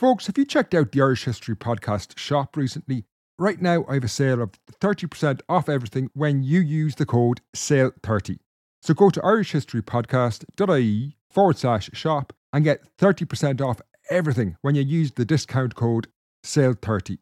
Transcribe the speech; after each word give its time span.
Folks, 0.00 0.28
have 0.28 0.38
you 0.38 0.46
checked 0.46 0.74
out 0.74 0.92
the 0.92 1.02
Irish 1.02 1.24
History 1.24 1.54
Podcast 1.54 2.16
shop 2.18 2.56
recently? 2.56 3.04
Right 3.38 3.60
now, 3.60 3.84
I 3.86 3.92
have 3.92 4.04
a 4.04 4.08
sale 4.08 4.40
of 4.40 4.52
30% 4.80 5.42
off 5.46 5.68
everything 5.68 6.08
when 6.14 6.42
you 6.42 6.60
use 6.60 6.94
the 6.94 7.04
code 7.04 7.42
SALE30. 7.54 8.38
So 8.80 8.94
go 8.94 9.10
to 9.10 9.20
irishhistorypodcast.ie 9.20 11.16
forward 11.28 11.58
slash 11.58 11.90
shop 11.92 12.32
and 12.50 12.64
get 12.64 12.96
30% 12.96 13.60
off 13.60 13.82
everything 14.08 14.56
when 14.62 14.74
you 14.74 14.80
use 14.80 15.12
the 15.12 15.26
discount 15.26 15.74
code 15.74 16.06
SALE30. 16.46 17.18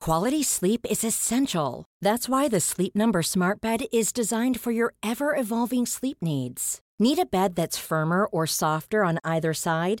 Quality 0.00 0.42
sleep 0.42 0.86
is 0.88 1.04
essential. 1.04 1.84
That's 2.00 2.26
why 2.26 2.48
the 2.48 2.60
Sleep 2.60 2.96
Number 2.96 3.22
Smart 3.22 3.60
Bed 3.60 3.84
is 3.92 4.14
designed 4.14 4.58
for 4.58 4.70
your 4.70 4.94
ever 5.02 5.36
evolving 5.36 5.84
sleep 5.84 6.16
needs. 6.22 6.80
Need 6.98 7.18
a 7.18 7.26
bed 7.26 7.54
that's 7.54 7.76
firmer 7.76 8.24
or 8.24 8.46
softer 8.46 9.04
on 9.04 9.18
either 9.24 9.52
side? 9.52 10.00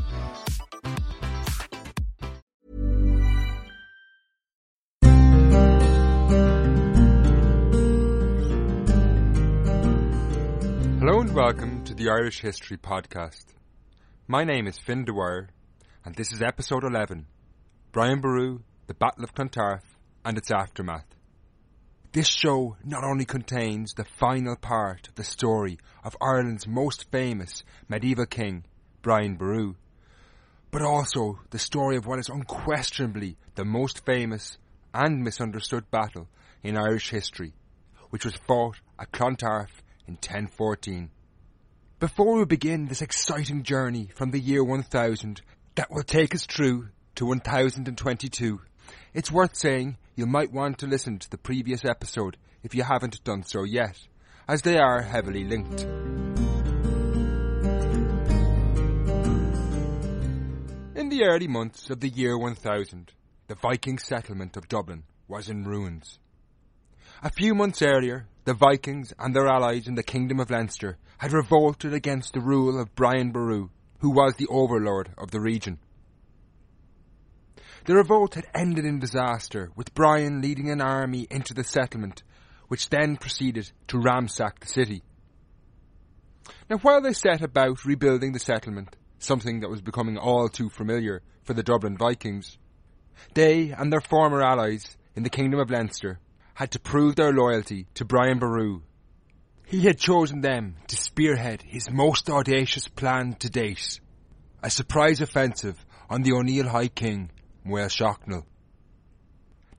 Welcome 11.33 11.85
to 11.85 11.93
the 11.93 12.09
Irish 12.09 12.41
History 12.41 12.75
Podcast. 12.75 13.45
My 14.27 14.43
name 14.43 14.67
is 14.67 14.77
Fin 14.77 15.05
Dwyer, 15.05 15.47
and 16.03 16.13
this 16.13 16.33
is 16.33 16.41
episode 16.41 16.83
11 16.83 17.25
Brian 17.93 18.19
Boru, 18.19 18.59
the 18.87 18.93
Battle 18.93 19.23
of 19.23 19.33
Clontarf, 19.33 19.81
and 20.25 20.37
its 20.37 20.51
aftermath. 20.51 21.05
This 22.11 22.27
show 22.27 22.75
not 22.83 23.05
only 23.05 23.23
contains 23.23 23.93
the 23.93 24.03
final 24.03 24.57
part 24.57 25.07
of 25.07 25.15
the 25.15 25.23
story 25.23 25.79
of 26.03 26.17
Ireland's 26.21 26.67
most 26.67 27.09
famous 27.11 27.63
medieval 27.87 28.25
king, 28.25 28.65
Brian 29.01 29.35
Boru, 29.37 29.75
but 30.69 30.81
also 30.81 31.39
the 31.51 31.59
story 31.59 31.95
of 31.95 32.05
what 32.05 32.19
is 32.19 32.27
unquestionably 32.27 33.37
the 33.55 33.63
most 33.63 34.05
famous 34.05 34.57
and 34.93 35.23
misunderstood 35.23 35.89
battle 35.91 36.27
in 36.61 36.77
Irish 36.77 37.09
history, 37.09 37.53
which 38.09 38.25
was 38.25 38.35
fought 38.35 38.81
at 38.99 39.13
Clontarf 39.13 39.81
in 40.05 40.15
1014. 40.15 41.09
Before 42.01 42.39
we 42.39 42.45
begin 42.45 42.87
this 42.87 43.03
exciting 43.03 43.61
journey 43.61 44.09
from 44.15 44.31
the 44.31 44.39
year 44.39 44.63
1000 44.63 45.39
that 45.75 45.91
will 45.91 46.01
take 46.01 46.33
us 46.33 46.47
through 46.47 46.87
to 47.13 47.27
1022, 47.27 48.59
it's 49.13 49.31
worth 49.31 49.55
saying 49.55 49.97
you 50.15 50.25
might 50.25 50.51
want 50.51 50.79
to 50.79 50.87
listen 50.87 51.19
to 51.19 51.29
the 51.29 51.37
previous 51.37 51.85
episode 51.85 52.37
if 52.63 52.73
you 52.73 52.81
haven't 52.81 53.23
done 53.23 53.43
so 53.43 53.65
yet, 53.65 53.99
as 54.47 54.63
they 54.63 54.79
are 54.79 55.03
heavily 55.03 55.43
linked. 55.43 55.83
In 60.95 61.09
the 61.09 61.23
early 61.25 61.47
months 61.47 61.91
of 61.91 61.99
the 61.99 62.09
year 62.09 62.35
1000, 62.35 63.11
the 63.45 63.53
Viking 63.53 63.99
settlement 63.99 64.57
of 64.57 64.67
Dublin 64.67 65.03
was 65.27 65.49
in 65.49 65.65
ruins. 65.65 66.17
A 67.21 67.29
few 67.29 67.53
months 67.53 67.83
earlier, 67.83 68.25
the 68.43 68.53
Vikings 68.53 69.13
and 69.19 69.35
their 69.35 69.47
allies 69.47 69.87
in 69.87 69.95
the 69.95 70.03
Kingdom 70.03 70.39
of 70.39 70.49
Leinster 70.49 70.97
had 71.19 71.31
revolted 71.31 71.93
against 71.93 72.33
the 72.33 72.39
rule 72.39 72.79
of 72.79 72.95
Brian 72.95 73.31
Boru, 73.31 73.69
who 73.99 74.09
was 74.09 74.33
the 74.35 74.47
overlord 74.47 75.11
of 75.17 75.29
the 75.29 75.39
region. 75.39 75.77
The 77.85 77.95
revolt 77.95 78.35
had 78.35 78.47
ended 78.53 78.85
in 78.85 78.99
disaster, 78.99 79.71
with 79.75 79.93
Brian 79.93 80.41
leading 80.41 80.69
an 80.71 80.81
army 80.81 81.27
into 81.29 81.53
the 81.53 81.63
settlement, 81.63 82.23
which 82.67 82.89
then 82.89 83.17
proceeded 83.17 83.71
to 83.87 83.99
ransack 83.99 84.59
the 84.59 84.67
city. 84.67 85.03
Now, 86.69 86.77
while 86.77 87.01
they 87.01 87.13
set 87.13 87.41
about 87.41 87.85
rebuilding 87.85 88.31
the 88.31 88.39
settlement, 88.39 88.95
something 89.19 89.59
that 89.59 89.69
was 89.69 89.81
becoming 89.81 90.17
all 90.17 90.49
too 90.49 90.69
familiar 90.69 91.21
for 91.43 91.53
the 91.53 91.63
Dublin 91.63 91.97
Vikings, 91.97 92.57
they 93.35 93.69
and 93.71 93.91
their 93.91 94.01
former 94.01 94.41
allies 94.41 94.97
in 95.15 95.23
the 95.23 95.29
Kingdom 95.29 95.59
of 95.59 95.69
Leinster 95.69 96.19
had 96.53 96.71
to 96.71 96.79
prove 96.79 97.15
their 97.15 97.33
loyalty 97.33 97.87
to 97.95 98.05
Brian 98.05 98.39
Boru. 98.39 98.81
He 99.65 99.81
had 99.81 99.97
chosen 99.97 100.41
them 100.41 100.75
to 100.87 100.95
spearhead 100.95 101.61
his 101.61 101.89
most 101.89 102.29
audacious 102.29 102.87
plan 102.87 103.33
to 103.39 103.49
date, 103.49 103.99
a 104.61 104.69
surprise 104.69 105.21
offensive 105.21 105.85
on 106.09 106.23
the 106.23 106.33
O'Neill 106.33 106.67
High 106.67 106.89
King, 106.89 107.31
Máel 107.65 107.87
Sechnaill. 107.89 108.45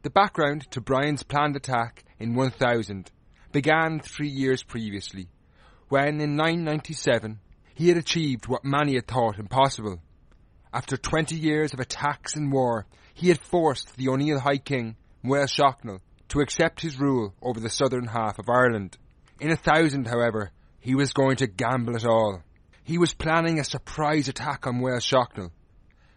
The 0.02 0.10
background 0.10 0.70
to 0.70 0.80
Brian's 0.80 1.22
planned 1.22 1.56
attack 1.56 2.04
in 2.18 2.34
1000 2.34 3.10
began 3.52 4.00
three 4.00 4.28
years 4.28 4.62
previously, 4.62 5.28
when 5.88 6.20
in 6.20 6.36
997 6.36 7.38
he 7.74 7.88
had 7.88 7.98
achieved 7.98 8.48
what 8.48 8.64
many 8.64 8.94
had 8.94 9.06
thought 9.06 9.38
impossible. 9.38 10.00
After 10.72 10.96
20 10.96 11.36
years 11.36 11.74
of 11.74 11.80
attacks 11.80 12.34
and 12.34 12.50
war, 12.50 12.86
he 13.12 13.28
had 13.28 13.38
forced 13.38 13.96
the 13.96 14.08
O'Neill 14.08 14.40
High 14.40 14.56
King, 14.56 14.96
Máel 15.22 15.46
Sechnaill, 15.46 16.00
to 16.32 16.40
accept 16.40 16.80
his 16.80 16.98
rule 16.98 17.34
over 17.42 17.60
the 17.60 17.68
southern 17.68 18.06
half 18.06 18.38
of 18.38 18.48
Ireland. 18.48 18.96
In 19.38 19.50
a 19.50 19.56
thousand, 19.56 20.06
however, 20.06 20.50
he 20.80 20.94
was 20.94 21.12
going 21.12 21.36
to 21.36 21.46
gamble 21.46 21.94
it 21.94 22.06
all. 22.06 22.42
He 22.82 22.96
was 22.96 23.12
planning 23.12 23.60
a 23.60 23.64
surprise 23.64 24.28
attack 24.28 24.66
on 24.66 24.80
Máel 24.80 24.96
Sechnaill. 24.96 25.50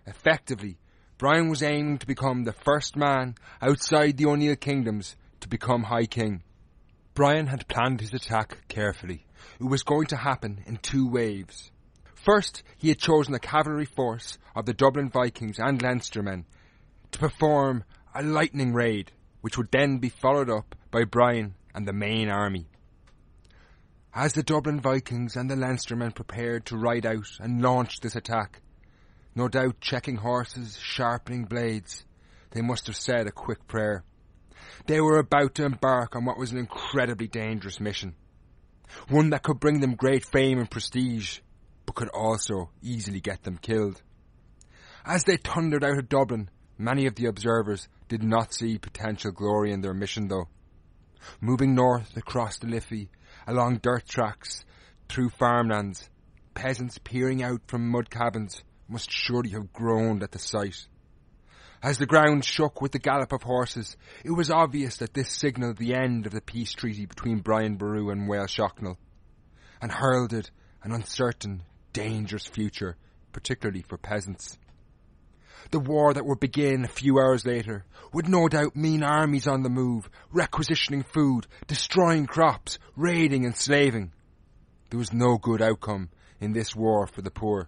Effectively, 0.07 0.77
Brian 1.17 1.49
was 1.49 1.61
aiming 1.61 1.97
to 1.97 2.07
become 2.07 2.45
the 2.45 2.53
first 2.53 2.95
man 2.95 3.35
outside 3.61 4.15
the 4.15 4.27
O'Neill 4.27 4.55
kingdoms 4.55 5.17
to 5.41 5.49
become 5.49 5.83
High 5.83 6.05
King. 6.05 6.43
Brian 7.13 7.47
had 7.47 7.67
planned 7.67 7.99
his 7.99 8.13
attack 8.13 8.69
carefully. 8.69 9.25
It 9.59 9.65
was 9.65 9.83
going 9.83 10.07
to 10.07 10.15
happen 10.15 10.63
in 10.65 10.77
two 10.77 11.09
waves. 11.09 11.71
First, 12.13 12.63
he 12.77 12.87
had 12.87 12.99
chosen 12.99 13.33
a 13.33 13.39
cavalry 13.39 13.85
force 13.85 14.37
of 14.55 14.65
the 14.65 14.73
Dublin 14.73 15.09
Vikings 15.09 15.59
and 15.59 15.83
Leinstermen 15.83 16.45
to 17.11 17.19
perform 17.19 17.83
a 18.13 18.23
lightning 18.23 18.71
raid 18.71 19.11
which 19.45 19.59
would 19.59 19.69
then 19.69 19.99
be 19.99 20.09
followed 20.09 20.49
up 20.49 20.73
by 20.89 21.03
Brian 21.03 21.53
and 21.75 21.87
the 21.87 21.93
main 21.93 22.29
army. 22.29 22.65
As 24.11 24.33
the 24.33 24.41
Dublin 24.41 24.81
Vikings 24.81 25.35
and 25.35 25.47
the 25.47 25.55
Leinstermen 25.55 26.15
prepared 26.15 26.65
to 26.65 26.77
ride 26.77 27.05
out 27.05 27.27
and 27.39 27.61
launch 27.61 27.99
this 27.99 28.15
attack, 28.15 28.63
no 29.35 29.47
doubt 29.47 29.79
checking 29.79 30.15
horses, 30.15 30.79
sharpening 30.79 31.45
blades, 31.45 32.07
they 32.53 32.63
must 32.63 32.87
have 32.87 32.95
said 32.95 33.27
a 33.27 33.31
quick 33.31 33.67
prayer. 33.67 34.03
They 34.87 34.99
were 34.99 35.19
about 35.19 35.53
to 35.55 35.65
embark 35.65 36.15
on 36.15 36.25
what 36.25 36.39
was 36.39 36.51
an 36.51 36.57
incredibly 36.57 37.27
dangerous 37.27 37.79
mission. 37.79 38.15
One 39.09 39.29
that 39.29 39.43
could 39.43 39.59
bring 39.59 39.79
them 39.79 39.93
great 39.93 40.25
fame 40.25 40.57
and 40.57 40.71
prestige, 40.71 41.41
but 41.85 41.93
could 41.93 42.09
also 42.09 42.71
easily 42.81 43.21
get 43.21 43.43
them 43.43 43.59
killed. 43.59 44.01
As 45.05 45.23
they 45.23 45.37
thundered 45.37 45.83
out 45.83 45.99
of 45.99 46.09
Dublin, 46.09 46.49
Many 46.77 47.05
of 47.05 47.15
the 47.15 47.27
observers 47.27 47.87
did 48.07 48.23
not 48.23 48.53
see 48.53 48.77
potential 48.77 49.31
glory 49.31 49.71
in 49.71 49.81
their 49.81 49.93
mission 49.93 50.27
though. 50.27 50.47
Moving 51.39 51.73
north 51.73 52.17
across 52.17 52.57
the 52.57 52.67
Liffey, 52.67 53.09
along 53.47 53.77
dirt 53.77 54.07
tracks, 54.07 54.65
through 55.07 55.29
farmlands, 55.29 56.09
peasants 56.53 56.97
peering 56.97 57.41
out 57.41 57.61
from 57.67 57.89
mud 57.89 58.09
cabins 58.09 58.63
must 58.87 59.11
surely 59.11 59.49
have 59.51 59.73
groaned 59.73 60.21
at 60.23 60.31
the 60.31 60.39
sight. 60.39 60.87
As 61.81 61.97
the 61.97 62.05
ground 62.05 62.43
shook 62.43 62.81
with 62.81 62.91
the 62.91 62.99
gallop 62.99 63.31
of 63.31 63.43
horses, 63.43 63.95
it 64.23 64.31
was 64.31 64.49
obvious 64.49 64.97
that 64.97 65.13
this 65.13 65.31
signalled 65.31 65.77
the 65.77 65.93
end 65.93 66.25
of 66.25 66.31
the 66.31 66.41
peace 66.41 66.73
treaty 66.73 67.05
between 67.05 67.39
Brian 67.39 67.75
Boru 67.75 68.09
and 68.09 68.27
Máel 68.27 68.47
Sechnaill, 68.47 68.97
and 69.81 69.91
heralded 69.91 70.49
an 70.83 70.91
uncertain, 70.91 71.63
dangerous 71.93 72.47
future, 72.47 72.97
particularly 73.31 73.83
for 73.87 73.97
peasants. 73.97 74.57
The 75.71 75.79
war 75.79 76.13
that 76.13 76.25
would 76.25 76.39
begin 76.39 76.85
a 76.85 76.89
few 76.89 77.19
hours 77.19 77.45
later 77.45 77.85
would 78.13 78.29
no 78.29 78.47
doubt 78.47 78.75
mean 78.75 79.03
armies 79.03 79.47
on 79.47 79.63
the 79.63 79.69
move, 79.69 80.09
requisitioning 80.31 81.03
food, 81.03 81.47
destroying 81.67 82.25
crops, 82.25 82.79
raiding, 82.95 83.45
and 83.45 83.53
enslaving. 83.53 84.11
There 84.89 84.99
was 84.99 85.11
no 85.11 85.37
good 85.37 85.61
outcome 85.61 86.09
in 86.39 86.53
this 86.53 86.75
war 86.75 87.07
for 87.07 87.21
the 87.21 87.31
poor. 87.31 87.67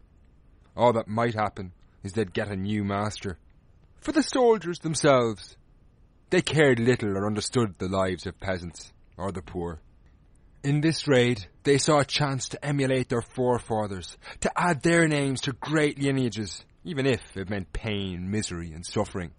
All 0.75 0.93
that 0.93 1.07
might 1.07 1.33
happen 1.33 1.73
is 2.03 2.13
they'd 2.13 2.33
get 2.33 2.49
a 2.49 2.55
new 2.55 2.83
master. 2.83 3.37
For 3.99 4.11
the 4.11 4.23
soldiers 4.23 4.79
themselves, 4.79 5.57
they 6.29 6.41
cared 6.41 6.79
little 6.79 7.17
or 7.17 7.25
understood 7.25 7.75
the 7.77 7.87
lives 7.87 8.25
of 8.25 8.39
peasants 8.39 8.93
or 9.17 9.31
the 9.31 9.41
poor. 9.41 9.81
In 10.63 10.81
this 10.81 11.07
raid, 11.07 11.47
they 11.63 11.77
saw 11.77 11.99
a 11.99 12.05
chance 12.05 12.49
to 12.49 12.65
emulate 12.65 13.09
their 13.09 13.21
forefathers, 13.21 14.17
to 14.41 14.51
add 14.55 14.81
their 14.83 15.07
names 15.07 15.41
to 15.41 15.53
great 15.53 15.99
lineages, 15.99 16.65
even 16.87 17.05
if 17.05 17.35
it 17.35 17.49
meant 17.49 17.73
pain, 17.73 18.31
misery, 18.31 18.71
and 18.71 18.85
suffering. 18.85 19.31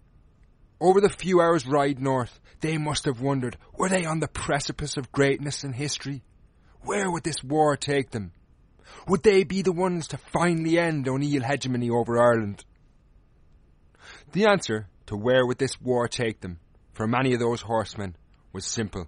Over 0.79 1.01
the 1.01 1.09
few 1.09 1.41
hours' 1.41 1.67
ride 1.67 1.99
north, 1.99 2.39
they 2.61 2.77
must 2.77 3.07
have 3.07 3.23
wondered, 3.23 3.57
were 3.75 3.89
they 3.89 4.05
on 4.05 4.21
the 4.21 4.29
precipice 4.29 4.99
of 4.99 5.11
greatness 5.13 5.65
in 5.65 5.73
history? 5.73 6.23
Where 6.83 7.11
would 7.11 7.25
this 7.25 7.43
war 7.43 7.75
take 7.75 8.11
them? 8.11 8.33
Would 9.07 9.23
they 9.23 9.45
be 9.45 9.63
the 9.63 9.73
ones 9.73 10.09
to 10.09 10.19
finally 10.19 10.79
end 10.79 11.09
O'Neill 11.09 11.43
hegemony 11.43 11.89
over 11.89 12.19
Ireland? 12.19 12.67
The 14.33 14.47
answer 14.47 14.87
to 15.07 15.17
where 15.17 15.47
would 15.47 15.59
this 15.59 15.81
war 15.81 16.07
take 16.07 16.41
them, 16.41 16.59
for 16.93 17.07
many 17.07 17.33
of 17.33 17.41
those 17.41 17.63
horsemen, 17.63 18.15
was 18.53 18.67
simple 18.67 19.07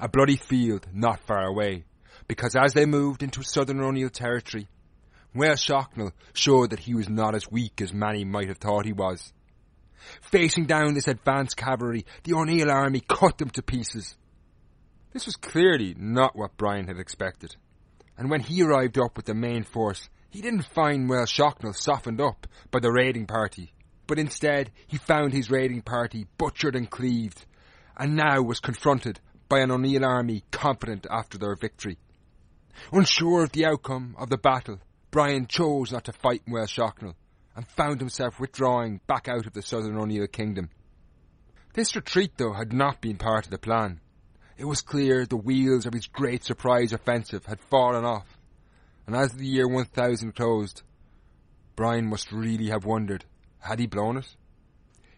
a 0.00 0.08
bloody 0.08 0.36
field 0.36 0.86
not 0.92 1.20
far 1.20 1.46
away, 1.46 1.84
because 2.26 2.56
as 2.56 2.72
they 2.72 2.86
moved 2.86 3.22
into 3.22 3.42
southern 3.44 3.80
O'Neill 3.80 4.10
territory, 4.10 4.66
Máel 5.34 5.56
Sechnaill 5.56 6.12
showed 6.34 6.70
that 6.70 6.80
he 6.80 6.94
was 6.94 7.08
not 7.08 7.34
as 7.34 7.50
weak 7.50 7.80
as 7.80 7.92
many 7.92 8.24
might 8.24 8.48
have 8.48 8.58
thought 8.58 8.84
he 8.84 8.92
was. 8.92 9.32
Facing 10.20 10.66
down 10.66 10.94
this 10.94 11.08
advanced 11.08 11.56
cavalry, 11.56 12.04
the 12.24 12.34
O'Neill 12.34 12.70
army 12.70 13.00
cut 13.00 13.38
them 13.38 13.48
to 13.50 13.62
pieces. 13.62 14.16
This 15.12 15.26
was 15.26 15.36
clearly 15.36 15.94
not 15.96 16.36
what 16.36 16.56
Brian 16.56 16.86
had 16.86 16.98
expected, 16.98 17.56
and 18.18 18.30
when 18.30 18.40
he 18.40 18.62
arrived 18.62 18.98
up 18.98 19.16
with 19.16 19.26
the 19.26 19.34
main 19.34 19.62
force, 19.62 20.08
he 20.28 20.42
didn't 20.42 20.66
find 20.66 21.08
Máel 21.08 21.26
Sechnaill 21.26 21.76
softened 21.76 22.20
up 22.20 22.46
by 22.70 22.80
the 22.80 22.92
raiding 22.92 23.26
party, 23.26 23.72
but 24.06 24.18
instead 24.18 24.70
he 24.86 24.98
found 24.98 25.32
his 25.32 25.50
raiding 25.50 25.82
party 25.82 26.26
butchered 26.36 26.76
and 26.76 26.90
cleaved, 26.90 27.46
and 27.96 28.16
now 28.16 28.42
was 28.42 28.60
confronted 28.60 29.20
by 29.48 29.60
an 29.60 29.70
O'Neill 29.70 30.04
army 30.04 30.42
confident 30.50 31.06
after 31.10 31.38
their 31.38 31.54
victory. 31.54 31.98
Unsure 32.90 33.44
of 33.44 33.52
the 33.52 33.66
outcome 33.66 34.16
of 34.18 34.30
the 34.30 34.38
battle, 34.38 34.80
Brian 35.12 35.46
chose 35.46 35.92
not 35.92 36.04
to 36.04 36.12
fight 36.12 36.42
in 36.46 36.54
Máel 36.54 36.66
Sechnaill 36.66 37.14
and 37.54 37.68
found 37.68 38.00
himself 38.00 38.40
withdrawing 38.40 38.98
back 39.06 39.28
out 39.28 39.44
of 39.44 39.52
the 39.52 39.60
southern 39.60 39.98
O'Neill 39.98 40.26
kingdom. 40.26 40.70
This 41.74 41.94
retreat, 41.94 42.32
though, 42.38 42.54
had 42.54 42.72
not 42.72 43.02
been 43.02 43.18
part 43.18 43.44
of 43.44 43.50
the 43.50 43.58
plan. 43.58 44.00
It 44.56 44.64
was 44.64 44.80
clear 44.80 45.26
the 45.26 45.36
wheels 45.36 45.84
of 45.84 45.92
his 45.92 46.06
great 46.06 46.44
surprise 46.44 46.94
offensive 46.94 47.44
had 47.44 47.60
fallen 47.60 48.06
off, 48.06 48.38
and 49.06 49.14
as 49.14 49.34
the 49.34 49.44
year 49.44 49.68
1000 49.68 50.34
closed, 50.34 50.80
Brian 51.76 52.06
must 52.06 52.32
really 52.32 52.68
have 52.68 52.86
wondered, 52.86 53.26
had 53.58 53.80
he 53.80 53.86
blown 53.86 54.16
it? 54.16 54.36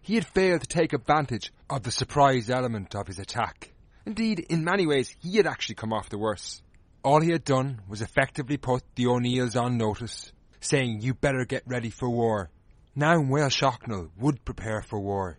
He 0.03 0.17
had 0.17 0.27
failed 0.27 0.63
to 0.63 0.67
take 0.67 0.93
advantage 0.93 1.53
of 1.71 1.85
the 1.85 1.93
surprise 1.93 2.51
element 2.51 2.97
of 2.97 3.07
his 3.07 3.21
attack. 3.21 3.73
Indeed, 4.05 4.41
in 4.41 4.65
many 4.65 4.89
ways, 4.89 5.15
he 5.21 5.37
had 5.37 5.47
actually 5.47 5.77
come 5.77 5.93
off 5.93 6.09
the 6.09 6.19
worse. 6.19 6.64
All 7.05 7.21
he 7.21 7.33
had 7.33 7.45
done 7.45 7.83
was 7.87 8.01
effectively 8.01 8.57
put 8.57 8.83
the 8.95 9.09
O'Neills 9.09 9.57
on 9.57 9.77
notice, 9.77 10.33
saying, 10.61 11.03
you 11.03 11.13
better 11.13 11.45
get 11.45 11.63
ready 11.67 11.91
for 11.91 12.09
war. 12.09 12.51
Now 12.97 13.17
Máel 13.17 13.51
Sechnaill 13.51 14.09
would 14.17 14.43
prepare 14.47 14.81
for 14.81 14.99
war. 14.99 15.37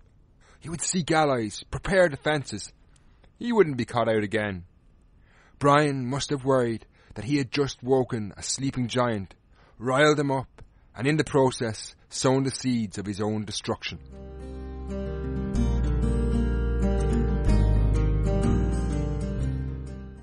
He 0.59 0.69
would 0.69 0.81
seek 0.81 1.09
allies, 1.09 1.63
prepare 1.71 2.07
defences. 2.07 2.71
He 3.39 3.51
wouldn't 3.51 3.77
be 3.77 3.85
caught 3.85 4.07
out 4.07 4.21
again. 4.21 4.65
Brian 5.57 6.05
must 6.05 6.29
have 6.29 6.45
worried 6.45 6.85
that 7.15 7.25
he 7.25 7.37
had 7.37 7.51
just 7.51 7.81
woken 7.81 8.31
a 8.37 8.43
sleeping 8.43 8.87
giant, 8.87 9.33
riled 9.79 10.19
him 10.19 10.29
up, 10.29 10.61
and 10.95 11.07
in 11.07 11.17
the 11.17 11.23
process 11.23 11.95
sown 12.09 12.43
the 12.43 12.51
seeds 12.51 12.99
of 12.99 13.07
his 13.07 13.19
own 13.19 13.43
destruction. 13.43 13.97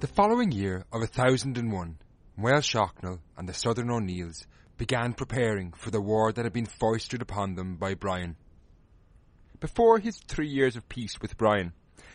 The 0.03 0.09
following 0.09 0.51
year 0.51 0.85
of 0.93 1.01
1001, 1.03 1.97
Máel 2.37 2.59
Sechnaill 2.59 3.21
and 3.37 3.49
the 3.49 3.55
Southern 3.55 3.89
O'Neills 3.89 4.49
began 4.77 5.13
preparing 5.13 5.71
for 5.75 5.93
the 5.93 6.01
war 6.01 6.33
that 6.33 6.45
had 6.45 6.53
been 6.53 6.67
foisted 6.67 7.23
upon 7.23 7.55
them 7.55 7.77
by 7.77 7.95
Brian. 7.95 8.35
Before 9.61 10.01
his 10.01 10.19
three 10.19 10.49
years 10.49 10.75
of 10.75 10.89
peace 10.89 11.21
with 11.23 11.39
Brian, 11.39 11.73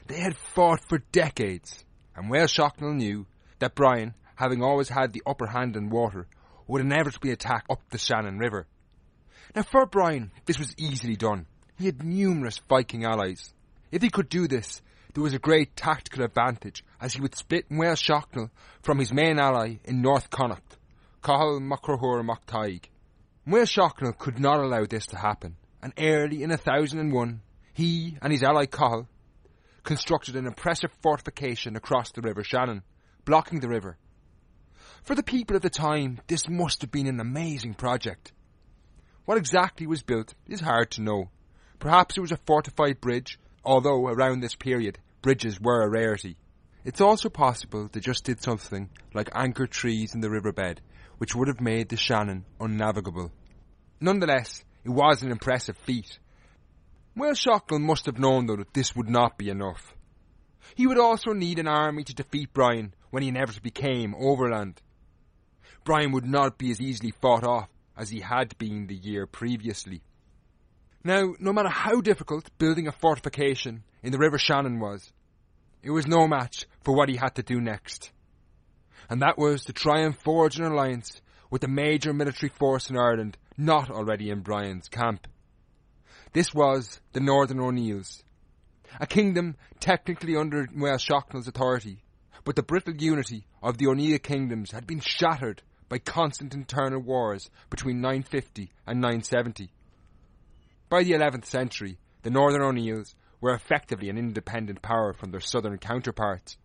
they 0.07 0.19
had 0.19 0.36
fought 0.36 0.81
for 0.89 0.98
decades, 1.13 1.86
and 2.13 2.30
Máel 2.30 2.54
Sechnaill 2.54 2.98
knew 2.98 3.25
that 3.60 3.74
Brian, 3.74 4.16
having 4.36 4.62
always 4.62 4.90
had 4.90 5.13
the 5.13 5.24
upper 5.25 5.48
hand 5.48 5.78
in 5.78 5.90
water, 5.90 6.28
would 6.68 6.81
inevitably 6.81 7.31
attack 7.31 7.63
up 7.69 7.80
the 7.90 7.98
Shannon 7.98 8.38
River. 8.38 8.68
Now 9.56 9.63
for 9.63 9.86
Brian, 9.86 10.33
this 10.45 10.60
was 10.60 10.75
easily 10.78 11.16
done. 11.16 11.45
He 11.78 11.86
had 11.86 12.04
numerous 12.04 12.60
Viking 12.68 13.06
allies. 13.06 13.54
If 13.94 14.01
he 14.01 14.10
could 14.10 14.28
do 14.28 14.50
this, 14.50 14.81
there 15.18 15.24
was 15.24 15.34
a 15.34 15.40
great 15.40 15.75
tactical 15.75 16.24
advantage 16.24 16.86
as 17.02 17.16
he 17.16 17.22
would 17.22 17.36
split 17.36 17.68
Máel 17.72 17.96
Sechnaill 17.96 18.52
from 18.84 19.00
his 19.00 19.12
main 19.12 19.40
ally 19.40 19.78
in 19.84 20.00
North 20.00 20.30
Connacht, 20.30 20.78
Cathal 21.24 21.60
Macrohur 21.60 22.24
Mactaig. 22.24 22.84
Máel 23.48 23.66
Sechnaill 23.66 24.16
could 24.16 24.38
not 24.40 24.60
allow 24.60 24.86
this 24.86 25.08
to 25.08 25.18
happen, 25.18 25.56
and 25.81 25.92
early 25.98 26.44
in 26.44 26.52
1001, 26.52 27.42
he 27.74 28.16
and 28.22 28.31
his 28.31 28.44
ally 28.44 28.68
Cathal 28.68 29.08
constructed 29.81 30.36
an 30.36 30.46
impressive 30.46 30.92
fortification 31.02 31.75
across 31.75 32.12
the 32.12 32.22
River 32.22 32.44
Shannon, 32.44 32.84
blocking 33.25 33.60
the 33.60 33.69
river. 33.69 33.98
For 35.02 35.16
the 35.16 35.24
people 35.24 35.56
of 35.56 35.64
the 35.64 35.72
time, 35.72 36.22
this 36.28 36.48
must 36.48 36.81
have 36.81 36.92
been 36.92 37.08
an 37.08 37.19
amazing 37.19 37.74
project. 37.74 38.34
What 39.25 39.40
exactly 39.40 39.88
was 39.88 40.04
built 40.04 40.36
is 40.46 40.60
hard 40.60 40.92
to 40.92 41.02
know. 41.02 41.31
Perhaps 41.80 42.18
it 42.18 42.22
was 42.22 42.31
a 42.31 42.38
fortified 42.46 43.02
bridge, 43.02 43.40
although 43.66 44.10
around 44.10 44.42
this 44.42 44.54
period 44.54 45.00
bridges 45.22 45.60
were 45.60 45.84
a 45.84 45.90
rarity. 45.90 46.38
It's 46.86 47.02
also 47.02 47.30
possible 47.30 47.90
they 47.92 48.00
just 48.00 48.24
did 48.24 48.42
something 48.42 48.90
like 49.14 49.30
anchor 49.34 49.68
trees 49.68 50.16
in 50.16 50.22
the 50.22 50.30
riverbed, 50.30 50.81
which 51.18 51.36
would 51.36 51.48
have 51.48 51.62
made 51.62 51.90
the 51.90 51.98
Shannon 51.98 52.46
unnavigable. 52.60 53.31
Nonetheless, 54.00 54.64
it 54.84 54.90
was 54.90 55.22
an 55.22 55.31
impressive 55.31 55.78
feat. 55.78 56.19
Máel 57.18 57.34
Sechnaill 57.34 57.81
must 57.81 58.06
have 58.06 58.19
known 58.19 58.46
though 58.46 58.58
that 58.58 58.74
this 58.74 58.96
would 58.96 59.10
not 59.10 59.38
be 59.38 59.50
enough. 59.50 59.94
He 60.76 60.86
would 60.86 61.00
also 61.00 61.33
need 61.33 61.59
an 61.59 61.68
army 61.68 62.04
to 62.04 62.14
defeat 62.14 62.54
Brian 62.54 62.94
when 63.09 63.24
he 63.24 63.30
inevitably 63.30 63.71
came 63.71 64.16
overland. 64.16 64.81
Brian 65.83 66.12
would 66.12 66.26
not 66.26 66.57
be 66.57 66.71
as 66.71 66.81
easily 66.81 67.12
fought 67.12 67.44
off 67.44 67.69
as 67.97 68.09
he 68.09 68.19
had 68.19 68.57
been 68.57 68.88
the 68.88 68.95
year 68.95 69.26
previously. 69.26 70.02
Now, 71.07 71.35
no 71.40 71.54
matter 71.54 71.69
how 71.69 72.02
difficult 72.02 72.49
building 72.57 72.90
a 72.90 72.92
fortification 72.92 73.85
in 74.04 74.11
the 74.11 74.18
River 74.18 74.37
Shannon 74.37 74.81
was, 74.81 75.14
it 75.81 75.90
was 75.90 76.06
no 76.06 76.28
match 76.28 76.66
for 76.83 76.94
what 76.94 77.07
he 77.07 77.16
had 77.16 77.35
to 77.35 77.44
do 77.44 77.61
next. 77.61 78.11
And 79.09 79.21
that 79.21 79.37
was 79.37 79.64
to 79.64 79.71
try 79.71 80.02
and 80.02 80.19
forge 80.19 80.59
an 80.59 80.66
alliance 80.66 81.21
with 81.49 81.61
the 81.61 81.69
major 81.69 82.11
military 82.11 82.49
force 82.49 82.90
in 82.90 82.97
Ireland 82.97 83.37
not 83.57 83.90
already 83.90 84.30
in 84.30 84.42
Brian's 84.42 84.90
camp. 84.90 85.30
This 86.33 86.54
was 86.54 86.99
the 87.14 87.21
Northern 87.21 87.61
O'Neills, 87.61 88.21
a 88.99 89.07
kingdom 89.07 89.56
technically 89.80 90.35
under 90.35 90.68
Máel 90.68 90.99
Sechnaill's 90.99 91.47
authority, 91.47 92.04
but 92.44 92.57
the 92.57 92.64
brittle 92.64 92.97
unity 92.97 93.47
of 93.64 93.78
the 93.78 93.87
O'Neill 93.87 94.19
kingdoms 94.19 94.71
had 94.71 94.85
been 94.85 94.99
shattered 94.99 95.61
by 95.87 95.99
constant 95.99 96.54
internal 96.54 96.99
wars 96.99 97.49
between 97.69 98.02
950 98.02 98.73
and 98.85 98.99
970. 98.99 99.71
By 100.90 101.04
the 101.04 101.12
11th 101.12 101.46
century, 101.46 101.98
the 102.24 102.30
Northern 102.30 102.62
O'Neills 102.62 103.16
were 103.42 103.54
effectively 103.54 104.10
an 104.10 104.18
independent 104.18 104.82
power 104.82 105.14
from 105.14 105.32
their 105.32 105.42
southern 105.42 105.78
counterparts. 105.78 106.58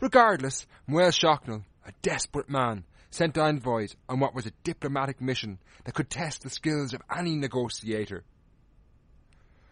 Regardless, 0.00 0.66
Máel 0.88 1.12
Sechnaill, 1.12 1.64
a 1.86 1.92
desperate 2.02 2.50
man, 2.50 2.84
sent 3.10 3.38
envoys 3.38 3.96
on 4.08 4.20
what 4.20 4.34
was 4.34 4.46
a 4.46 4.52
diplomatic 4.62 5.20
mission 5.20 5.58
that 5.84 5.94
could 5.94 6.10
test 6.10 6.42
the 6.42 6.50
skills 6.50 6.92
of 6.92 7.00
any 7.16 7.34
negotiator. 7.34 8.24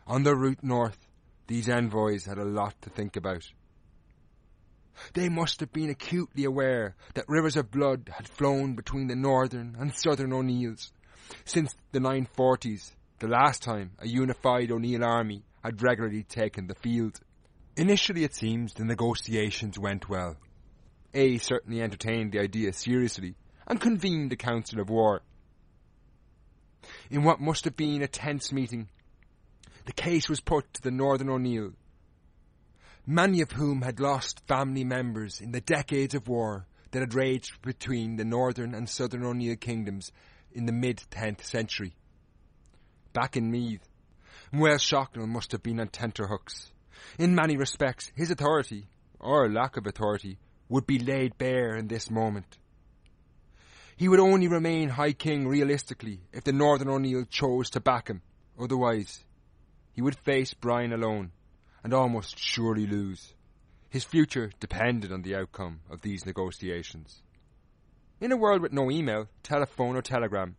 On 0.07 0.23
their 0.23 0.37
route 0.37 0.63
north, 0.63 1.07
these 1.47 1.69
envoys 1.69 2.25
had 2.25 2.39
a 2.39 2.45
lot 2.45 2.81
to 2.83 2.91
think 2.91 3.17
about. 3.17 3.51
They 5.13 5.29
must 5.29 5.61
have 5.61 5.73
been 5.73 5.91
acutely 5.91 6.45
aware 6.45 6.97
that 7.15 7.29
rivers 7.29 7.57
of 7.57 7.71
blood 7.71 8.11
had 8.17 8.29
flown 8.29 8.75
between 8.75 9.09
the 9.09 9.17
northern 9.17 9.77
and 9.79 9.95
southern 9.95 10.33
O'Neills 10.33 10.93
since 11.45 11.75
the 11.93 11.99
940s, 11.99 12.93
the 13.19 13.29
last 13.29 13.63
time 13.63 13.93
a 13.99 14.07
unified 14.07 14.71
O'Neill 14.71 15.05
army 15.05 15.43
had 15.65 15.83
regularly 15.83 16.23
taken 16.23 16.67
the 16.67 16.75
field. 16.75 17.21
Initially, 17.77 18.25
it 18.25 18.35
seems, 18.35 18.75
the 18.75 18.85
negotiations 18.85 19.79
went 19.79 20.09
well. 20.09 20.37
Áed 21.15 21.41
certainly 21.41 21.81
entertained 21.81 22.33
the 22.33 22.41
idea 22.41 22.73
seriously 22.73 23.35
and 23.67 23.81
convened 23.81 24.33
a 24.33 24.37
council 24.37 24.81
of 24.81 24.91
war. 24.91 25.23
In 27.11 27.25
what 27.25 27.41
must 27.41 27.65
have 27.65 27.77
been 27.77 28.03
a 28.03 28.09
tense 28.09 28.53
meeting, 28.53 28.89
the 29.87 29.93
case 29.93 30.29
was 30.29 30.41
put 30.41 30.73
to 30.75 30.83
the 30.83 30.91
Northern 30.91 31.31
O'Neill, 31.31 31.73
many 33.07 33.41
of 33.41 33.53
whom 33.53 33.83
had 33.83 34.01
lost 34.01 34.47
family 34.47 34.85
members 34.85 35.41
in 35.41 35.53
the 35.53 35.61
decades 35.61 36.15
of 36.15 36.29
war 36.29 36.67
that 36.91 37.01
had 37.01 37.15
raged 37.15 37.61
between 37.63 38.17
the 38.17 38.25
Northern 38.25 38.75
and 38.75 38.89
Southern 38.89 39.25
O'Neill 39.25 39.57
kingdoms 39.57 40.13
in 40.53 40.67
the 40.67 40.73
mid-10th 40.73 41.45
century. 41.45 41.95
Back 43.17 43.35
in 43.35 43.51
Meath, 43.51 43.89
Máel 44.53 44.77
Sechnaill 44.77 45.27
must 45.27 45.53
have 45.53 45.63
been 45.63 45.81
on 45.81 45.89
tenterhooks. 45.89 46.71
In 47.19 47.35
many 47.35 47.57
respects, 47.57 48.13
his 48.15 48.31
authority, 48.31 48.89
or 49.19 49.49
lack 49.49 49.79
of 49.79 49.87
authority, 49.87 50.37
would 50.69 50.87
be 50.87 50.99
laid 50.99 51.39
bare 51.39 51.77
in 51.77 51.89
this 51.89 52.11
moment. 52.11 52.59
He 53.97 54.07
would 54.07 54.21
only 54.21 54.49
remain 54.49 54.91
High 54.91 55.15
King 55.15 55.49
realistically 55.49 56.21
if 56.31 56.45
the 56.45 56.53
Northern 56.53 56.91
O'Neill 56.91 57.25
chose 57.25 57.71
to 57.71 57.81
back 57.81 58.09
him. 58.09 58.21
Otherwise, 58.61 59.25
he 59.95 60.03
would 60.03 60.19
face 60.19 60.53
Brian 60.53 60.93
alone 60.93 61.33
and 61.83 61.95
almost 61.95 62.39
surely 62.39 62.87
lose. 62.87 63.33
His 63.89 64.05
future 64.05 64.51
depended 64.61 65.11
on 65.11 65.23
the 65.23 65.37
outcome 65.37 65.81
of 65.89 66.03
these 66.03 66.27
negotiations. 66.27 67.23
In 68.21 68.31
a 68.31 68.37
world 68.37 68.61
with 68.61 68.75
no 68.75 68.91
email, 68.91 69.29
telephone 69.43 69.97
or 69.97 70.03
telegram, 70.03 70.57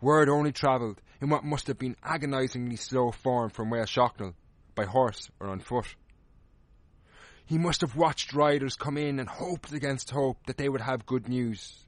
word 0.00 0.28
only 0.28 0.52
travelled 0.52 1.00
in 1.20 1.28
what 1.28 1.44
must 1.44 1.66
have 1.66 1.78
been 1.78 1.96
agonisingly 2.02 2.76
slow 2.76 3.10
form 3.10 3.50
from 3.50 3.70
Máel 3.70 3.86
Sechnaill, 3.86 4.34
by 4.74 4.84
horse 4.84 5.30
or 5.40 5.48
on 5.48 5.60
foot. 5.60 5.96
He 7.44 7.58
must 7.58 7.80
have 7.80 7.96
watched 7.96 8.34
riders 8.34 8.76
come 8.76 8.96
in 8.96 9.18
and 9.18 9.28
hoped 9.28 9.72
against 9.72 10.10
hope 10.10 10.46
that 10.46 10.58
they 10.58 10.68
would 10.68 10.82
have 10.82 11.06
good 11.06 11.28
news. 11.28 11.86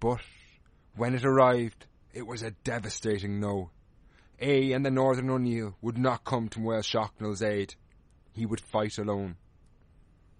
But 0.00 0.20
when 0.94 1.14
it 1.14 1.24
arrived, 1.24 1.86
it 2.14 2.26
was 2.26 2.42
a 2.42 2.52
devastating 2.52 3.40
no. 3.40 3.70
Áed 4.40 4.74
and 4.74 4.86
the 4.86 4.90
Northern 4.90 5.30
O'Neill 5.30 5.76
would 5.82 5.98
not 5.98 6.24
come 6.24 6.48
to 6.50 6.60
Máel 6.60 6.84
Sechnaill's 6.84 7.42
aid. 7.42 7.74
He 8.32 8.46
would 8.46 8.60
fight 8.60 8.96
alone. 8.98 9.36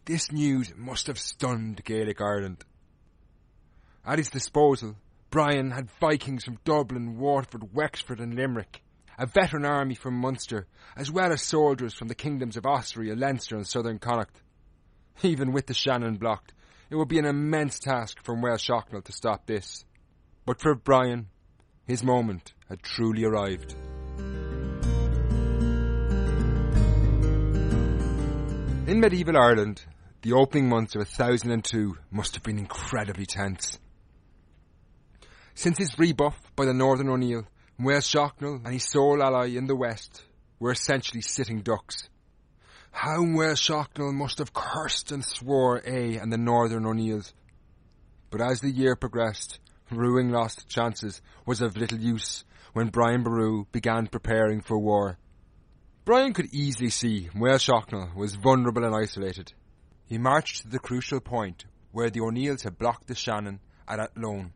This 0.04 0.33
news 0.33 0.73
must 0.76 1.07
have 1.09 1.19
stunned 1.19 1.85
Gaelic 1.85 2.21
Ireland. 2.21 2.64
At 4.04 4.19
his 4.19 4.31
disposal, 4.31 4.97
Brian 5.33 5.71
had 5.71 5.91
Vikings 5.93 6.45
from 6.45 6.59
Dublin, 6.62 7.17
Waterford, 7.17 7.73
Wexford 7.73 8.21
and 8.21 8.35
Limerick, 8.35 8.83
a 9.19 9.25
veteran 9.25 9.65
army 9.65 9.95
from 9.95 10.12
Munster, 10.12 10.67
as 10.95 11.11
well 11.11 11.33
as 11.33 11.43
soldiers 11.43 11.95
from 11.95 12.09
the 12.09 12.15
kingdoms 12.15 12.59
of 12.59 12.67
Austria, 12.67 13.17
Leinster 13.17 13.57
and 13.57 13.67
southern 13.67 13.99
Connacht. 13.99 14.43
Even 15.23 15.53
with 15.53 15.67
the 15.67 15.73
Shannon 15.73 16.17
blocked, 16.17 16.53
it 16.91 16.97
would 16.97 17.09
be 17.09 17.19
an 17.19 17.25
immense 17.25 17.79
task 17.79 18.23
for 18.23 18.37
Máel 18.37 18.59
Sechnaill 18.59 19.05
to 19.05 19.12
stop 19.12 19.47
this. 19.47 19.87
But 20.45 20.61
for 20.61 20.75
Brian, 20.75 21.29
his 21.87 22.05
moment 22.05 22.53
had 22.69 22.83
truly 22.83 23.25
arrived. 23.25 23.73
In 28.87 29.01
medieval 29.01 29.39
Ireland, 29.39 29.83
the 30.21 30.35
opening 30.35 30.69
months 30.69 30.95
of 30.95 31.09
1002 31.09 31.97
must 32.11 32.35
have 32.35 32.43
been 32.43 32.59
incredibly 32.59 33.25
tense. 33.25 33.79
Since 35.54 35.78
his 35.78 35.99
rebuff 35.99 36.40
by 36.56 36.64
the 36.64 36.75
Northern 36.75 37.09
O'Neill, 37.09 37.47
Máel 37.78 38.00
Sechnaill 38.00 38.64
and 38.64 38.73
his 38.73 38.88
sole 38.88 39.23
ally 39.23 39.49
in 39.49 39.66
the 39.66 39.76
west 39.76 40.23
were 40.59 40.73
essentially 40.73 41.21
sitting 41.21 41.61
ducks. 41.61 42.09
How 42.90 43.21
Máel 43.21 43.56
Sechnaill 43.56 44.12
must 44.12 44.38
have 44.38 44.52
cursed 44.52 45.12
and 45.12 45.25
swore 45.25 45.80
Áed 45.80 46.23
and 46.23 46.32
the 46.32 46.38
Northern 46.38 46.87
O'Neills. 46.87 47.32
But 48.30 48.40
as 48.40 48.61
the 48.61 48.71
year 48.71 48.97
progressed, 48.97 49.59
rueing 49.90 50.30
lost 50.30 50.68
chances 50.68 51.21
was 51.44 51.61
of 51.61 51.76
little 51.76 51.99
use 51.99 52.44
when 52.73 52.88
Brian 52.88 53.23
Boru 53.23 53.66
began 53.73 54.06
preparing 54.06 54.61
for 54.62 54.78
war. 54.78 55.18
Brian 56.04 56.32
could 56.32 56.52
easily 56.52 56.90
see 56.90 57.28
Máel 57.35 57.61
Sechnaill 57.61 58.14
was 58.14 58.37
vulnerable 58.37 58.85
and 58.85 58.94
isolated. 58.94 59.52
He 60.04 60.18
marched 60.18 60.62
to 60.62 60.68
the 60.68 60.78
crucial 60.78 61.21
point 61.21 61.64
where 61.90 62.11
the 62.11 62.21
O'Neills 62.21 62.62
had 62.62 62.78
blocked 62.78 63.06
the 63.06 63.14
Shannon 63.14 63.61
at 63.87 64.00
Athlone. 64.00 64.52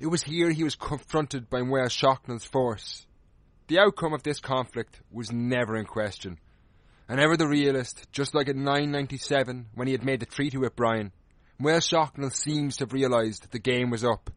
It 0.00 0.06
was 0.06 0.22
here 0.22 0.50
he 0.50 0.64
was 0.64 0.74
confronted 0.74 1.50
by 1.50 1.60
Máel 1.60 1.86
Sechnaill's 1.86 2.44
force. 2.44 3.06
The 3.68 3.78
outcome 3.78 4.12
of 4.12 4.22
this 4.22 4.40
conflict 4.40 5.00
was 5.10 5.32
never 5.32 5.76
in 5.76 5.86
question. 5.86 6.38
And 7.08 7.20
ever 7.20 7.36
the 7.36 7.48
realist, 7.48 8.06
just 8.12 8.34
like 8.34 8.48
in 8.48 8.64
997 8.64 9.66
when 9.74 9.86
he 9.86 9.92
had 9.92 10.04
made 10.04 10.20
the 10.20 10.26
treaty 10.26 10.58
with 10.58 10.76
Brian, 10.76 11.12
Máel 11.60 11.78
Sechnaill 11.78 12.32
seems 12.32 12.76
to 12.76 12.84
have 12.84 12.92
realised 12.92 13.50
the 13.50 13.58
game 13.58 13.90
was 13.90 14.04
up 14.04 14.30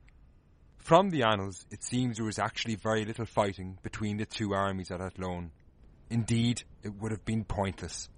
from 0.90 1.12
the 1.12 1.22
annals, 1.22 1.68
it 1.70 1.84
seems 1.84 2.18
there 2.18 2.26
was 2.26 2.40
actually 2.40 2.74
very 2.74 3.06
little 3.06 3.28
fighting 3.28 3.78
between 3.84 4.18
the 4.18 4.26
two 4.26 4.56
armies 4.56 4.90
at 4.90 5.02
Athlone. 5.02 5.52
Indeed, 6.10 6.64
it 6.82 6.96
would 6.96 7.12
have 7.12 7.24
been 7.26 7.44
pointless. 7.44 8.10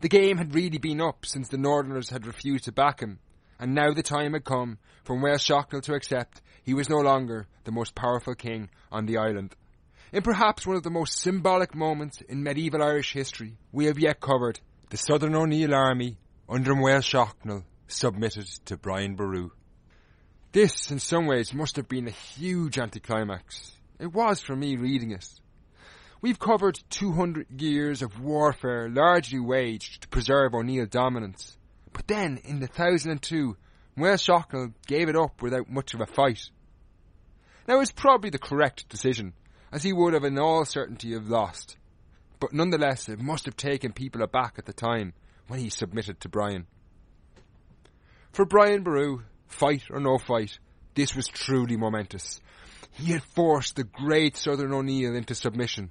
The 0.00 0.08
game 0.08 0.38
had 0.38 0.54
really 0.54 0.78
been 0.78 1.02
up 1.02 1.26
since 1.26 1.48
the 1.48 1.58
Northerners 1.58 2.08
had 2.08 2.26
refused 2.26 2.64
to 2.64 2.72
back 2.72 3.00
him, 3.00 3.18
and 3.60 3.74
now 3.74 3.92
the 3.92 4.02
time 4.02 4.32
had 4.32 4.44
come 4.44 4.78
for 5.04 5.16
Máel 5.16 5.36
Sechnaill 5.36 5.82
to 5.82 5.94
accept 5.94 6.40
he 6.64 6.74
was 6.74 6.88
no 6.88 6.96
longer 6.98 7.46
the 7.64 7.70
most 7.70 7.94
powerful 7.94 8.34
king 8.34 8.70
on 8.90 9.06
the 9.06 9.18
island. 9.18 9.54
In 10.12 10.22
perhaps 10.22 10.66
one 10.66 10.76
of 10.76 10.82
the 10.82 10.90
most 10.90 11.20
symbolic 11.20 11.74
moments 11.74 12.20
in 12.22 12.42
medieval 12.42 12.82
Irish 12.82 13.12
history 13.12 13.58
we 13.70 13.84
have 13.84 13.98
yet 13.98 14.18
covered, 14.18 14.58
the 14.88 14.96
Southern 14.96 15.36
O'Neill 15.36 15.74
army 15.74 16.16
under 16.48 16.74
Máel 16.74 17.02
Sechnaill 17.02 17.64
submitted 17.86 18.46
to 18.64 18.76
Brian 18.76 19.14
Boru. 19.14 19.50
This, 20.52 20.90
in 20.90 20.98
some 20.98 21.26
ways, 21.26 21.54
must 21.54 21.76
have 21.76 21.88
been 21.88 22.08
a 22.08 22.12
huge 22.12 22.78
anticlimax. 22.78 23.72
It 24.00 24.12
was 24.12 24.40
for 24.40 24.56
me 24.56 24.76
reading 24.76 25.12
it. 25.12 25.28
We've 26.22 26.38
covered 26.38 26.80
200 26.90 27.60
years 27.60 28.02
of 28.02 28.20
warfare 28.20 28.88
largely 28.88 29.38
waged 29.38 30.02
to 30.02 30.08
preserve 30.08 30.54
O'Neill 30.54 30.86
dominance. 30.86 31.56
But 31.92 32.06
then, 32.06 32.38
in 32.44 32.60
the 32.60 32.66
1002, 32.66 33.56
Máel 33.96 34.14
Sechnaill 34.14 34.74
gave 34.86 35.08
it 35.08 35.16
up 35.16 35.42
without 35.42 35.68
much 35.68 35.94
of 35.94 36.00
a 36.00 36.06
fight. 36.06 36.50
Now, 37.66 37.76
it 37.76 37.78
was 37.78 37.92
probably 37.92 38.30
the 38.30 38.38
correct 38.38 38.88
decision, 38.88 39.34
as 39.72 39.82
he 39.82 39.92
would 39.92 40.14
have 40.14 40.24
in 40.24 40.38
all 40.38 40.64
certainty 40.64 41.12
have 41.12 41.28
lost. 41.28 41.76
But 42.38 42.52
nonetheless, 42.52 43.08
it 43.08 43.20
must 43.20 43.44
have 43.44 43.56
taken 43.56 43.92
people 43.92 44.22
aback 44.22 44.54
at 44.58 44.64
the 44.64 44.72
time 44.72 45.12
when 45.46 45.60
he 45.60 45.68
submitted 45.68 46.20
to 46.20 46.28
Brian. 46.28 46.66
For 48.32 48.44
Brian 48.44 48.82
Boru, 48.82 49.24
fight 49.48 49.82
or 49.90 50.00
no 50.00 50.16
fight, 50.16 50.58
this 50.94 51.14
was 51.14 51.26
truly 51.26 51.76
momentous. 51.76 52.40
He 52.92 53.12
had 53.12 53.22
forced 53.22 53.76
the 53.76 53.84
great 53.84 54.36
Southern 54.36 54.72
O'Neill 54.72 55.14
into 55.14 55.34
submission. 55.34 55.90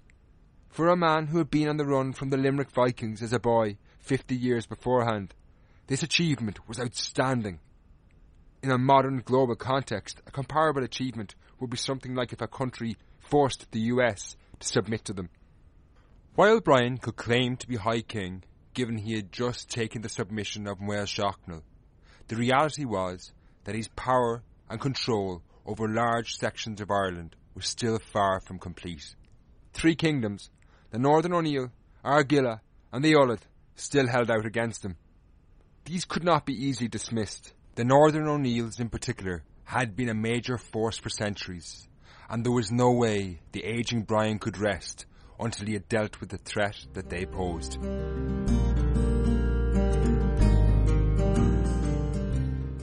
For 0.70 0.88
a 0.88 0.98
man 0.98 1.27
who 1.27 1.38
had 1.38 1.50
been 1.50 1.70
on 1.70 1.77
the 1.77 1.86
run 1.86 2.13
from 2.13 2.29
the 2.29 2.38
Limerick 2.38 2.72
Vikings 2.72 3.22
as 3.22 3.34
a 3.34 3.39
boy, 3.39 3.77
fifty 4.00 4.36
years 4.36 4.65
beforehand, 4.65 5.34
this 5.89 6.03
achievement 6.03 6.67
was 6.67 6.79
outstanding. 6.79 7.60
In 8.62 8.69
a 8.69 8.77
modern 8.77 9.24
global 9.25 9.55
context, 9.55 10.22
a 10.27 10.31
comparable 10.31 10.84
achievement 10.84 11.34
would 11.60 11.72
be 11.72 11.77
something 11.77 12.13
like 12.13 12.31
if 12.31 12.41
a 12.41 12.48
country 12.48 12.96
forced 13.17 13.72
the 13.72 13.79
US 13.93 14.36
to 14.60 14.67
submit 14.67 15.03
to 15.05 15.13
them. 15.13 15.29
While 16.36 16.60
Brian 16.60 17.00
could 17.00 17.15
claim 17.15 17.58
to 17.58 17.67
be 17.67 17.75
High 17.75 18.01
King, 18.01 18.43
given 18.75 19.00
he 19.00 19.15
had 19.15 19.31
just 19.31 19.67
taken 19.67 20.03
the 20.03 20.10
submission 20.10 20.67
of 20.67 20.77
Máel 20.77 21.08
Sechnaill, 21.08 21.63
the 22.27 22.36
reality 22.36 22.86
was 22.86 23.31
that 23.63 23.74
his 23.74 23.88
power 23.88 24.43
and 24.69 24.79
control 24.79 25.41
over 25.65 25.88
large 25.88 26.36
sections 26.36 26.81
of 26.81 26.91
Ireland 26.91 27.36
was 27.55 27.65
still 27.65 27.98
far 27.98 28.41
from 28.41 28.60
complete. 28.60 29.15
Three 29.74 29.96
kingdoms, 29.96 30.51
the 30.91 31.00
Northern 31.00 31.34
O'Neill, 31.34 31.72
Argyll, 32.03 32.60
and 32.93 33.03
the 33.03 33.13
Ullad, 33.13 33.41
still 33.75 34.08
held 34.08 34.29
out 34.29 34.46
against 34.46 34.86
him. 34.86 34.96
These 35.89 36.05
could 36.05 36.24
not 36.24 36.46
be 36.46 36.53
easily 36.53 36.88
dismissed. 36.88 37.51
The 37.74 37.84
Northern 37.84 38.27
O'Neills 38.27 38.79
in 38.79 38.89
particular 38.89 39.43
had 39.63 39.96
been 39.96 40.10
a 40.10 40.13
major 40.13 40.60
force 40.60 41.00
for 41.00 41.10
centuries, 41.10 41.88
and 42.29 42.46
there 42.46 42.51
was 42.51 42.72
no 42.72 42.91
way 42.91 43.39
the 43.53 43.63
aging 43.63 44.03
Brian 44.03 44.38
could 44.38 44.60
rest 44.60 45.08
until 45.39 45.65
he 45.65 45.74
had 45.74 45.89
dealt 45.89 46.19
with 46.19 46.29
the 46.29 46.38
threat 46.38 46.77
that 46.93 47.10
they 47.10 47.25
posed. 47.25 47.77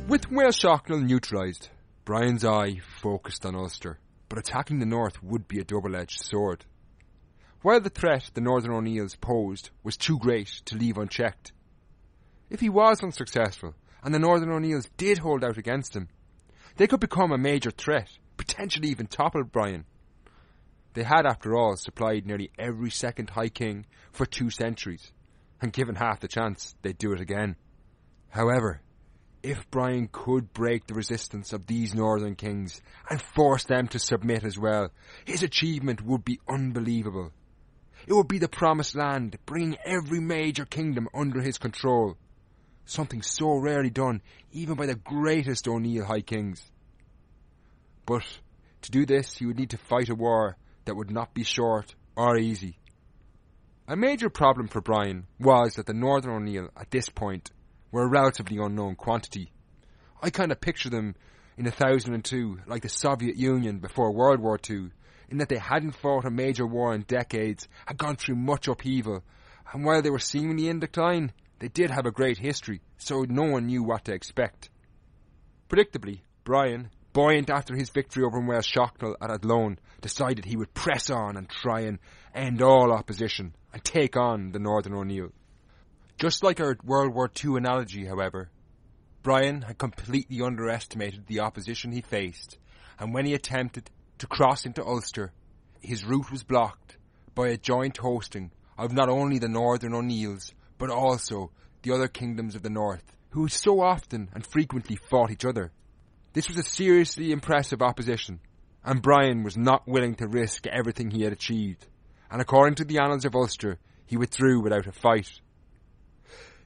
With 0.09 0.29
Máel 0.29 0.51
Sechnaill 0.51 1.07
neutralised, 1.07 1.69
Brian's 2.05 2.45
eye 2.45 2.81
focused 2.81 3.47
on 3.47 3.55
Ulster, 3.55 4.01
but 4.29 4.41
attacking 4.41 4.81
the 4.81 4.85
north 4.85 5.23
would 5.23 5.47
be 5.47 5.61
a 5.61 5.65
double-edged 5.65 6.21
sword. 6.23 6.65
While 7.63 7.81
the 7.81 7.89
threat 7.89 8.33
the 8.35 8.41
Northern 8.41 8.73
O'Neills 8.73 9.15
posed 9.15 9.71
was 9.85 9.97
too 9.97 10.19
great 10.19 10.49
to 10.65 10.77
leave 10.77 10.99
unchecked, 10.99 11.53
if 12.51 12.61
he 12.61 12.69
was 12.69 13.03
unsuccessful 13.03 13.75
and 14.03 14.15
the 14.15 14.19
Northern 14.19 14.53
O'Neills 14.53 14.89
did 14.97 15.19
hold 15.19 15.45
out 15.45 15.59
against 15.59 15.95
him, 15.95 16.09
they 16.77 16.87
could 16.87 17.01
become 17.01 17.33
a 17.33 17.39
major 17.39 17.71
threat, 17.71 18.09
potentially 18.37 18.89
even 18.89 19.07
topple 19.07 19.45
Brian. 19.45 19.85
They 20.95 21.03
had, 21.03 21.27
after 21.27 21.57
all, 21.57 21.77
supplied 21.77 22.27
nearly 22.27 22.51
every 22.59 22.91
second 22.91 23.31
High 23.31 23.49
King 23.49 23.87
for 24.13 24.25
two 24.27 24.51
centuries, 24.51 25.13
and 25.61 25.73
given 25.73 25.95
half 25.95 26.21
the 26.21 26.29
chance, 26.29 26.75
they'd 26.83 26.99
do 26.99 27.13
it 27.13 27.21
again. 27.21 27.57
However, 28.29 28.81
if 29.43 29.71
Brian 29.71 30.09
could 30.11 30.53
break 30.53 30.87
the 30.87 30.95
resistance 30.95 31.53
of 31.53 31.67
these 31.67 31.95
northern 31.95 32.35
kings 32.35 32.81
and 33.09 33.23
force 33.23 33.65
them 33.65 33.89
to 33.89 33.99
submit 33.99 34.45
as 34.45 34.59
well, 34.59 34.91
his 35.25 35.43
achievement 35.43 36.03
would 36.03 36.25
be 36.25 36.41
unbelievable. 36.49 37.33
It 38.07 38.13
would 38.13 38.29
be 38.29 38.39
the 38.39 38.49
promised 38.49 38.95
land, 38.95 39.39
bringing 39.47 39.77
every 39.85 40.21
major 40.21 40.65
kingdom 40.65 41.09
under 41.15 41.41
his 41.41 41.59
control. 41.59 42.17
Something 42.87 43.21
so 43.21 43.57
rarely 43.57 43.91
done, 43.91 44.23
even 44.53 44.77
by 44.77 44.87
the 44.87 44.95
greatest 44.95 45.69
O'Neill 45.69 46.05
High 46.05 46.21
Kings. 46.21 46.71
But 48.07 48.23
to 48.83 48.91
do 48.91 49.05
this, 49.05 49.37
he 49.37 49.45
would 49.47 49.59
need 49.59 49.71
to 49.71 49.79
fight 49.79 50.09
a 50.09 50.15
war 50.15 50.57
that 50.85 50.95
would 50.95 51.11
not 51.11 51.35
be 51.35 51.43
short 51.43 51.95
or 52.17 52.39
easy. 52.39 52.79
A 53.89 53.97
major 53.97 54.31
problem 54.31 54.69
for 54.69 54.81
Brian 54.81 55.27
was 55.39 55.75
that 55.75 55.87
the 55.87 55.95
Northern 55.95 56.33
O'Neill 56.33 56.71
at 56.77 56.91
this 56.91 57.09
point 57.09 57.51
were 57.91 58.05
a 58.05 58.09
relatively 58.09 58.59
unknown 58.59 58.95
quantity. 58.95 59.51
I 60.23 60.31
kind 60.31 60.51
of 60.51 60.61
picture 60.61 60.91
them 60.91 61.15
in 61.57 61.65
1002 61.65 62.61
like 62.67 62.83
the 62.83 62.89
Soviet 62.89 63.37
Union 63.37 63.79
before 63.79 64.13
World 64.13 64.41
War 64.41 64.59
II, 64.69 64.91
in 65.29 65.39
that 65.39 65.49
they 65.49 65.59
hadn't 65.59 65.97
fought 65.97 66.25
a 66.25 66.31
major 66.31 66.67
war 66.67 66.95
in 66.95 67.03
decades, 67.03 67.69
had 67.87 67.99
gone 67.99 68.17
through 68.17 68.37
much 68.37 68.69
upheaval, 68.69 69.25
and 69.73 69.85
while 69.85 70.03
they 70.03 70.11
were 70.11 70.19
seemingly 70.19 70.69
in 70.69 70.81
decline, 70.81 71.33
they 71.59 71.69
did 71.69 71.91
have 71.91 72.07
a 72.07 72.11
great 72.11 72.39
history, 72.39 72.81
so 72.99 73.25
no 73.29 73.45
one 73.45 73.67
knew 73.67 73.83
what 73.83 74.05
to 74.05 74.13
expect. 74.13 74.71
Predictably, 75.69 76.21
Brian, 76.45 76.91
buoyant 77.13 77.51
after 77.51 77.75
his 77.75 77.91
victory 77.91 78.25
over 78.25 78.41
Máel 78.41 78.63
Sechnaill 78.63 79.17
at 79.21 79.31
Athlone, 79.31 79.79
decided 80.01 80.45
he 80.45 80.57
would 80.57 80.75
press 80.75 81.09
on 81.11 81.37
and 81.37 81.49
try 81.49 81.81
and 81.81 81.99
end 82.35 82.61
all 82.61 82.93
opposition 82.93 83.55
and 83.73 83.83
take 83.83 84.17
on 84.17 84.53
the 84.53 84.59
Northern 84.59 84.95
O'Neill. 84.95 85.33
Just 86.19 86.43
like 86.43 86.61
our 86.61 86.77
World 86.85 87.15
War 87.15 87.31
II 87.45 87.57
analogy, 87.57 88.05
however, 88.07 88.51
Brian 89.23 89.63
had 89.63 89.79
completely 89.79 90.41
underestimated 90.41 91.27
the 91.27 91.41
opposition 91.41 91.91
he 91.91 92.01
faced, 92.01 92.59
and 92.99 93.13
when 93.13 93.27
he 93.27 93.35
attempted 93.35 93.91
to 94.19 94.27
cross 94.27 94.65
into 94.65 94.85
Ulster, 94.85 95.33
his 95.81 96.05
route 96.05 96.31
was 96.31 96.45
blocked 96.45 96.97
by 97.35 97.49
a 97.49 97.57
joint 97.57 97.97
hosting 97.97 98.53
of 98.79 98.93
not 98.93 99.09
only 99.09 99.39
the 99.39 99.49
Northern 99.49 99.95
O'Neills, 99.95 100.53
but 100.79 100.91
also 100.91 101.51
the 101.83 101.93
other 101.93 102.09
kingdoms 102.09 102.55
of 102.55 102.63
the 102.63 102.71
North, 102.71 103.17
who 103.31 103.49
so 103.49 103.81
often 103.81 104.29
and 104.35 104.47
frequently 104.47 104.97
fought 104.97 105.31
each 105.31 105.45
other. 105.45 105.73
This 106.33 106.49
was 106.49 106.59
a 106.59 106.63
seriously 106.63 107.33
impressive 107.33 107.83
opposition, 107.83 108.41
and 108.85 109.03
Brian 109.03 109.43
was 109.43 109.57
not 109.57 109.87
willing 109.89 110.15
to 110.17 110.29
risk 110.29 110.67
everything 110.67 111.11
he 111.11 111.23
had 111.23 111.33
achieved, 111.33 111.87
and 112.31 112.41
according 112.41 112.75
to 112.77 112.85
the 112.85 112.99
Annals 112.99 113.25
of 113.25 113.35
Ulster, 113.35 113.79
he 114.05 114.17
withdrew 114.17 114.61
without 114.61 114.87
a 114.87 114.93
fight. 114.93 115.41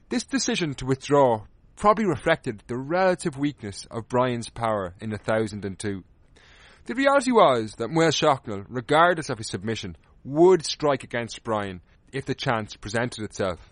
This 0.09 0.23
decision 0.23 0.73
to 0.75 0.85
withdraw 0.85 1.45
probably 1.75 2.05
reflected 2.05 2.63
the 2.67 2.77
relative 2.77 3.37
weakness 3.37 3.87
of 3.89 4.07
Brian's 4.09 4.49
power 4.49 4.93
in 4.99 5.09
1002. 5.11 6.03
The 6.85 6.95
reality 6.95 7.31
was 7.31 7.75
that 7.75 7.89
Máel 7.89 8.11
Sechnaill, 8.11 8.65
regardless 8.67 9.29
of 9.29 9.37
his 9.37 9.49
submission, 9.49 9.95
would 10.23 10.65
strike 10.65 11.03
against 11.03 11.43
Brian 11.43 11.81
if 12.11 12.25
the 12.25 12.35
chance 12.35 12.75
presented 12.75 13.23
itself. 13.23 13.70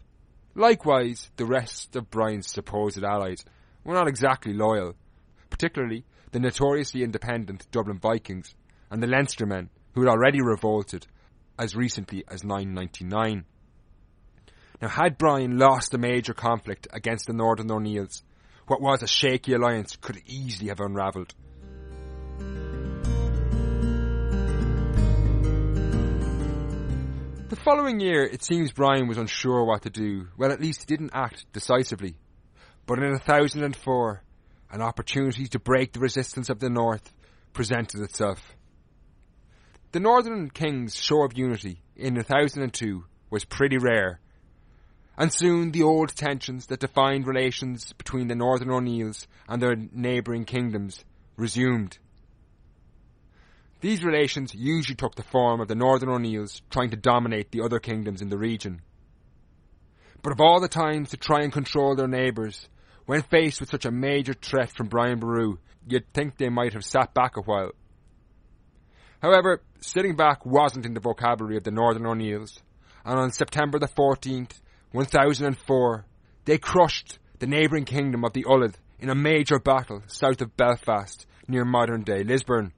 Likewise, 0.60 1.32
the 1.38 1.46
rest 1.46 1.96
of 1.96 2.12
Brian's 2.12 2.52
supposed 2.52 3.02
allies 3.02 3.46
were 3.86 3.94
not 3.94 4.10
exactly 4.10 4.52
loyal, 4.52 4.94
particularly 5.50 6.04
the 6.34 6.40
notoriously 6.42 7.02
independent 7.02 7.66
Dublin 7.72 7.98
Vikings 7.98 8.54
and 8.92 9.02
the 9.02 9.08
Leinstermen, 9.08 9.70
who 9.94 10.02
had 10.02 10.10
already 10.10 10.42
revolted 10.42 11.08
as 11.58 11.78
recently 11.78 12.26
as 12.28 12.44
999. 12.44 13.46
Now, 14.82 14.90
had 14.90 15.18
Brian 15.18 15.58
lost 15.58 15.94
a 15.94 15.98
major 15.98 16.34
conflict 16.34 16.90
against 16.92 17.28
the 17.28 17.34
Northern 17.34 17.72
O'Neills, 17.72 18.22
what 18.68 18.82
was 18.82 19.02
a 19.02 19.08
shaky 19.08 19.54
alliance 19.54 19.96
could 19.96 20.22
easily 20.26 20.68
have 20.68 20.82
unravelled. 20.82 21.34
The 27.50 27.56
following 27.56 28.00
year, 28.00 28.26
it 28.26 28.44
seems 28.44 28.72
Brian 28.72 29.08
was 29.08 29.18
unsure 29.18 29.64
what 29.64 29.82
to 29.82 29.90
do. 29.90 30.28
Well, 30.38 30.52
at 30.52 30.62
least 30.62 30.82
he 30.82 30.86
didn't 30.86 31.16
act 31.16 31.52
decisively. 31.52 32.16
But 32.86 33.00
in 33.00 33.10
1004, 33.10 34.24
an 34.70 34.82
opportunity 34.84 35.48
to 35.48 35.58
break 35.58 35.92
the 35.92 36.00
resistance 36.00 36.52
of 36.52 36.60
the 36.60 36.70
North 36.70 37.12
presented 37.52 38.02
itself. 38.02 38.56
The 39.94 40.00
Northern 40.00 40.52
King's 40.52 40.96
show 40.96 41.24
of 41.24 41.36
unity 41.36 41.82
in 41.96 42.14
1002 42.18 43.06
was 43.32 43.46
pretty 43.46 43.80
rare, 43.80 44.20
and 45.18 45.34
soon 45.34 45.72
the 45.72 45.82
old 45.82 46.16
tensions 46.16 46.68
that 46.68 46.82
defined 46.82 47.26
relations 47.26 47.94
between 47.94 48.28
the 48.28 48.36
Northern 48.36 48.70
O'Neills 48.70 49.28
and 49.48 49.60
their 49.60 49.76
neighbouring 49.76 50.46
kingdoms 50.46 51.04
resumed. 51.36 51.98
These 53.82 54.04
relations 54.04 54.54
usually 54.54 54.96
took 54.96 55.16
the 55.16 55.24
form 55.24 55.62
of 55.62 55.68
the 55.68 55.76
Northern 55.76 56.10
O'Neills 56.10 56.62
trying 56.70 56.90
to 56.90 56.98
dominate 56.98 57.52
the 57.52 57.62
other 57.62 57.80
kingdoms 57.80 58.22
in 58.22 58.30
the 58.30 58.38
region. 58.38 58.82
But 60.22 60.34
of 60.34 60.42
all 60.42 60.60
the 60.60 60.68
times 60.68 61.10
to 61.10 61.18
try 61.18 61.44
and 61.44 61.54
control 61.54 61.96
their 61.96 62.08
neighbours, 62.08 62.68
when 63.06 63.22
faced 63.22 63.62
with 63.62 63.70
such 63.70 63.86
a 63.86 63.92
major 63.92 64.34
threat 64.34 64.70
from 64.72 64.88
Brian 64.88 65.20
Boru, 65.20 65.58
you'd 65.88 66.12
think 66.14 66.38
they 66.38 66.50
might 66.50 66.74
have 66.74 66.84
sat 66.84 67.14
back 67.14 67.38
a 67.38 67.42
while. 67.42 67.72
However, 69.22 69.62
sitting 69.80 70.16
back 70.16 70.46
wasn't 70.46 70.86
in 70.86 70.94
the 70.94 71.00
vocabulary 71.00 71.58
of 71.58 71.64
the 71.64 71.72
Northern 71.72 72.06
O'Neills, 72.06 72.62
and 73.06 73.18
on 73.18 73.32
September 73.32 73.80
the 73.80 73.88
14th, 73.88 74.60
1004, 74.92 76.06
they 76.46 76.58
crushed 76.58 77.20
the 77.40 77.48
neighbouring 77.48 77.86
kingdom 77.86 78.26
of 78.26 78.34
the 78.34 78.44
Ullad 78.44 78.76
in 79.00 79.10
a 79.10 79.16
major 79.16 79.60
battle 79.60 80.04
south 80.08 80.42
of 80.42 80.58
Belfast 80.58 81.26
near 81.48 81.64
modern 81.66 82.04
day 82.04 82.24
Lisburn. 82.24 82.74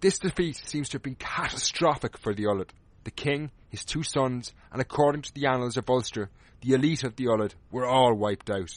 This 0.00 0.18
defeat 0.18 0.56
seems 0.64 0.88
to 0.88 0.94
have 0.94 1.02
been 1.02 1.14
catastrophic 1.14 2.16
for 2.16 2.32
the 2.32 2.44
Ullad. 2.44 2.70
The 3.04 3.10
king, 3.10 3.50
his 3.68 3.84
two 3.84 4.02
sons, 4.02 4.52
and 4.72 4.80
according 4.80 5.22
to 5.22 5.34
the 5.34 5.46
annals 5.46 5.76
of 5.76 5.90
Ulster, 5.90 6.30
the 6.62 6.72
elite 6.72 7.04
of 7.04 7.16
the 7.16 7.26
Ullad 7.26 7.54
were 7.70 7.86
all 7.86 8.14
wiped 8.14 8.50
out. 8.50 8.72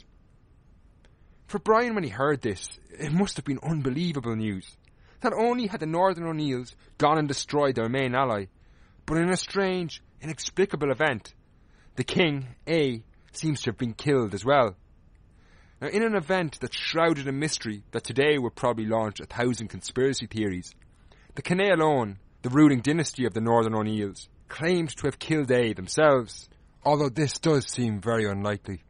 For 1.47 1.59
Brian, 1.59 1.95
when 1.95 2.03
he 2.03 2.09
heard 2.09 2.41
this, 2.41 2.67
it 2.89 3.13
must 3.13 3.37
have 3.37 3.45
been 3.45 3.59
unbelievable 3.63 4.35
news. 4.35 4.75
Not 5.23 5.33
only 5.33 5.67
had 5.67 5.79
the 5.79 5.85
Northern 5.85 6.27
O'Neills 6.27 6.75
gone 6.97 7.17
and 7.17 7.27
destroyed 7.27 7.75
their 7.75 7.87
main 7.87 8.15
ally, 8.15 8.45
but 9.05 9.17
in 9.17 9.29
a 9.29 9.37
strange, 9.37 10.01
inexplicable 10.21 10.91
event, 10.91 11.33
the 11.95 12.03
king, 12.03 12.55
Áed, 12.67 13.03
seems 13.31 13.61
to 13.61 13.69
have 13.69 13.77
been 13.77 13.93
killed 13.93 14.33
as 14.33 14.43
well. 14.43 14.75
Now, 15.79 15.87
in 15.87 16.03
an 16.03 16.15
event 16.15 16.59
that's 16.59 16.77
shrouded 16.77 17.27
in 17.27 17.39
mystery 17.39 17.83
that 17.91 18.03
today 18.03 18.37
would 18.37 18.55
probably 18.55 18.85
launch 18.85 19.19
a 19.19 19.25
thousand 19.25 19.67
conspiracy 19.67 20.27
theories, 20.27 20.73
the 21.35 21.41
Canaillon, 21.41 22.17
the 22.43 22.49
ruling 22.49 22.81
dynasty 22.81 23.25
of 23.25 23.33
the 23.33 23.41
Northern 23.41 23.73
O'Neills, 23.73 24.29
claimed 24.47 24.95
to 24.97 25.07
have 25.07 25.17
killed 25.17 25.47
Áed 25.47 25.75
themselves, 25.75 26.49
although 26.83 27.09
this 27.09 27.39
does 27.39 27.67
seem 27.67 27.99
very 27.99 28.25
unlikely. 28.25 28.83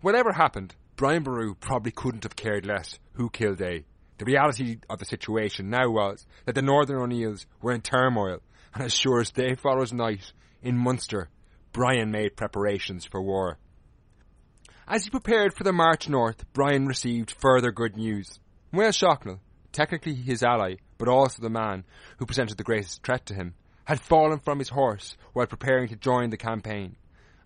Whatever 0.00 0.32
happened, 0.32 0.74
Brian 0.96 1.22
Boru 1.22 1.54
probably 1.54 1.92
couldn't 1.92 2.22
have 2.22 2.36
cared 2.36 2.64
less 2.64 2.98
who 3.12 3.28
killed 3.28 3.58
Áed. 3.58 3.84
The 4.18 4.24
reality 4.24 4.78
of 4.88 4.98
the 4.98 5.04
situation 5.04 5.70
now 5.70 5.90
was 5.90 6.26
that 6.46 6.54
the 6.54 6.62
Northern 6.62 7.00
O'Neills 7.02 7.46
were 7.60 7.72
in 7.72 7.82
turmoil, 7.82 8.40
and 8.74 8.84
as 8.84 8.94
sure 8.94 9.20
as 9.20 9.30
day 9.30 9.54
follows 9.54 9.92
night, 9.92 10.32
in 10.62 10.76
Munster, 10.76 11.28
Brian 11.72 12.10
made 12.10 12.36
preparations 12.36 13.04
for 13.04 13.22
war. 13.22 13.58
As 14.88 15.04
he 15.04 15.10
prepared 15.10 15.52
for 15.54 15.64
the 15.64 15.72
march 15.72 16.08
north, 16.08 16.44
Brian 16.54 16.86
received 16.86 17.34
further 17.38 17.70
good 17.70 17.96
news. 17.96 18.40
Máel 18.72 18.88
Sechnaill, 18.88 19.38
technically 19.78 20.12
his 20.12 20.42
ally, 20.42 20.74
but 20.98 21.06
also 21.06 21.40
the 21.40 21.48
man 21.48 21.84
who 22.16 22.26
presented 22.26 22.56
the 22.56 22.64
greatest 22.64 23.00
threat 23.04 23.24
to 23.24 23.32
him, 23.32 23.54
had 23.84 24.00
fallen 24.00 24.40
from 24.40 24.58
his 24.58 24.70
horse 24.70 25.16
while 25.34 25.46
preparing 25.46 25.86
to 25.86 25.94
join 25.94 26.30
the 26.30 26.36
campaign, 26.36 26.96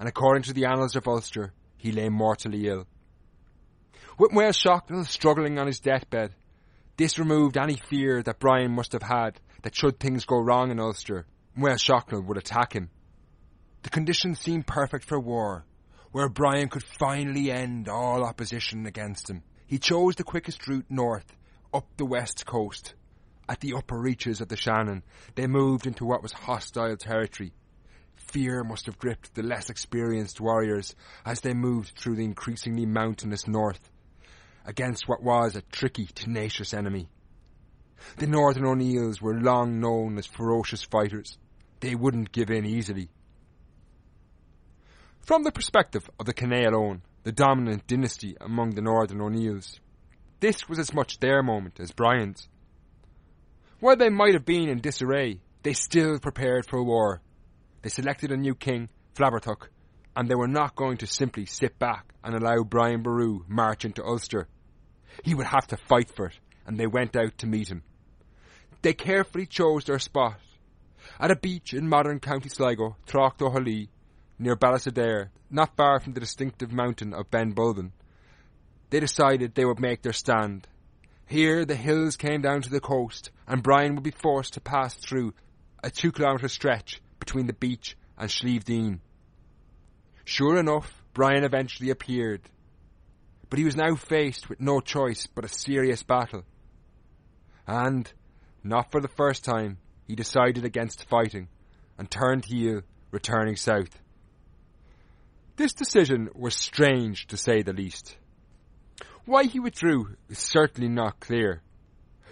and 0.00 0.08
according 0.08 0.42
to 0.42 0.54
the 0.54 0.64
annals 0.64 0.96
of 0.96 1.06
Ulster, 1.06 1.52
he 1.76 1.92
lay 1.92 2.08
mortally 2.08 2.68
ill. 2.68 2.86
With 4.18 4.30
Máel 4.30 4.54
Sechnaill 4.54 5.06
struggling 5.06 5.58
on 5.58 5.66
his 5.66 5.78
deathbed, 5.78 6.34
this 6.96 7.18
removed 7.18 7.58
any 7.58 7.76
fear 7.76 8.22
that 8.22 8.38
Brian 8.38 8.72
must 8.72 8.92
have 8.92 9.02
had 9.02 9.38
that 9.60 9.76
should 9.76 10.00
things 10.00 10.24
go 10.24 10.40
wrong 10.40 10.70
in 10.70 10.80
Ulster, 10.80 11.26
Máel 11.54 11.74
Sechnaill 11.74 12.24
would 12.24 12.38
attack 12.38 12.72
him. 12.72 12.88
The 13.82 13.90
conditions 13.90 14.40
seemed 14.40 14.66
perfect 14.66 15.04
for 15.04 15.20
war, 15.20 15.66
where 16.12 16.30
Brian 16.30 16.70
could 16.70 16.84
finally 16.98 17.50
end 17.50 17.90
all 17.90 18.24
opposition 18.24 18.86
against 18.86 19.28
him. 19.28 19.42
He 19.66 19.78
chose 19.78 20.16
the 20.16 20.24
quickest 20.24 20.66
route 20.66 20.86
north, 20.88 21.36
up 21.72 21.86
the 21.96 22.04
west 22.04 22.46
coast. 22.46 22.94
At 23.48 23.60
the 23.60 23.74
upper 23.74 23.98
reaches 23.98 24.40
of 24.40 24.48
the 24.48 24.56
Shannon, 24.56 25.02
they 25.34 25.46
moved 25.46 25.86
into 25.86 26.04
what 26.04 26.22
was 26.22 26.32
hostile 26.32 26.96
territory. 26.96 27.52
Fear 28.14 28.64
must 28.64 28.86
have 28.86 28.98
gripped 28.98 29.34
the 29.34 29.42
less 29.42 29.68
experienced 29.68 30.40
warriors 30.40 30.94
as 31.26 31.40
they 31.40 31.54
moved 31.54 31.98
through 31.98 32.16
the 32.16 32.24
increasingly 32.24 32.86
mountainous 32.86 33.46
north, 33.46 33.90
against 34.64 35.08
what 35.08 35.22
was 35.22 35.56
a 35.56 35.62
tricky, 35.62 36.06
tenacious 36.06 36.72
enemy. 36.72 37.08
The 38.16 38.26
Northern 38.26 38.64
O'Neills 38.64 39.20
were 39.20 39.40
long 39.40 39.80
known 39.80 40.18
as 40.18 40.26
ferocious 40.26 40.82
fighters. 40.82 41.38
They 41.80 41.94
wouldn't 41.94 42.32
give 42.32 42.50
in 42.50 42.64
easily. 42.64 43.08
From 45.20 45.44
the 45.44 45.52
perspective 45.52 46.08
of 46.18 46.26
the 46.26 46.34
Canaillon, 46.34 47.02
the 47.22 47.32
dominant 47.32 47.86
dynasty 47.86 48.36
among 48.40 48.70
the 48.70 48.82
Northern 48.82 49.20
O'Neills. 49.20 49.80
This 50.42 50.68
was 50.68 50.80
as 50.80 50.92
much 50.92 51.20
their 51.20 51.40
moment 51.40 51.78
as 51.78 51.92
Brian's. 51.92 52.48
While 53.78 53.94
they 53.94 54.08
might 54.08 54.34
have 54.34 54.44
been 54.44 54.68
in 54.68 54.80
disarray, 54.80 55.40
they 55.62 55.72
still 55.72 56.18
prepared 56.18 56.66
for 56.66 56.82
war. 56.82 57.22
They 57.82 57.90
selected 57.90 58.32
a 58.32 58.36
new 58.36 58.56
king, 58.56 58.88
Flaithbertach, 59.14 59.68
and 60.16 60.28
they 60.28 60.34
were 60.34 60.48
not 60.48 60.74
going 60.74 60.96
to 60.96 61.06
simply 61.06 61.46
sit 61.46 61.78
back 61.78 62.12
and 62.24 62.34
allow 62.34 62.64
Brian 62.64 63.04
Boru 63.04 63.44
march 63.46 63.84
into 63.84 64.04
Ulster. 64.04 64.48
He 65.22 65.32
would 65.32 65.46
have 65.46 65.68
to 65.68 65.76
fight 65.76 66.10
for 66.10 66.26
it, 66.26 66.40
and 66.66 66.76
they 66.76 66.88
went 66.88 67.14
out 67.14 67.38
to 67.38 67.46
meet 67.46 67.68
him. 67.68 67.84
They 68.82 68.94
carefully 68.94 69.46
chose 69.46 69.84
their 69.84 70.00
spot. 70.00 70.40
At 71.20 71.30
a 71.30 71.36
beach 71.36 71.72
in 71.72 71.88
modern 71.88 72.18
County 72.18 72.48
Sligo, 72.48 72.96
Trácht 73.06 73.38
Eothaile, 73.38 73.90
near 74.40 74.56
Ballysadare, 74.56 75.28
not 75.52 75.76
far 75.76 76.00
from 76.00 76.14
the 76.14 76.20
distinctive 76.20 76.72
mountain 76.72 77.14
of 77.14 77.30
Ben 77.30 77.54
they 78.92 79.00
decided 79.00 79.54
they 79.54 79.64
would 79.64 79.80
make 79.80 80.02
their 80.02 80.12
stand. 80.12 80.68
Here 81.26 81.64
the 81.64 81.74
hills 81.74 82.18
came 82.18 82.42
down 82.42 82.60
to 82.60 82.68
the 82.68 82.78
coast, 82.78 83.30
and 83.48 83.62
Brian 83.62 83.94
would 83.94 84.04
be 84.04 84.10
forced 84.10 84.52
to 84.52 84.60
pass 84.60 84.94
through 84.94 85.32
a 85.82 85.90
two 85.90 86.12
kilometre 86.12 86.48
stretch 86.48 87.00
between 87.18 87.46
the 87.46 87.54
beach 87.54 87.96
and 88.18 88.30
Slieve 88.30 88.66
Dean. 88.66 89.00
Sure 90.26 90.58
enough, 90.58 91.02
Brian 91.14 91.42
eventually 91.42 91.88
appeared. 91.88 92.42
But 93.48 93.58
he 93.58 93.64
was 93.64 93.76
now 93.76 93.94
faced 93.94 94.50
with 94.50 94.60
no 94.60 94.80
choice 94.80 95.26
but 95.26 95.46
a 95.46 95.48
serious 95.48 96.02
battle. 96.02 96.44
And, 97.66 98.12
not 98.62 98.92
for 98.92 99.00
the 99.00 99.08
first 99.08 99.42
time, 99.42 99.78
he 100.06 100.14
decided 100.14 100.66
against 100.66 101.08
fighting 101.08 101.48
and 101.96 102.10
turned 102.10 102.44
heel, 102.44 102.82
returning 103.10 103.56
south. 103.56 104.02
This 105.56 105.72
decision 105.72 106.28
was 106.34 106.54
strange 106.54 107.26
to 107.28 107.38
say 107.38 107.62
the 107.62 107.72
least. 107.72 108.18
Why 109.24 109.44
he 109.44 109.60
withdrew 109.60 110.16
is 110.28 110.38
certainly 110.38 110.88
not 110.88 111.20
clear. 111.20 111.62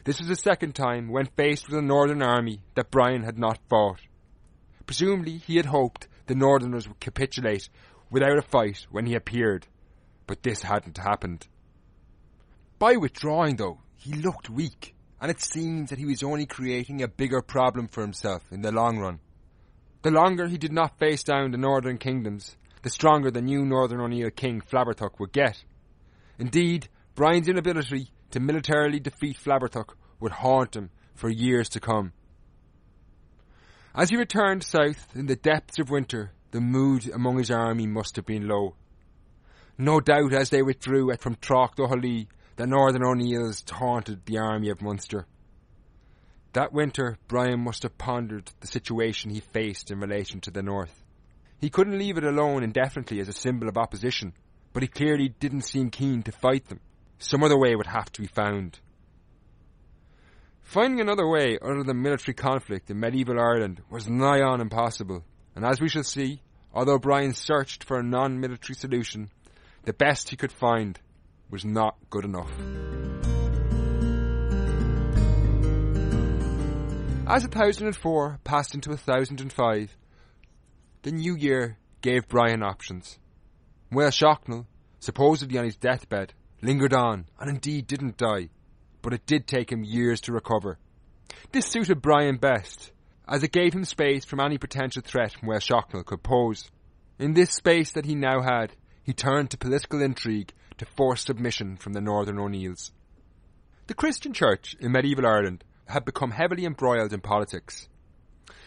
This 0.05 0.18
was 0.18 0.29
the 0.29 0.35
second 0.35 0.74
time, 0.74 1.09
when 1.09 1.26
faced 1.26 1.68
with 1.68 1.79
a 1.79 1.83
Northern 1.83 2.20
army, 2.20 2.62
that 2.74 2.90
Brian 2.90 3.22
had 3.22 3.38
not 3.38 3.61
fought. 3.68 4.00
Presumably 4.87 5.37
he 5.37 5.57
had 5.57 5.66
hoped 5.66 6.09
the 6.26 6.35
Northerners 6.35 6.88
would 6.88 6.98
capitulate 6.98 7.68
without 8.11 8.38
a 8.38 8.42
fight 8.42 8.87
when 8.90 9.07
he 9.07 9.14
appeared, 9.14 9.68
but 10.26 10.42
this 10.42 10.62
hadn't 10.62 10.98
happened. 10.98 11.46
By 12.81 12.96
withdrawing, 12.96 13.57
though, 13.57 13.79
he 13.94 14.14
looked 14.14 14.50
weak, 14.50 14.96
and 15.20 15.31
it 15.31 15.40
seemed 15.40 15.88
that 15.88 15.98
he 15.98 16.07
was 16.07 16.24
only 16.24 16.46
creating 16.46 17.03
a 17.03 17.09
bigger 17.09 17.40
problem 17.40 17.87
for 17.87 18.00
himself 18.00 18.42
in 18.50 18.62
the 18.62 18.72
long 18.72 18.98
run. 18.98 19.20
The 20.03 20.11
longer 20.11 20.48
he 20.48 20.59
did 20.59 20.72
not 20.72 20.98
face 20.98 21.22
down 21.22 21.53
the 21.53 21.59
northern 21.59 21.98
kingdoms, 21.98 22.57
the 22.83 22.90
stronger 22.90 23.31
the 23.31 23.42
new 23.42 23.64
Northern 23.64 24.00
O'Neill 24.00 24.31
king 24.31 24.61
Flaithbertach 24.61 25.20
would 25.20 25.33
get. 25.33 25.62
Indeed, 26.40 26.88
Brian's 27.14 27.48
inability 27.48 28.11
to 28.31 28.40
militarily 28.40 28.98
defeat 28.98 29.37
Flaithbertach 29.37 29.92
would 30.20 30.33
haunt 30.33 30.74
him 30.74 30.88
for 31.14 31.29
years 31.29 31.68
to 31.68 31.81
come. 31.81 32.14
As 33.94 34.09
he 34.09 34.16
returned 34.16 34.64
south 34.64 35.14
in 35.14 35.26
the 35.26 35.37
depths 35.37 35.79
of 35.79 35.90
winter, 35.90 36.33
the 36.53 36.62
mood 36.62 37.11
among 37.12 37.37
his 37.37 37.50
army 37.50 37.87
must 37.87 38.16
have 38.16 38.24
been 38.24 38.48
low. 38.48 38.74
No 39.76 40.00
doubt 40.00 40.33
as 40.33 40.48
they 40.48 40.62
withdrew 40.62 41.14
from 41.20 41.37
Trácht 41.37 41.76
Eothaile, 41.76 42.26
the 42.57 42.66
Northern 42.66 43.05
O'Neills 43.05 43.62
taunted 43.62 44.24
the 44.24 44.38
army 44.38 44.70
of 44.70 44.81
Munster. 44.81 45.26
That 46.55 46.72
winter, 46.72 47.18
Brian 47.29 47.61
must 47.61 47.83
have 47.83 47.98
pondered 47.98 48.50
the 48.61 48.66
situation 48.66 49.31
he 49.31 49.40
faced 49.40 49.90
in 49.90 50.00
relation 50.00 50.40
to 50.40 50.50
the 50.50 50.62
North. 50.62 51.05
He 51.59 51.68
couldn't 51.68 51.98
leave 51.98 52.16
it 52.16 52.24
alone 52.24 52.62
indefinitely 52.62 53.20
as 53.20 53.29
a 53.29 53.35
symbol 53.35 53.68
of 53.68 53.76
opposition, 53.76 54.33
but 54.72 54.83
he 54.83 54.88
clearly 54.88 55.28
didn't 55.28 55.62
seem 55.62 55.90
keen 55.90 56.22
to 56.22 56.33
fight 56.33 56.68
them. 56.68 56.80
Some 57.18 57.42
other 57.42 57.59
way 57.59 57.74
would 57.74 57.88
have 57.88 58.11
to 58.12 58.22
be 58.22 58.26
found. 58.26 58.80
Finding 60.62 61.00
another 61.00 61.28
way 61.28 61.59
other 61.61 61.83
than 61.83 62.00
military 62.00 62.35
conflict 62.35 62.90
in 62.90 63.00
medieval 63.00 63.40
Ireland 63.40 63.83
was 63.90 64.09
nigh 64.09 64.40
on 64.40 64.61
impossible, 64.61 65.24
and 65.56 65.64
as 65.64 65.80
we 65.80 65.88
shall 65.88 66.04
see, 66.04 66.42
although 66.72 66.98
Brian 66.98 67.35
searched 67.35 67.83
for 67.83 67.98
a 67.98 68.04
non-military 68.04 68.76
solution, 68.76 69.30
the 69.85 69.92
best 69.92 70.30
he 70.30 70.37
could 70.37 70.52
find 70.52 71.00
was 71.50 71.64
not 71.64 71.96
good 72.09 72.24
enough. 72.24 72.52
As 77.26 77.42
1004 77.44 78.40
passed 78.42 78.74
into 78.74 78.90
1005, 78.90 79.96
the 81.02 81.12
new 81.12 81.37
year 81.37 81.78
gave 82.00 82.28
Brian 82.28 82.62
options. 82.62 83.18
Máel 83.92 84.12
Sechnaill, 84.12 84.66
supposedly 85.00 85.59
on 85.59 85.64
his 85.64 85.76
deathbed, 85.76 86.33
lingered 86.62 86.94
on, 86.94 87.26
and 87.38 87.50
indeed 87.50 87.87
didn't 87.87 88.16
die, 88.16 88.48
but 89.03 89.12
it 89.12 89.26
did 89.26 89.46
take 89.46 89.72
him 89.72 89.83
years 89.83 90.20
to 90.22 90.33
recover. 90.33 90.79
This 91.53 91.66
suited 91.66 92.00
Brian 92.00 92.37
best, 92.37 92.92
as 93.26 93.42
it 93.42 93.53
gave 93.53 93.72
him 93.72 93.85
space 93.85 94.24
from 94.24 94.40
any 94.40 94.59
potential 94.59 95.03
threat 95.05 95.35
Máel 95.42 95.61
Sechnaill 95.61 96.05
could 96.05 96.22
pose. 96.22 96.70
In 97.18 97.35
this 97.35 97.50
space 97.53 97.92
that 97.92 98.05
he 98.05 98.14
now 98.14 98.42
had, 98.42 98.72
he 99.03 99.12
turned 99.12 99.50
to 99.50 99.59
political 99.59 100.00
intrigue 100.00 100.53
to 100.79 100.85
force 100.85 101.24
submission 101.24 101.76
from 101.76 101.92
the 101.92 102.00
Northern 102.00 102.38
O'Neills. 102.38 102.92
The 103.88 103.94
Christian 103.94 104.33
Church 104.33 104.76
in 104.79 104.92
medieval 104.92 105.26
Ireland 105.26 105.64
had 105.87 106.05
become 106.05 106.31
heavily 106.31 106.64
embroiled 106.64 107.12
in 107.12 107.20
politics. 107.20 107.88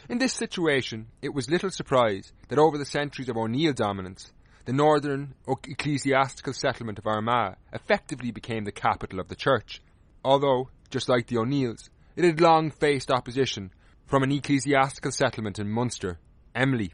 In 0.10 0.18
this 0.18 0.34
situation, 0.34 1.08
it 1.22 1.34
was 1.34 1.50
little 1.50 1.72
surprise 1.72 2.34
that 2.50 2.60
over 2.60 2.78
the 2.78 2.86
centuries 2.86 3.30
of 3.30 3.38
O'Neill 3.38 3.72
dominance, 3.72 4.34
the 4.66 4.74
northern 4.74 5.34
ecclesiastical 5.48 6.54
settlement 6.54 6.98
of 6.98 7.06
Armagh 7.06 7.56
effectively 7.74 8.32
became 8.32 8.64
the 8.64 8.72
capital 8.72 9.20
of 9.20 9.28
the 9.28 9.36
church, 9.36 9.82
although, 10.24 10.70
just 10.90 11.10
like 11.10 11.28
the 11.28 11.38
O'Neills, 11.38 11.90
it 12.16 12.24
had 12.24 12.40
long 12.40 12.72
faced 12.72 13.12
opposition 13.12 13.72
from 14.06 14.24
an 14.24 14.32
ecclesiastical 14.32 15.12
settlement 15.12 15.60
in 15.60 15.70
Munster, 15.70 16.18
Emly. 16.56 16.92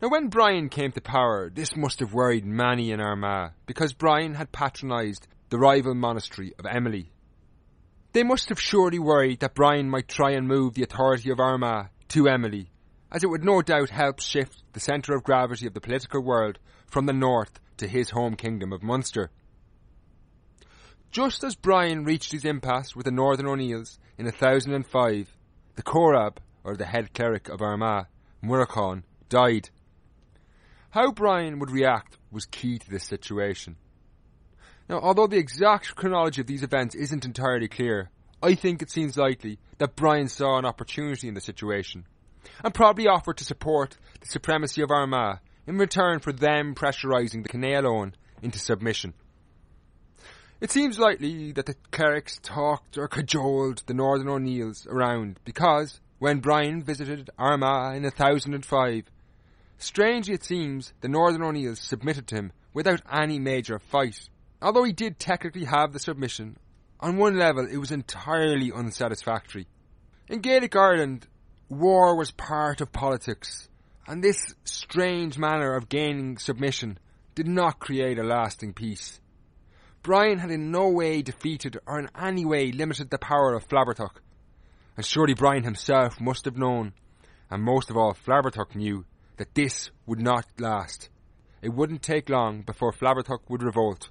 Now 0.00 0.08
when 0.08 0.28
Brian 0.28 0.68
came 0.68 0.92
to 0.92 1.00
power, 1.00 1.50
this 1.50 1.76
must 1.76 2.00
have 2.00 2.14
worried 2.14 2.46
many 2.46 2.90
in 2.90 3.00
Armagh, 3.00 3.52
because 3.66 3.92
Brian 3.92 4.34
had 4.34 4.50
patronised 4.50 5.28
the 5.50 5.58
rival 5.58 5.94
monastery 5.94 6.54
of 6.58 6.64
Emly. 6.64 7.08
They 8.12 8.22
must 8.22 8.48
have 8.48 8.60
surely 8.60 8.98
worried 8.98 9.40
that 9.40 9.54
Brian 9.54 9.90
might 9.90 10.08
try 10.08 10.32
and 10.32 10.48
move 10.48 10.74
the 10.74 10.82
authority 10.82 11.30
of 11.30 11.38
Armagh 11.38 11.88
to 12.08 12.24
Emly 12.24 12.68
as 13.12 13.22
it 13.22 13.28
would 13.28 13.44
no 13.44 13.60
doubt 13.60 13.90
help 13.90 14.18
shift 14.18 14.62
the 14.72 14.80
centre 14.80 15.14
of 15.14 15.22
gravity 15.22 15.66
of 15.66 15.74
the 15.74 15.80
political 15.80 16.22
world 16.22 16.58
from 16.86 17.04
the 17.04 17.12
north 17.12 17.60
to 17.76 17.86
his 17.86 18.10
home 18.10 18.34
kingdom 18.34 18.72
of 18.72 18.82
Munster. 18.82 19.30
Just 21.10 21.44
as 21.44 21.54
Brian 21.54 22.04
reached 22.04 22.32
his 22.32 22.46
impasse 22.46 22.96
with 22.96 23.04
the 23.04 23.12
Northern 23.12 23.46
O'Neills 23.46 23.98
in 24.16 24.24
1005, 24.24 25.36
the 25.76 25.82
Corab, 25.82 26.38
or 26.64 26.74
the 26.74 26.86
head 26.86 27.12
cleric 27.12 27.50
of 27.50 27.60
Armagh, 27.60 28.06
Muirchán, 28.42 29.02
died. 29.28 29.68
How 30.90 31.12
Brian 31.12 31.58
would 31.58 31.70
react 31.70 32.16
was 32.30 32.46
key 32.46 32.78
to 32.78 32.90
this 32.90 33.04
situation. 33.04 33.76
Now, 34.88 35.00
although 35.00 35.26
the 35.26 35.36
exact 35.36 35.94
chronology 35.96 36.40
of 36.40 36.46
these 36.46 36.62
events 36.62 36.94
isn't 36.94 37.26
entirely 37.26 37.68
clear, 37.68 38.08
I 38.42 38.54
think 38.54 38.80
it 38.80 38.90
seems 38.90 39.18
likely 39.18 39.58
that 39.76 39.96
Brian 39.96 40.28
saw 40.28 40.58
an 40.58 40.64
opportunity 40.64 41.28
in 41.28 41.34
the 41.34 41.40
situation 41.40 42.06
and 42.64 42.74
probably 42.74 43.06
offered 43.06 43.38
to 43.38 43.44
support 43.44 43.96
the 44.20 44.26
supremacy 44.26 44.82
of 44.82 44.90
Armagh 44.90 45.38
in 45.66 45.78
return 45.78 46.18
for 46.18 46.32
them 46.32 46.74
pressurising 46.74 47.42
the 47.42 47.48
Céanála 47.48 48.12
into 48.42 48.58
submission. 48.58 49.14
It 50.60 50.70
seems 50.70 50.98
likely 50.98 51.50
that 51.52 51.66
the 51.66 51.74
clerics 51.90 52.38
talked 52.40 52.96
or 52.96 53.08
cajoled 53.08 53.82
the 53.86 53.94
Northern 53.94 54.28
O'Neills 54.28 54.86
around 54.86 55.40
because, 55.44 56.00
when 56.20 56.38
Brian 56.38 56.84
visited 56.84 57.30
Armagh 57.36 57.96
in 57.96 58.04
1005, 58.04 59.04
strangely 59.78 60.34
it 60.34 60.44
seems 60.44 60.92
the 61.00 61.08
Northern 61.08 61.42
O'Neills 61.42 61.80
submitted 61.80 62.28
to 62.28 62.36
him 62.36 62.52
without 62.72 63.02
any 63.12 63.40
major 63.40 63.80
fight. 63.80 64.28
Although 64.60 64.84
he 64.84 64.92
did 64.92 65.18
technically 65.18 65.64
have 65.64 65.92
the 65.92 65.98
submission, 65.98 66.56
on 67.00 67.16
one 67.16 67.36
level 67.36 67.66
it 67.66 67.78
was 67.78 67.90
entirely 67.90 68.70
unsatisfactory. 68.70 69.66
In 70.28 70.38
Gaelic 70.38 70.76
Ireland, 70.76 71.26
war 71.72 72.16
was 72.16 72.30
part 72.30 72.80
of 72.80 72.92
politics, 72.92 73.68
and 74.06 74.22
this 74.22 74.54
strange 74.64 75.38
manner 75.38 75.74
of 75.74 75.88
gaining 75.88 76.36
submission 76.36 76.98
did 77.34 77.48
not 77.48 77.78
create 77.78 78.18
a 78.18 78.22
lasting 78.22 78.74
peace. 78.74 79.20
Brian 80.02 80.38
had 80.38 80.50
in 80.50 80.70
no 80.70 80.90
way 80.90 81.22
defeated 81.22 81.78
or 81.86 81.98
in 81.98 82.10
any 82.14 82.44
way 82.44 82.72
limited 82.72 83.08
the 83.08 83.18
power 83.18 83.54
of 83.54 83.66
Flaithbertach, 83.66 84.16
and 84.96 85.06
surely 85.06 85.32
Brian 85.32 85.62
himself 85.62 86.20
must 86.20 86.44
have 86.44 86.58
known, 86.58 86.92
and 87.50 87.62
most 87.62 87.88
of 87.88 87.96
all 87.96 88.12
Flaithbertach 88.12 88.74
knew, 88.74 89.06
that 89.38 89.54
this 89.54 89.90
would 90.04 90.20
not 90.20 90.44
last. 90.58 91.08
It 91.62 91.70
wouldn't 91.70 92.02
take 92.02 92.28
long 92.28 92.62
before 92.62 92.92
Flaithbertach 92.92 93.48
would 93.48 93.62
revolt. 93.62 94.10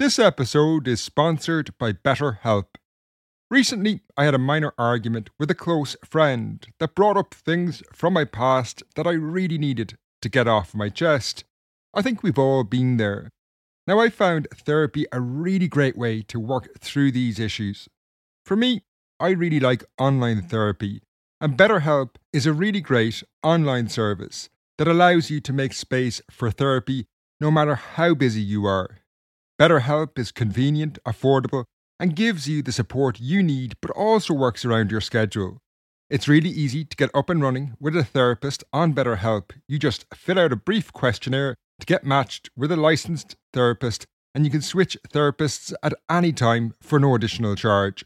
This 0.00 0.18
episode 0.18 0.88
is 0.88 0.98
sponsored 0.98 1.76
by 1.76 1.92
BetterHelp. 1.92 2.68
Recently, 3.50 4.00
I 4.16 4.24
had 4.24 4.34
a 4.34 4.38
minor 4.38 4.72
argument 4.78 5.28
with 5.38 5.50
a 5.50 5.54
close 5.54 5.94
friend 6.02 6.66
that 6.78 6.94
brought 6.94 7.18
up 7.18 7.34
things 7.34 7.82
from 7.92 8.14
my 8.14 8.24
past 8.24 8.82
that 8.96 9.06
I 9.06 9.10
really 9.10 9.58
needed 9.58 9.98
to 10.22 10.30
get 10.30 10.48
off 10.48 10.74
my 10.74 10.88
chest. 10.88 11.44
I 11.92 12.00
think 12.00 12.22
we've 12.22 12.38
all 12.38 12.64
been 12.64 12.96
there. 12.96 13.28
Now, 13.86 14.00
I 14.00 14.08
found 14.08 14.48
therapy 14.54 15.04
a 15.12 15.20
really 15.20 15.68
great 15.68 15.98
way 15.98 16.22
to 16.22 16.40
work 16.40 16.80
through 16.80 17.12
these 17.12 17.38
issues. 17.38 17.86
For 18.46 18.56
me, 18.56 18.84
I 19.20 19.32
really 19.32 19.60
like 19.60 19.84
online 19.98 20.40
therapy, 20.40 21.02
and 21.42 21.58
BetterHelp 21.58 22.14
is 22.32 22.46
a 22.46 22.54
really 22.54 22.80
great 22.80 23.22
online 23.42 23.90
service 23.90 24.48
that 24.78 24.88
allows 24.88 25.28
you 25.28 25.42
to 25.42 25.52
make 25.52 25.74
space 25.74 26.22
for 26.30 26.50
therapy 26.50 27.04
no 27.38 27.50
matter 27.50 27.74
how 27.74 28.14
busy 28.14 28.40
you 28.40 28.64
are. 28.64 28.99
BetterHelp 29.60 30.18
is 30.18 30.32
convenient, 30.32 30.98
affordable, 31.06 31.64
and 31.98 32.16
gives 32.16 32.48
you 32.48 32.62
the 32.62 32.72
support 32.72 33.20
you 33.20 33.42
need, 33.42 33.74
but 33.82 33.90
also 33.90 34.32
works 34.32 34.64
around 34.64 34.90
your 34.90 35.02
schedule. 35.02 35.58
It's 36.08 36.26
really 36.26 36.48
easy 36.48 36.82
to 36.86 36.96
get 36.96 37.10
up 37.12 37.28
and 37.28 37.42
running 37.42 37.74
with 37.78 37.94
a 37.94 38.02
therapist 38.02 38.64
on 38.72 38.94
BetterHelp. 38.94 39.50
You 39.68 39.78
just 39.78 40.06
fill 40.14 40.38
out 40.38 40.50
a 40.50 40.56
brief 40.56 40.94
questionnaire 40.94 41.56
to 41.78 41.84
get 41.84 42.06
matched 42.06 42.48
with 42.56 42.72
a 42.72 42.76
licensed 42.76 43.36
therapist, 43.52 44.06
and 44.34 44.46
you 44.46 44.50
can 44.50 44.62
switch 44.62 44.96
therapists 45.12 45.74
at 45.82 45.92
any 46.08 46.32
time 46.32 46.72
for 46.80 46.98
no 46.98 47.14
additional 47.14 47.54
charge. 47.54 48.02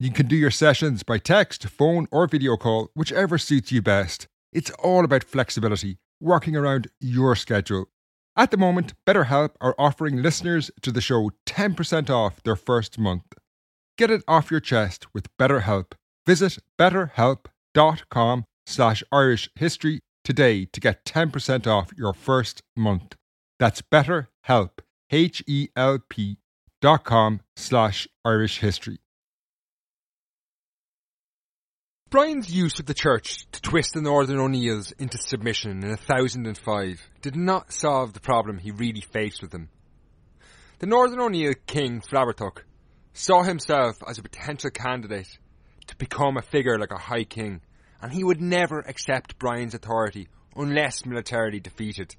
You 0.00 0.10
can 0.10 0.26
do 0.26 0.34
your 0.34 0.50
sessions 0.50 1.04
by 1.04 1.18
text, 1.18 1.68
phone, 1.68 2.08
or 2.10 2.26
video 2.26 2.56
call, 2.56 2.90
whichever 2.94 3.38
suits 3.38 3.70
you 3.70 3.82
best. 3.82 4.26
It's 4.52 4.70
all 4.82 5.04
about 5.04 5.22
flexibility, 5.22 5.98
working 6.20 6.56
around 6.56 6.88
your 6.98 7.36
schedule. 7.36 7.86
At 8.38 8.52
the 8.52 8.56
moment, 8.56 8.92
BetterHelp 9.04 9.56
are 9.60 9.74
offering 9.80 10.22
listeners 10.22 10.70
to 10.82 10.92
the 10.92 11.00
show 11.00 11.32
10% 11.44 12.08
off 12.08 12.40
their 12.44 12.54
first 12.54 12.96
month. 12.96 13.24
Get 13.96 14.12
it 14.12 14.22
off 14.28 14.52
your 14.52 14.60
chest 14.60 15.12
with 15.12 15.36
BetterHelp. 15.38 15.94
Visit 16.24 16.58
betterhelp.com 16.78 18.44
slash 18.64 19.02
Irish 19.10 19.50
history 19.56 19.98
today 20.22 20.66
to 20.66 20.78
get 20.78 21.04
10% 21.04 21.66
off 21.66 21.90
your 21.96 22.12
first 22.12 22.62
month. 22.76 23.16
That's 23.58 23.82
betterhelp, 23.82 24.70
H-E-L-P 25.10 26.36
dot 26.80 27.02
com 27.02 27.40
slash 27.56 28.06
Irish 28.24 28.58
history. 28.60 28.98
Brian's 32.10 32.50
use 32.50 32.80
of 32.80 32.86
the 32.86 32.94
church 32.94 33.46
to 33.52 33.60
twist 33.60 33.92
the 33.92 34.00
Northern 34.00 34.38
O'Neills 34.38 34.92
into 34.92 35.18
submission 35.18 35.82
in 35.82 35.90
1005 35.90 37.10
did 37.20 37.36
not 37.36 37.70
solve 37.70 38.14
the 38.14 38.20
problem 38.20 38.56
he 38.56 38.70
really 38.70 39.02
faced 39.02 39.42
with 39.42 39.50
them. 39.50 39.68
The 40.78 40.86
Northern 40.86 41.20
O'Neill 41.20 41.52
king 41.66 42.00
Flaithbertach 42.00 42.62
saw 43.12 43.42
himself 43.42 43.98
as 44.08 44.16
a 44.16 44.22
potential 44.22 44.70
candidate 44.70 45.36
to 45.88 45.96
become 45.96 46.38
a 46.38 46.42
figure 46.42 46.78
like 46.78 46.92
a 46.92 46.98
high 46.98 47.24
king, 47.24 47.60
and 48.00 48.10
he 48.10 48.24
would 48.24 48.40
never 48.40 48.78
accept 48.78 49.38
Brian's 49.38 49.74
authority 49.74 50.28
unless 50.56 51.04
militarily 51.04 51.60
defeated. 51.60 52.16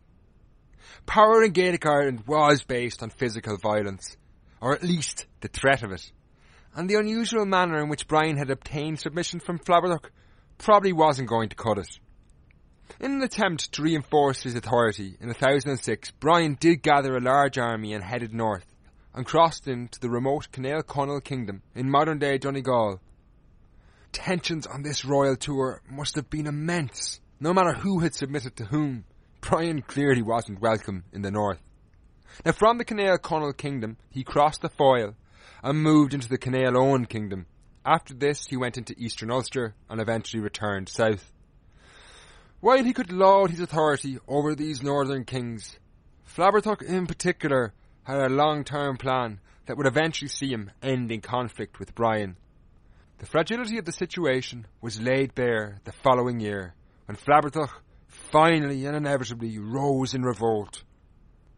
Power 1.08 1.43
in 1.43 1.52
Gaelic 1.52 1.88
Ireland 1.88 2.25
was 2.28 2.62
based 2.62 3.02
on 3.02 3.10
physical 3.10 3.58
violence, 3.58 4.17
or 4.62 4.75
at 4.75 4.84
least 4.84 5.25
the 5.41 5.47
threat 5.47 5.82
of 5.82 5.91
it 5.91 6.12
and 6.75 6.89
the 6.89 6.95
unusual 6.95 7.45
manner 7.45 7.82
in 7.82 7.89
which 7.89 8.08
Brian 8.08 8.38
had 8.38 8.49
obtained 8.49 8.99
submission 8.99 9.39
from 9.39 9.60
Flaithbertach 9.60 10.10
probably 10.58 10.93
wasn't 10.93 11.29
going 11.29 11.49
to 11.49 11.55
cut 11.55 11.77
it. 11.77 11.99
In 12.99 13.12
an 13.12 13.21
attempt 13.21 13.71
to 13.73 13.84
reinforce 13.84 14.43
his 14.43 14.55
authority 14.55 15.15
in 15.19 15.27
1006, 15.27 16.12
Brian 16.19 16.58
did 16.60 16.82
gather 16.82 17.15
a 17.15 17.21
large 17.21 17.58
army 17.58 17.93
and 17.93 18.03
headed 18.03 18.34
north, 18.34 18.65
and 19.13 19.25
crossed 19.25 19.67
into 19.67 19.99
the 19.99 20.10
remote 20.10 20.47
Cenél 20.51 20.84
Conaill 20.84 21.23
kingdom 21.23 21.62
in 21.75 21.89
modern 21.89 22.19
day 22.19 22.38
Donegal. 22.38 22.99
Tensions 24.12 24.65
on 24.65 24.82
this 24.82 25.05
royal 25.05 25.36
tour 25.36 25.82
must 25.89 26.15
have 26.15 26.29
been 26.29 26.47
immense, 26.47 27.21
no 27.39 27.53
matter 27.53 27.73
who 27.73 27.99
had 27.99 28.15
submitted 28.15 28.55
to 28.58 28.65
whom. 28.65 29.05
Brian 29.41 29.82
clearly 29.82 30.21
wasn't 30.21 30.60
welcome 30.60 31.05
in 31.13 31.21
the 31.21 31.32
north. 31.32 31.62
Now 32.43 32.51
from 32.51 32.77
the 32.77 32.86
Cenél 32.86 33.19
Conaill 33.19 33.55
kingdom, 33.55 33.97
he 34.10 34.23
crossed 34.23 34.62
the 34.62 34.69
Foyle 34.69 35.15
and 35.63 35.81
moved 35.81 36.13
into 36.13 36.29
the 36.29 36.37
Cenél 36.37 36.73
nEógain 36.73 37.07
kingdom. 37.07 37.45
After 37.85 38.13
this, 38.13 38.45
he 38.47 38.57
went 38.57 38.77
into 38.77 38.95
eastern 38.97 39.31
Ulster 39.31 39.75
and 39.89 39.99
eventually 39.99 40.41
returned 40.41 40.89
south. 40.89 41.31
While 42.59 42.83
he 42.83 42.93
could 42.93 43.11
laud 43.11 43.51
his 43.51 43.61
authority 43.61 44.17
over 44.27 44.53
these 44.53 44.83
northern 44.83 45.23
kings, 45.23 45.79
Flaithbertach 46.27 46.81
in 46.81 47.07
particular 47.07 47.73
had 48.03 48.17
a 48.17 48.29
long-term 48.29 48.97
plan 48.97 49.39
that 49.65 49.77
would 49.77 49.87
eventually 49.87 50.27
see 50.27 50.49
him 50.49 50.71
end 50.81 51.11
in 51.11 51.21
conflict 51.21 51.79
with 51.79 51.95
Brian. 51.95 52.35
The 53.19 53.25
fragility 53.25 53.77
of 53.77 53.85
the 53.85 53.91
situation 53.91 54.67
was 54.81 54.99
laid 54.99 55.35
bare 55.35 55.79
the 55.83 55.91
following 55.91 56.39
year 56.39 56.73
when 57.05 57.17
Flaithbertach 57.17 57.71
finally 58.07 58.85
and 58.85 58.95
inevitably 58.95 59.57
rose 59.57 60.13
in 60.13 60.23
revolt. 60.23 60.83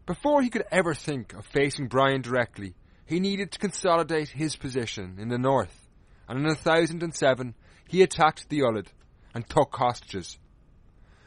Before 0.06 0.42
he 0.42 0.50
could 0.50 0.64
ever 0.70 0.94
think 0.94 1.32
of 1.32 1.46
facing 1.46 1.88
Brian 1.88 2.22
directly, 2.22 2.74
he 3.12 3.20
needed 3.20 3.52
to 3.52 3.58
consolidate 3.58 4.30
his 4.30 4.56
position 4.56 5.16
in 5.18 5.28
the 5.28 5.38
north, 5.38 5.86
and 6.26 6.38
in 6.38 6.44
1007 6.44 7.54
he 7.86 8.02
attacked 8.02 8.48
the 8.48 8.62
Ullid 8.62 8.90
and 9.34 9.46
took 9.48 9.76
hostages. 9.76 10.38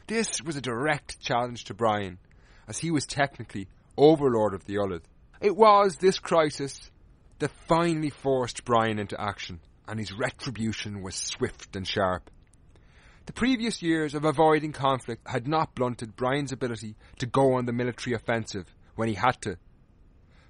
This 0.07 0.41
was 0.41 0.55
a 0.55 0.61
direct 0.61 1.19
challenge 1.19 1.65
to 1.65 1.75
Brian, 1.75 2.17
as 2.67 2.79
he 2.79 2.89
was 2.89 3.05
technically 3.05 3.67
overlord 3.97 4.55
of 4.55 4.65
the 4.65 4.79
Ullid. 4.79 5.03
It 5.39 5.55
was 5.55 5.97
this 5.97 6.17
crisis 6.17 6.89
that 7.37 7.51
finally 7.67 8.09
forced 8.09 8.65
Brian 8.65 8.97
into 8.97 9.19
action, 9.21 9.59
and 9.87 9.99
his 9.99 10.11
retribution 10.11 11.03
was 11.03 11.15
swift 11.15 11.75
and 11.75 11.87
sharp. 11.87 12.31
The 13.27 13.33
previous 13.33 13.83
years 13.83 14.15
of 14.15 14.25
avoiding 14.25 14.71
conflict 14.71 15.27
had 15.27 15.47
not 15.47 15.75
blunted 15.75 16.15
Brian's 16.15 16.51
ability 16.51 16.95
to 17.19 17.27
go 17.27 17.53
on 17.53 17.65
the 17.65 17.73
military 17.73 18.15
offensive 18.15 18.73
when 18.95 19.07
he 19.07 19.15
had 19.15 19.39
to, 19.41 19.57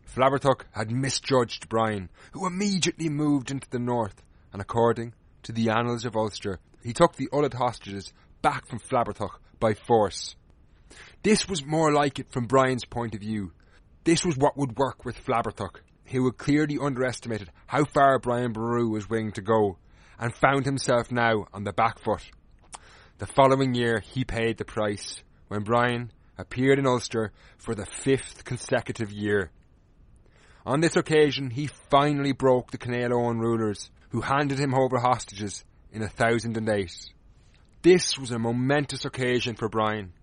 Flaithbertach 0.05 0.65
had 0.71 0.91
misjudged 0.91 1.67
Brian, 1.69 2.09
who 2.31 2.45
immediately 2.45 3.09
moved 3.09 3.51
into 3.51 3.69
the 3.69 3.79
north, 3.79 4.23
and 4.53 4.61
according 4.61 5.13
to 5.43 5.51
the 5.51 5.69
annals 5.69 6.05
of 6.05 6.15
Ulster, 6.15 6.59
he 6.83 6.93
took 6.93 7.15
the 7.15 7.29
Ullid 7.33 7.55
hostages 7.55 8.13
back 8.41 8.67
from 8.67 8.79
Flaithbertach 8.79 9.37
by 9.59 9.73
force. 9.73 10.35
This 11.23 11.47
was 11.47 11.65
more 11.65 11.91
like 11.91 12.19
it 12.19 12.31
from 12.31 12.45
Brian's 12.45 12.85
point 12.85 13.15
of 13.15 13.21
view. 13.21 13.51
This 14.03 14.23
was 14.23 14.37
what 14.37 14.57
would 14.57 14.77
work 14.77 15.03
with 15.03 15.23
Flaithbertach. 15.25 15.79
He 16.03 16.23
had 16.23 16.37
clearly 16.37 16.77
underestimated 16.79 17.51
how 17.65 17.85
far 17.85 18.19
Brian 18.19 18.53
Boru 18.53 18.87
was 18.89 19.09
willing 19.09 19.31
to 19.33 19.41
go, 19.41 19.77
and 20.19 20.33
found 20.35 20.65
himself 20.65 21.11
now 21.11 21.47
on 21.53 21.63
the 21.63 21.73
back 21.73 21.99
foot. 21.99 22.23
The 23.17 23.25
following 23.25 23.73
year 23.73 23.99
he 23.99 24.23
paid 24.23 24.57
the 24.57 24.65
price, 24.65 25.23
when 25.47 25.63
Brian 25.63 26.11
appeared 26.37 26.79
in 26.79 26.85
Ulster 26.85 27.31
for 27.57 27.73
the 27.73 27.85
fifth 27.85 28.43
consecutive 28.43 29.11
year. 29.11 29.51
On 30.65 30.81
this 30.81 30.95
occasion, 30.95 31.51
he 31.51 31.67
finally 31.67 32.31
broke 32.31 32.71
the 32.71 32.79
Cenél 32.79 33.11
nEógain 33.11 33.39
rulers, 33.39 33.91
who 34.09 34.21
handed 34.21 34.57
him 34.57 34.73
over 34.73 34.97
hostages 34.97 35.63
in 35.91 36.01
1008. 36.01 37.13
This 37.83 38.17
was 38.17 38.31
a 38.31 38.39
momentous 38.39 39.05
occasion 39.05 39.55
for 39.55 39.69
Brian. 39.69 40.13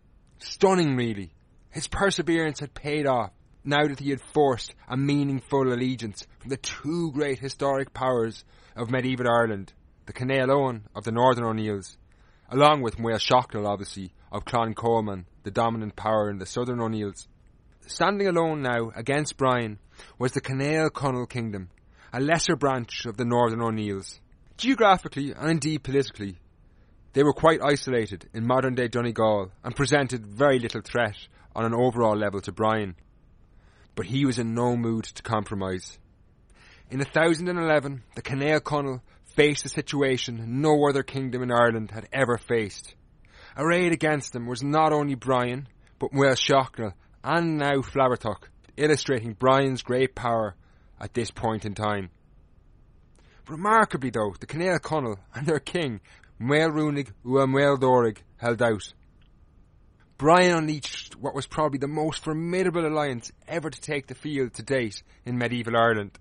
Stunning, 0.41 0.97
really. 0.97 1.33
His 1.71 1.87
perseverance 1.87 2.59
had 2.59 2.75
paid 2.75 3.07
off, 3.07 3.31
now 3.65 3.87
that 3.87 4.01
he 4.01 4.11
had 4.11 4.21
forced 4.21 4.75
a 4.89 4.97
meaningful 4.97 5.73
allegiance 5.73 6.27
from 6.41 6.51
the 6.51 6.57
two 6.57 7.13
great 7.13 7.39
historic 7.39 7.95
powers 7.95 8.45
of 8.75 8.91
medieval 8.91 9.29
Ireland, 9.29 9.73
the 10.07 10.13
Cnáil 10.13 10.81
of 10.97 11.05
the 11.05 11.13
Northern 11.13 11.45
O'Neills, 11.45 11.97
along 12.51 12.83
with 12.83 12.97
Máel 12.97 13.21
Sechnaill, 13.21 13.69
obviously, 13.69 14.13
of 14.33 14.45
Clann 14.45 14.75
Cholmáin, 14.75 15.25
the 15.45 15.53
dominant 15.53 15.95
power 15.95 16.29
in 16.29 16.39
the 16.39 16.47
Southern 16.47 16.81
O'Neills. 16.81 17.29
Standing 17.87 18.29
alone 18.29 18.63
now 18.63 18.93
against 18.95 19.37
Brian 19.37 19.79
was 20.19 20.33
the 20.33 20.41
Cenél 20.41 20.91
Conaill 20.91 21.29
Kingdom, 21.29 21.69
a 22.13 22.21
lesser 22.21 22.55
branch 22.55 23.05
of 23.07 23.17
the 23.17 23.25
Northern 23.25 23.61
O'Neills. 23.61 24.21
Geographically 24.57 25.33
and 25.33 25.51
indeed 25.51 25.83
politically, 25.83 26.39
they 27.13 27.25
were 27.25 27.33
quite 27.33 27.61
isolated 27.61 28.29
in 28.33 28.47
modern 28.47 28.77
day 28.77 28.87
Donegal 28.87 29.51
and 29.65 29.77
presented 29.77 30.25
very 30.25 30.61
little 30.61 30.81
threat 30.81 31.17
on 31.57 31.65
an 31.65 31.75
overall 31.75 32.17
level 32.17 32.41
to 32.43 32.53
Brian. 32.53 32.95
But 33.97 34.07
he 34.07 34.25
was 34.25 34.39
in 34.39 34.55
no 34.55 34.77
mood 34.77 35.05
to 35.05 35.23
compromise. 35.23 35.99
In 36.89 37.01
1011, 37.01 38.05
the 38.15 38.23
Cenél 38.23 38.61
Conaill 38.61 39.01
faced 39.35 39.67
a 39.67 39.69
situation 39.69 40.61
no 40.63 40.89
other 40.89 41.03
kingdom 41.03 41.43
in 41.43 41.51
Ireland 41.51 41.91
had 41.91 42.09
ever 42.13 42.39
faced. 42.39 42.95
Arrayed 43.57 43.93
against 43.93 44.33
them 44.33 44.47
was 44.47 44.63
not 44.63 44.93
only 44.93 45.17
Brian, 45.17 45.67
but 45.99 46.13
Máel 46.13 46.37
Sechnaill 46.37 46.95
and 47.25 47.59
now 47.59 47.81
Flaithbertach, 47.83 48.49
illustrating 48.77 49.35
Brian's 49.35 49.83
great 49.83 50.15
power 50.15 50.55
at 51.01 51.15
this 51.15 51.31
point 51.31 51.65
in 51.65 51.75
time. 51.75 52.11
Remarkably 53.49 54.11
though, 54.11 54.35
the 54.39 54.47
Cenél 54.47 54.79
Conaill 54.81 55.19
and 55.35 55.47
their 55.47 55.59
king, 55.59 56.01
Máel 56.41 56.73
Ruanaid 56.73 57.13
Ua 57.25 57.47
Máel 57.47 57.79
Doraid, 57.79 58.21
held 58.37 58.63
out. 58.63 58.93
Brian 60.17 60.57
unleashed 60.57 61.17
what 61.17 61.35
was 61.35 61.47
probably 61.47 61.79
the 61.79 61.89
most 61.89 62.23
formidable 62.23 62.87
alliance 62.87 63.33
ever 63.49 63.71
to 63.71 63.81
take 63.81 64.07
the 64.07 64.15
field 64.15 64.55
to 64.55 64.63
date 64.63 65.03
in 65.25 65.37
medieval 65.37 65.77
Ireland. 65.77 66.19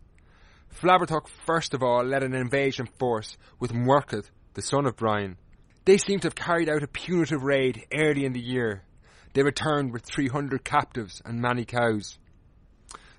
Flaithbertach 0.79 1.27
first 1.45 1.73
of 1.73 1.83
all 1.83 2.03
led 2.03 2.23
an 2.23 2.33
invasion 2.33 2.87
force 2.97 3.37
with 3.59 3.73
Murchad, 3.73 4.29
the 4.53 4.61
son 4.61 4.85
of 4.85 4.95
Brian. 4.95 5.37
They 5.85 5.97
seem 5.97 6.19
to 6.21 6.27
have 6.27 6.35
carried 6.35 6.69
out 6.69 6.83
a 6.83 6.87
punitive 6.87 7.43
raid 7.43 7.85
early 7.93 8.25
in 8.25 8.33
the 8.33 8.39
year. 8.39 8.83
They 9.33 9.43
returned 9.43 9.93
with 9.93 10.03
300 10.03 10.63
captives 10.63 11.21
and 11.23 11.39
many 11.39 11.65
cows. 11.65 12.17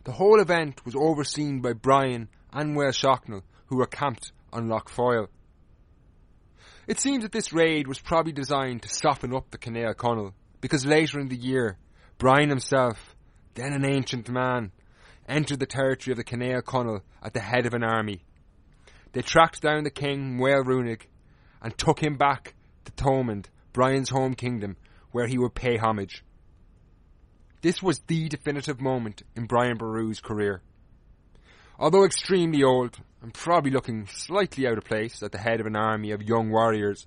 The 0.04 0.12
whole 0.12 0.40
event 0.40 0.84
was 0.84 0.96
overseen 0.96 1.60
by 1.60 1.72
Brian 1.72 2.28
and 2.52 2.76
Máel 2.76 2.92
Sechnaill, 2.92 3.42
who 3.66 3.76
were 3.76 3.86
camped 3.86 4.32
on 4.52 4.68
Lough 4.68 4.82
Foyle. 4.88 5.28
It 6.86 6.98
seems 6.98 7.22
that 7.22 7.32
this 7.32 7.52
raid 7.52 7.86
was 7.86 8.00
probably 8.00 8.32
designed 8.32 8.82
to 8.82 8.88
soften 8.88 9.34
up 9.34 9.50
the 9.50 9.58
Cenél 9.58 9.94
Conaill, 9.94 10.32
because 10.60 10.84
later 10.84 11.20
in 11.20 11.28
the 11.28 11.36
year, 11.36 11.78
Brian 12.18 12.48
himself, 12.48 13.14
then 13.54 13.72
an 13.72 13.84
ancient 13.84 14.28
man, 14.28 14.72
entered 15.28 15.60
the 15.60 15.66
territory 15.66 16.12
of 16.12 16.18
the 16.18 16.24
Cenél 16.24 16.62
Conaill 16.62 17.02
at 17.22 17.32
the 17.32 17.40
head 17.40 17.66
of 17.66 17.74
an 17.74 17.84
army. 17.84 18.24
They 19.12 19.22
tracked 19.22 19.62
down 19.62 19.84
the 19.84 19.90
king, 19.90 20.38
Máel 20.38 20.64
Ruanaid, 20.64 21.02
and 21.62 21.78
took 21.78 22.02
him 22.02 22.16
back 22.16 22.54
to 22.84 22.92
Thomond, 22.92 23.46
Brian's 23.72 24.10
home 24.10 24.34
kingdom, 24.34 24.76
where 25.12 25.26
he 25.26 25.38
would 25.38 25.54
pay 25.54 25.76
homage. 25.76 26.24
This 27.60 27.82
was 27.82 28.00
the 28.00 28.28
definitive 28.28 28.80
moment 28.80 29.22
in 29.36 29.46
Brian 29.46 29.78
Boru's 29.78 30.20
career. 30.20 30.62
Although 31.78 32.04
extremely 32.04 32.62
old, 32.62 32.98
and 33.22 33.32
probably 33.32 33.70
looking 33.70 34.08
slightly 34.08 34.66
out 34.66 34.78
of 34.78 34.84
place 34.84 35.22
at 35.22 35.30
the 35.30 35.38
head 35.38 35.60
of 35.60 35.66
an 35.66 35.76
army 35.76 36.10
of 36.10 36.22
young 36.22 36.50
warriors, 36.50 37.06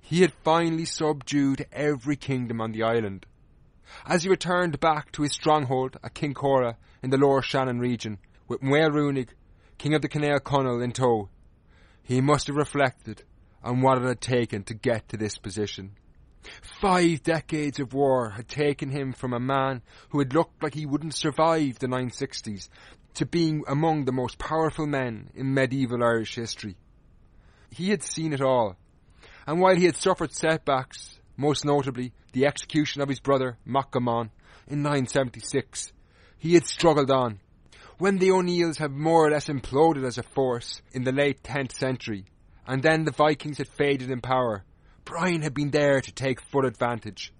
he 0.00 0.20
had 0.20 0.32
finally 0.44 0.84
subdued 0.84 1.66
every 1.72 2.16
kingdom 2.16 2.60
on 2.60 2.72
the 2.72 2.84
island. 2.84 3.26
As 4.06 4.22
he 4.22 4.28
returned 4.28 4.78
back 4.80 5.10
to 5.12 5.22
his 5.22 5.32
stronghold 5.32 5.96
at 6.02 6.14
Kincora 6.14 6.76
in 7.02 7.10
the 7.10 7.16
lower 7.16 7.42
Shannon 7.42 7.80
region, 7.80 8.18
with 8.46 8.60
Ruanaid, 8.60 9.30
king 9.78 9.94
of 9.94 10.02
the 10.02 10.08
Cenél 10.08 10.40
Conaill, 10.40 10.82
in 10.82 10.92
tow, 10.92 11.28
he 12.02 12.20
must 12.20 12.46
have 12.46 12.56
reflected 12.56 13.24
on 13.62 13.80
what 13.80 13.98
it 13.98 14.04
had 14.04 14.20
taken 14.20 14.62
to 14.64 14.74
get 14.74 15.08
to 15.08 15.16
this 15.16 15.36
position. 15.36 15.96
Five 16.62 17.22
decades 17.22 17.80
of 17.80 17.92
war 17.92 18.30
had 18.30 18.48
taken 18.48 18.90
him 18.90 19.12
from 19.12 19.32
a 19.32 19.40
man 19.40 19.82
who 20.10 20.18
had 20.18 20.32
looked 20.32 20.62
like 20.62 20.74
he 20.74 20.86
wouldn't 20.86 21.14
survive 21.14 21.78
the 21.78 21.88
960s 21.88 22.68
to 23.14 23.26
being 23.26 23.64
among 23.66 24.04
the 24.04 24.12
most 24.12 24.38
powerful 24.38 24.86
men 24.86 25.30
in 25.34 25.52
medieval 25.54 26.04
Irish 26.04 26.36
history. 26.36 26.76
He 27.70 27.90
had 27.90 28.02
seen 28.02 28.32
it 28.32 28.40
all, 28.40 28.76
and 29.46 29.60
while 29.60 29.76
he 29.76 29.86
had 29.86 29.96
suffered 29.96 30.32
setbacks, 30.32 31.18
most 31.36 31.64
notably 31.64 32.12
the 32.32 32.46
execution 32.46 33.00
of 33.00 33.08
his 33.08 33.20
brother 33.20 33.58
Macamon 33.66 34.30
in 34.66 34.82
976, 34.82 35.92
he 36.38 36.54
had 36.54 36.66
struggled 36.66 37.10
on. 37.10 37.40
When 37.98 38.18
the 38.18 38.30
O'Neills 38.30 38.78
had 38.78 38.92
more 38.92 39.26
or 39.26 39.30
less 39.30 39.48
imploded 39.48 40.04
as 40.04 40.18
a 40.18 40.22
force 40.22 40.82
in 40.92 41.02
the 41.02 41.12
late 41.12 41.42
10th 41.42 41.72
century, 41.72 42.26
and 42.66 42.82
then 42.82 43.04
the 43.04 43.10
Vikings 43.10 43.58
had 43.58 43.66
faded 43.66 44.10
in 44.10 44.20
power, 44.20 44.64
Brian 45.08 45.40
had 45.40 45.54
been 45.54 45.70
there 45.70 46.02
to 46.02 46.12
take 46.12 46.38
full 46.38 46.66
advantage. 46.66 47.32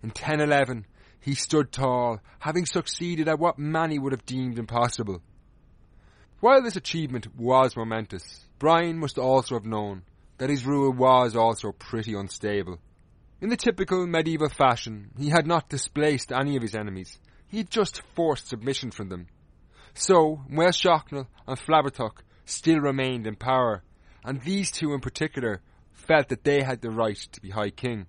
In 0.00 0.10
1011, 0.10 0.86
he 1.18 1.34
stood 1.34 1.72
tall, 1.72 2.20
having 2.38 2.66
succeeded 2.66 3.26
at 3.26 3.40
what 3.40 3.58
many 3.58 3.98
would 3.98 4.12
have 4.12 4.24
deemed 4.24 4.60
impossible. 4.60 5.20
While 6.38 6.62
this 6.62 6.76
achievement 6.76 7.34
was 7.36 7.76
momentous, 7.76 8.46
Brian 8.60 8.96
must 8.96 9.18
also 9.18 9.56
have 9.56 9.64
known 9.64 10.04
that 10.38 10.50
his 10.50 10.64
rule 10.64 10.92
was 10.92 11.34
also 11.34 11.72
pretty 11.72 12.14
unstable. 12.14 12.78
In 13.40 13.48
the 13.48 13.56
typical 13.56 14.06
medieval 14.06 14.48
fashion, 14.48 15.10
he 15.18 15.30
had 15.30 15.48
not 15.48 15.68
displaced 15.68 16.30
any 16.30 16.54
of 16.54 16.62
his 16.62 16.76
enemies, 16.76 17.18
he 17.48 17.56
had 17.56 17.70
just 17.70 18.02
forced 18.14 18.46
submission 18.46 18.92
from 18.92 19.08
them. 19.08 19.26
So, 19.94 20.42
Máel 20.48 20.68
Sechnaill 20.68 21.26
and 21.44 21.58
Flaithbertach 21.58 22.18
still 22.44 22.78
remained 22.78 23.26
in 23.26 23.34
power, 23.34 23.82
and 24.24 24.40
these 24.42 24.70
two 24.70 24.92
in 24.92 25.00
particular 25.00 25.60
felt 26.08 26.28
that 26.30 26.42
they 26.42 26.62
had 26.62 26.80
the 26.80 26.90
right 26.90 27.18
to 27.32 27.40
be 27.40 27.50
High 27.50 27.70
King. 27.70 28.06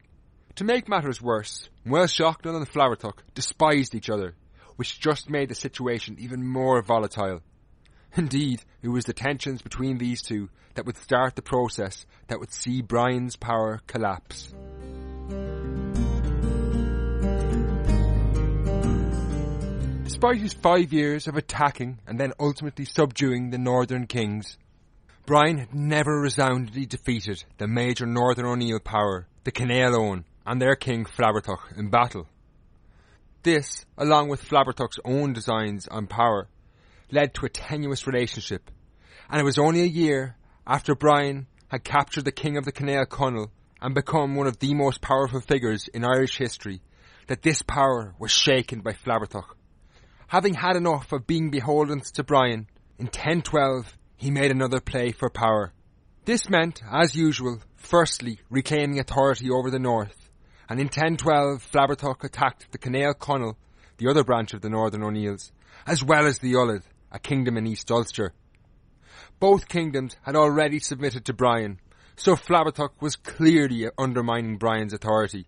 To 0.55 0.63
make 0.63 0.87
matters 0.87 1.21
worse, 1.21 1.69
Máel 1.85 2.05
Sechnaill 2.07 2.55
and 2.55 2.67
Flaithbertach 2.67 3.19
despised 3.35 3.93
each 3.93 4.09
other, 4.09 4.35
which 4.77 4.99
just 5.01 5.29
made 5.29 5.49
the 5.49 5.55
situation 5.55 6.15
even 6.17 6.47
more 6.47 6.81
volatile. 6.81 7.41
Indeed, 8.15 8.63
it 8.81 8.87
was 8.87 9.03
the 9.03 9.13
tensions 9.13 9.61
between 9.61 9.97
these 9.97 10.21
two 10.21 10.49
that 10.75 10.85
would 10.85 10.97
start 10.97 11.35
the 11.35 11.41
process 11.41 12.05
that 12.27 12.39
would 12.39 12.53
see 12.53 12.81
Brian's 12.81 13.35
power 13.35 13.81
collapse. 13.85 14.53
Despite 20.05 20.37
his 20.37 20.53
five 20.53 20.91
years 20.93 21.27
of 21.27 21.35
attacking 21.35 21.99
and 22.07 22.19
then 22.19 22.33
ultimately 22.39 22.85
subduing 22.85 23.49
the 23.49 23.57
northern 23.57 24.07
kings, 24.07 24.57
Brian 25.29 25.59
had 25.59 25.75
never 25.75 26.19
resoundingly 26.19 26.87
defeated 26.87 27.43
the 27.59 27.67
major 27.67 28.07
Northern 28.07 28.47
O'Neill 28.47 28.79
power, 28.79 29.27
the 29.43 29.51
Cnáil 29.51 30.23
and 30.43 30.59
their 30.59 30.75
king 30.75 31.05
Flaithbertach 31.05 31.77
in 31.77 31.91
battle. 31.91 32.27
This, 33.43 33.85
along 33.95 34.29
with 34.29 34.43
Flaithbertach's 34.43 34.97
own 35.05 35.33
designs 35.33 35.87
on 35.87 36.07
power, 36.07 36.47
led 37.11 37.35
to 37.35 37.45
a 37.45 37.49
tenuous 37.49 38.07
relationship, 38.07 38.71
and 39.29 39.39
it 39.39 39.43
was 39.43 39.59
only 39.59 39.81
a 39.81 39.85
year 39.85 40.35
after 40.65 40.95
Brian 40.95 41.45
had 41.67 41.83
captured 41.83 42.25
the 42.25 42.31
king 42.31 42.57
of 42.57 42.65
the 42.65 42.71
Cenél 42.71 43.05
Conaill 43.05 43.51
and 43.83 43.93
become 43.93 44.33
one 44.33 44.47
of 44.47 44.57
the 44.57 44.73
most 44.73 44.99
powerful 44.99 45.41
figures 45.41 45.87
in 45.89 46.03
Irish 46.03 46.39
history 46.39 46.81
that 47.27 47.43
this 47.43 47.61
power 47.61 48.15
was 48.17 48.31
shaken 48.31 48.81
by 48.81 48.93
Flaithbertach. 48.93 49.45
Having 50.25 50.55
had 50.55 50.75
enough 50.75 51.11
of 51.11 51.27
being 51.27 51.51
beholden 51.51 52.01
to 52.15 52.23
Brian, 52.23 52.65
in 52.97 53.05
1012 53.05 53.95
he 54.19 54.29
made 54.29 54.51
another 54.51 54.81
play 54.81 55.11
for 55.11 55.29
power. 55.29 55.71
This 56.25 56.49
meant, 56.49 56.83
as 56.91 57.15
usual, 57.15 57.59
firstly 57.77 58.39
reclaiming 58.49 58.99
authority 58.99 59.49
over 59.49 59.71
the 59.71 59.79
north, 59.79 60.29
and 60.67 60.79
in 60.79 60.87
1012 60.87 61.65
Flaithbertach 61.71 62.23
attacked 62.23 62.71
the 62.71 62.77
Cenél 62.77 63.15
Conaill, 63.15 63.55
the 63.97 64.09
other 64.09 64.25
branch 64.25 64.53
of 64.53 64.61
the 64.61 64.69
Northern 64.69 65.03
O'Neills, 65.03 65.53
as 65.87 66.03
well 66.03 66.27
as 66.27 66.39
the 66.39 66.51
Ulaid, 66.51 66.83
a 67.11 67.17
kingdom 67.17 67.57
in 67.57 67.65
East 67.65 67.89
Ulster. 67.89 68.33
Both 69.39 69.69
kingdoms 69.69 70.17
had 70.23 70.35
already 70.35 70.79
submitted 70.79 71.23
to 71.25 71.33
Brian, 71.33 71.79
so 72.17 72.35
Flaithbertach 72.35 72.91
was 72.99 73.15
clearly 73.15 73.87
undermining 73.97 74.57
Brian's 74.57 74.93
authority. 74.93 75.47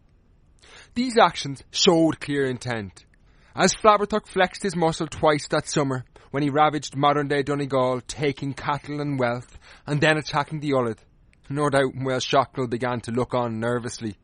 These 0.94 1.18
actions 1.18 1.62
showed 1.72 2.22
clear 2.22 2.46
intent. 2.46 3.06
As 3.54 3.74
Flaithbertach 3.74 4.28
flexed 4.28 4.64
his 4.64 4.78
muscle 4.78 5.08
twice 5.08 5.50
that 5.50 5.68
summer, 5.68 6.06
when 6.32 6.44
he 6.44 6.50
ravaged 6.50 6.96
modern 6.96 7.28
day 7.28 7.44
Donegal, 7.44 8.02
taking 8.08 8.54
cattle 8.54 9.00
and 9.00 9.20
wealth, 9.20 9.60
and 9.86 10.02
then 10.02 10.18
attacking 10.18 10.62
the 10.62 10.72
Ulaid. 10.72 10.98
No 11.50 11.70
doubt 11.70 11.94
Máel 11.94 12.22
Sechnaill 12.22 12.70
began 12.70 13.02
to 13.02 13.12
look 13.12 13.34
on 13.34 13.60
nervously. 13.60 14.18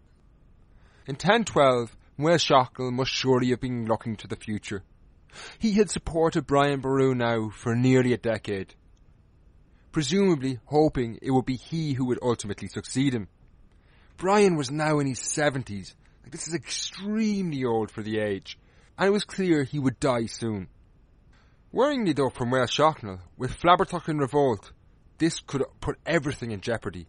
In 1.05 1.15
1012, 1.15 1.95
Máel 2.17 2.39
Sechnaill 2.39 2.93
must 2.93 3.11
surely 3.11 3.49
have 3.49 3.59
been 3.59 3.85
looking 3.85 4.15
to 4.17 4.27
the 4.27 4.37
future. 4.37 4.83
He 5.59 5.73
had 5.73 5.91
supported 5.91 6.47
Brian 6.47 6.79
Boru 6.79 7.13
now 7.13 7.49
for 7.49 7.75
nearly 7.75 8.13
a 8.13 8.17
decade, 8.17 8.73
presumably 9.91 10.59
hoping 10.65 11.19
it 11.21 11.31
would 11.31 11.45
be 11.45 11.57
he 11.57 11.93
who 11.93 12.05
would 12.05 12.19
ultimately 12.21 12.69
succeed 12.69 13.13
him. 13.13 13.27
Brian 14.15 14.55
was 14.55 14.71
now 14.71 14.99
in 14.99 15.07
his 15.07 15.19
seventies. 15.19 15.95
This 16.29 16.47
is 16.47 16.55
extremely 16.55 17.63
old 17.65 17.91
for 17.91 18.01
the 18.01 18.19
age. 18.19 18.57
and 18.97 19.07
it 19.07 19.11
was 19.11 19.25
clear 19.25 19.63
he 19.63 19.79
would 19.79 19.99
die 19.99 20.25
soon. 20.25 20.69
Worryingly 21.73 22.15
though 22.15 22.29
from 22.29 22.51
Máel 22.51 22.67
Sechnaill, 22.67 23.19
with 23.37 23.59
Flaithbertach 23.59 24.07
in 24.07 24.17
revolt, 24.17 24.71
this 25.17 25.41
could 25.41 25.63
put 25.81 25.99
everything 26.05 26.51
in 26.51 26.61
jeopardy. 26.61 27.07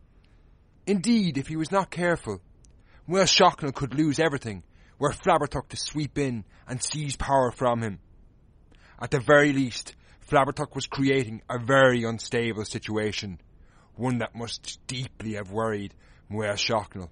Indeed, 0.87 1.39
if 1.39 1.47
he 1.47 1.57
was 1.57 1.71
not 1.71 1.91
careful, 1.91 2.41
Máel 3.09 3.29
Sechnaill 3.29 3.75
could 3.75 3.95
lose 3.95 4.19
everything, 4.19 4.65
were 4.99 5.13
Flaithbertach 5.13 5.69
to 5.69 5.77
sweep 5.77 6.19
in 6.19 6.45
and 6.67 6.83
seize 6.83 7.15
power 7.15 7.53
from 7.53 7.83
him. 7.83 8.01
At 9.01 9.13
the 9.13 9.21
very 9.21 9.53
least, 9.53 9.95
Flaithbertach 10.29 10.75
was 10.75 10.87
creating 10.87 11.43
a 11.49 11.59
very 11.59 12.03
unstable 12.03 12.65
situation, 12.65 13.41
one 13.95 14.19
that 14.19 14.35
must 14.35 14.81
deeply 14.89 15.35
have 15.35 15.53
worried 15.53 15.95
Máel 16.31 16.55
Sechnaill. 16.55 17.11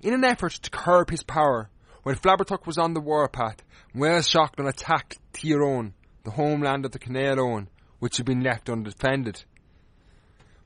In 0.00 0.14
an 0.14 0.24
effort 0.24 0.52
to 0.52 0.70
curb 0.70 1.10
his 1.10 1.22
power, 1.22 1.68
when 2.04 2.16
Flaithbertach 2.16 2.66
was 2.66 2.78
on 2.78 2.94
the 2.94 3.00
warpath, 3.00 3.62
Máel 3.94 4.22
Sechnaill 4.22 4.68
attacked 4.68 5.18
Tyrone, 5.34 5.92
the 6.26 6.32
homeland 6.32 6.84
of 6.84 6.90
the 6.90 6.98
Cenél 6.98 7.36
nEógain, 7.36 7.68
which 8.00 8.16
had 8.16 8.26
been 8.26 8.42
left 8.42 8.68
undefended. 8.68 9.44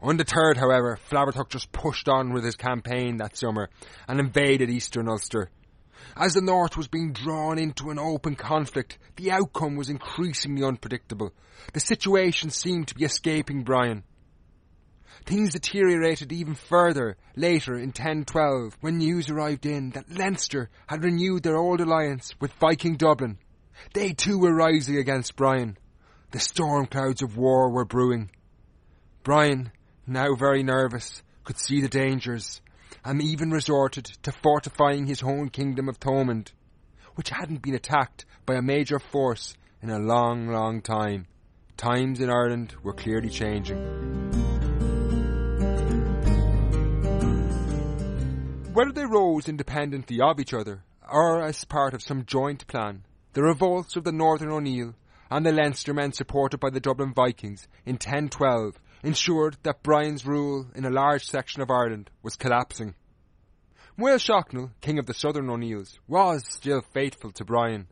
Undeterred, 0.03 0.57
however, 0.57 0.99
Flaithbertach 1.11 1.51
just 1.51 1.71
pushed 1.71 2.09
on 2.09 2.33
with 2.33 2.45
his 2.45 2.57
campaign 2.57 3.19
that 3.19 3.37
summer 3.37 3.69
and 4.09 4.19
invaded 4.19 4.71
eastern 4.71 5.07
Ulster. 5.07 5.51
As 6.17 6.33
the 6.33 6.41
North 6.41 6.79
was 6.79 6.89
being 6.89 7.13
drawn 7.13 7.59
into 7.59 7.91
an 7.91 7.99
open 7.99 8.37
conflict, 8.37 8.97
the 9.17 9.33
outcome 9.33 9.77
was 9.77 9.91
increasingly 9.91 10.65
unpredictable. 10.65 11.31
The 11.75 11.81
situation 11.81 12.49
seemed 12.49 12.89
to 12.89 12.95
be 12.95 13.05
escaping 13.05 13.63
Brian. 13.63 14.05
Things 15.27 15.53
deteriorated 15.53 16.33
even 16.33 16.55
further 16.55 17.19
later 17.37 17.75
in 17.75 17.89
1012 17.89 18.79
when 18.81 18.97
news 18.97 19.29
arrived 19.29 19.67
in 19.67 19.91
that 19.91 20.11
Leinster 20.11 20.71
had 20.87 21.05
renewed 21.05 21.43
their 21.43 21.59
old 21.59 21.83
alliance 21.83 22.35
with 22.41 22.55
Viking 22.55 22.97
Dublin. 22.97 23.37
They 23.93 24.13
too 24.13 24.39
were 24.39 24.55
rising 24.55 24.97
against 24.97 25.37
Brian. 25.37 25.77
The 26.31 26.39
storm 26.39 26.87
clouds 26.87 27.23
of 27.23 27.37
war 27.37 27.71
were 27.71 27.85
brewing. 27.85 28.31
Brian, 29.23 29.73
now 30.07 30.35
very 30.35 30.63
nervous, 30.63 31.23
could 31.45 31.59
see 31.59 31.81
the 31.81 31.89
dangers, 31.89 32.61
and 33.05 33.21
even 33.21 33.51
resorted 33.51 34.05
to 34.23 34.33
fortifying 34.33 35.07
his 35.07 35.23
own 35.23 35.49
kingdom 35.49 35.89
of 35.89 35.99
Thomond, 35.99 36.53
which 37.15 37.31
hadn't 37.31 37.63
been 37.63 37.75
attacked 37.75 38.25
by 38.47 38.55
a 38.55 38.63
major 38.63 38.99
force 38.99 39.57
in 39.83 39.91
a 39.91 39.99
long, 39.99 40.49
long 40.49 40.83
time. 40.83 41.27
Times 41.77 42.21
in 42.21 42.31
Ireland 42.31 42.75
were 42.83 42.93
clearly 42.93 43.31
changing. 43.31 43.79
Whether 48.73 48.93
they 48.93 49.07
rose 49.07 49.49
independently 49.49 50.21
of 50.21 50.39
each 50.39 50.55
other, 50.55 50.85
or 51.11 51.43
as 51.43 51.65
part 51.65 51.93
of 51.93 52.03
some 52.03 52.25
joint 52.25 52.67
plan, 52.67 53.05
the 53.33 53.43
revolts 53.43 53.97
of 53.97 54.05
the 54.05 54.13
Northern 54.13 54.51
O'Neill 54.51 54.95
and 55.31 55.47
the 55.47 55.53
Leinster 55.53 55.95
men 55.95 56.13
supported 56.13 56.59
by 56.59 56.71
the 56.71 56.81
Dublin 56.81 57.15
Vikings 57.15 57.69
in 57.87 57.95
1012 57.95 58.81
ensured 59.05 59.57
that 59.63 59.83
Brian's 59.83 60.27
rule 60.27 60.67
in 60.75 60.85
a 60.85 60.91
large 60.91 61.25
section 61.25 61.63
of 61.63 61.71
Ireland 61.71 62.11
was 62.23 62.37
collapsing. 62.37 62.95
Máel 63.99 64.19
Sechnaill, 64.19 64.71
king 64.81 64.99
of 64.99 65.07
the 65.07 65.15
Southern 65.15 65.49
O'Neills, 65.49 65.99
was 66.09 66.43
still 66.49 66.81
faithful 66.81 67.31
to 67.33 67.45
Brian, 67.45 67.87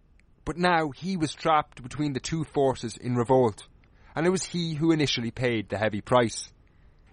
but 0.44 0.56
now 0.56 0.90
he 0.90 1.16
was 1.16 1.34
trapped 1.34 1.82
between 1.82 2.14
the 2.14 2.20
two 2.20 2.44
forces 2.44 2.96
in 2.96 3.14
revolt, 3.14 3.68
and 4.16 4.26
it 4.26 4.30
was 4.30 4.44
he 4.44 4.74
who 4.74 4.90
initially 4.90 5.30
paid 5.30 5.68
the 5.68 5.78
heavy 5.78 6.00
price. 6.00 6.50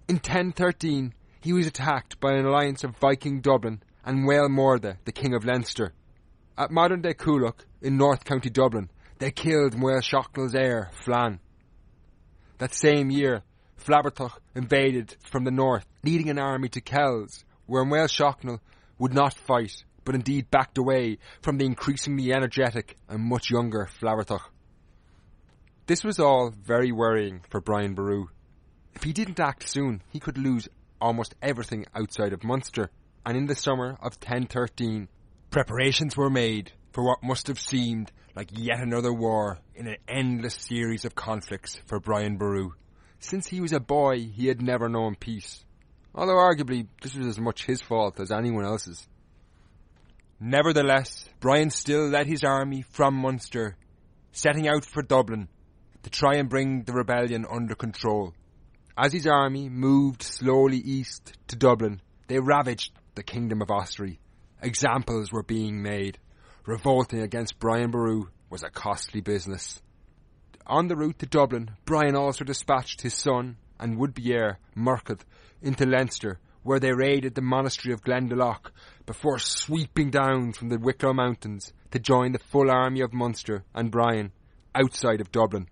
In 0.08 0.16
1013, 0.16 1.14
he 1.42 1.54
was 1.54 1.68
attacked 1.68 2.20
by 2.20 2.34
an 2.34 2.46
alliance 2.46 2.84
of 2.84 2.98
Viking 2.98 3.42
Dublin 3.42 3.84
and 4.04 4.28
Máel 4.28 4.50
Mórda, 4.50 4.98
the 5.06 5.12
king 5.12 5.34
of 5.36 5.46
Leinster. 5.46 5.94
At 6.58 6.72
modern 6.72 7.02
day 7.02 7.14
Coolock, 7.14 7.66
in 7.82 7.98
North 7.98 8.24
County 8.24 8.50
Dublin, 8.50 8.90
they 9.20 9.32
killed 9.32 9.74
Máel 9.76 10.02
Sechnaill's 10.02 10.56
heir, 10.56 10.90
Flann. 11.04 11.40
That 12.60 12.74
same 12.74 13.10
year, 13.10 13.44
Flaithbertach 13.78 14.38
invaded 14.56 15.18
from 15.30 15.44
the 15.44 15.52
north, 15.52 15.86
leading 16.04 16.30
an 16.30 16.40
army 16.40 16.70
to 16.70 16.80
Kells, 16.80 17.44
where 17.66 17.84
Máel 17.84 18.08
Sechnaill 18.08 18.62
would 18.98 19.14
not 19.14 19.34
fight, 19.34 19.84
but 20.06 20.16
indeed 20.16 20.50
backed 20.50 20.78
away 20.78 21.18
from 21.42 21.58
the 21.58 21.66
increasingly 21.66 22.32
energetic 22.32 22.96
and 23.10 23.22
much 23.22 23.52
younger 23.52 23.90
Flaithbertach. 24.00 24.44
This 25.88 26.06
was 26.06 26.20
all 26.20 26.52
very 26.52 26.94
worrying 26.94 27.42
for 27.50 27.60
Brian 27.60 27.96
Boru. 27.96 28.28
If 28.94 29.04
he 29.04 29.12
didn't 29.12 29.42
act 29.42 29.68
soon, 29.68 30.02
he 30.14 30.22
could 30.22 30.38
lose 30.38 30.70
almost 31.02 31.36
everything 31.42 31.86
outside 31.94 32.32
of 32.32 32.46
Munster, 32.46 32.92
and 33.26 33.36
in 33.36 33.48
the 33.48 33.56
summer 33.56 33.98
of 34.02 34.18
1013, 34.24 35.10
preparations 35.56 36.18
were 36.18 36.30
made 36.30 36.70
for 36.92 37.02
what 37.02 37.24
must 37.24 37.48
have 37.48 37.58
seemed 37.58 38.12
like 38.36 38.50
yet 38.52 38.82
another 38.82 39.14
war 39.14 39.58
in 39.74 39.88
an 39.88 39.96
endless 40.06 40.54
series 40.56 41.06
of 41.06 41.16
conflicts 41.16 41.80
for 41.86 41.98
Brian 41.98 42.36
Boru. 42.36 42.72
Since 43.20 43.48
he 43.48 43.62
was 43.62 43.72
a 43.72 43.80
boy, 43.80 44.20
he 44.20 44.48
had 44.48 44.62
never 44.62 44.90
known 44.90 45.16
peace. 45.16 45.64
Although 46.14 46.34
arguably, 46.34 46.88
this 47.02 47.16
was 47.16 47.26
as 47.26 47.40
much 47.40 47.66
his 47.66 47.82
fault 47.82 48.20
as 48.20 48.34
anyone 48.34 48.66
else's. 48.66 49.08
Nevertheless, 50.42 51.30
Brian 51.40 51.70
still 51.70 52.10
led 52.10 52.28
his 52.28 52.44
army 52.44 52.82
from 52.82 53.14
Munster, 53.14 53.78
setting 54.34 54.68
out 54.68 54.84
for 54.84 55.04
Dublin 55.04 55.48
to 56.04 56.10
try 56.10 56.36
and 56.36 56.50
bring 56.50 56.84
the 56.84 56.92
rebellion 56.92 57.46
under 57.50 57.76
control. 57.76 58.34
As 58.98 59.14
his 59.14 59.26
army 59.26 59.70
moved 59.70 60.22
slowly 60.22 60.80
east 60.80 61.32
to 61.48 61.56
Dublin, 61.56 62.02
they 62.28 62.40
ravaged 62.40 62.92
the 63.16 63.24
kingdom 63.24 63.62
of 63.62 63.72
Ossory. 63.72 64.20
Examples 64.66 65.32
were 65.32 65.44
being 65.44 65.84
made. 65.84 66.18
Revolting 66.66 67.22
against 67.22 67.60
Brian 67.60 67.92
Boru 67.92 68.30
was 68.50 68.64
a 68.64 68.70
costly 68.72 69.22
business. 69.22 69.80
On 70.66 70.88
the 70.88 70.96
route 70.96 71.20
to 71.20 71.28
Dublin, 71.28 71.70
Brian 71.86 72.16
also 72.16 72.44
dispatched 72.44 73.02
his 73.02 73.14
son 73.14 73.58
and 73.80 74.00
would-be 74.00 74.34
heir, 74.34 74.58
Murchad, 74.74 75.24
into 75.62 75.86
Leinster, 75.86 76.40
where 76.64 76.80
they 76.80 76.92
raided 76.94 77.36
the 77.36 77.44
monastery 77.44 77.94
of 77.94 78.02
Glendalough 78.02 78.72
before 79.06 79.38
sweeping 79.38 80.10
down 80.10 80.52
from 80.52 80.70
the 80.70 80.80
Wicklow 80.80 81.14
Mountains 81.14 81.72
to 81.92 82.00
join 82.00 82.32
the 82.32 82.40
full 82.40 82.72
army 82.72 83.02
of 83.02 83.14
Munster 83.14 83.64
and 83.76 83.92
Brian 83.92 84.32
outside 84.74 85.22
of 85.22 85.32
Dublin. 85.32 85.68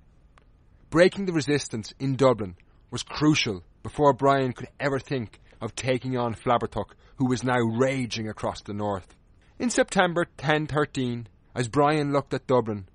Breaking 0.91 1.25
the 1.25 1.33
resistance 1.33 1.95
in 1.99 2.15
Dublin 2.15 2.57
was 2.91 3.01
crucial 3.01 3.63
before 3.81 4.13
Brian 4.13 4.53
could 4.53 4.69
ever 4.79 4.99
think 4.99 5.39
of 5.59 5.73
taking 5.73 6.15
on 6.15 6.35
Flaithbertach, 6.35 6.91
who 7.17 7.25
was 7.25 7.43
now 7.43 7.59
raging 7.59 8.27
across 8.27 8.61
the 8.61 8.73
north. 8.73 9.15
In 9.59 9.69
September 9.69 10.25
1013, 10.39 11.27
as 11.55 11.67
Brian 11.67 12.11
looked 12.11 12.33
at 12.33 12.47
Dublin, 12.47 12.87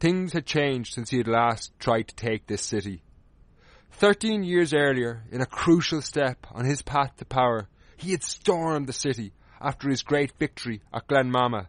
things 0.00 0.32
had 0.32 0.46
changed 0.46 0.94
since 0.94 1.10
he 1.10 1.18
had 1.18 1.28
last 1.28 1.72
tried 1.78 2.08
to 2.08 2.16
take 2.16 2.46
this 2.46 2.62
city. 2.62 3.02
Thirteen 3.92 4.42
years 4.44 4.72
earlier, 4.72 5.24
in 5.30 5.40
a 5.40 5.46
crucial 5.46 6.00
step 6.02 6.46
on 6.52 6.64
his 6.64 6.82
path 6.82 7.16
to 7.16 7.24
power, 7.24 7.68
he 7.96 8.12
had 8.12 8.22
stormed 8.22 8.86
the 8.86 8.92
city 8.92 9.32
after 9.60 9.88
his 9.88 10.02
great 10.02 10.32
victory 10.38 10.80
at 10.92 11.08
Glenmama. 11.08 11.66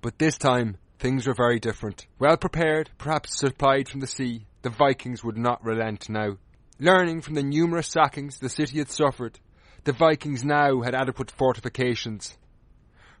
But 0.00 0.18
this 0.18 0.38
time, 0.38 0.78
things 0.98 1.26
were 1.26 1.34
very 1.34 1.60
different. 1.60 2.06
Well 2.18 2.36
prepared, 2.36 2.90
perhaps 2.98 3.38
supplied 3.38 3.88
from 3.88 4.00
the 4.00 4.06
sea, 4.06 4.46
the 4.62 4.70
Vikings 4.70 5.22
would 5.22 5.36
not 5.36 5.64
relent 5.64 6.08
now. 6.08 6.38
Learning 6.78 7.20
from 7.20 7.34
the 7.34 7.42
numerous 7.42 7.88
sackings 7.88 8.38
the 8.38 8.48
city 8.48 8.78
had 8.78 8.90
suffered, 8.90 9.38
the 9.86 9.92
Vikings 9.92 10.44
now 10.44 10.80
had 10.80 10.96
adequate 10.96 11.30
fortifications. 11.30 12.36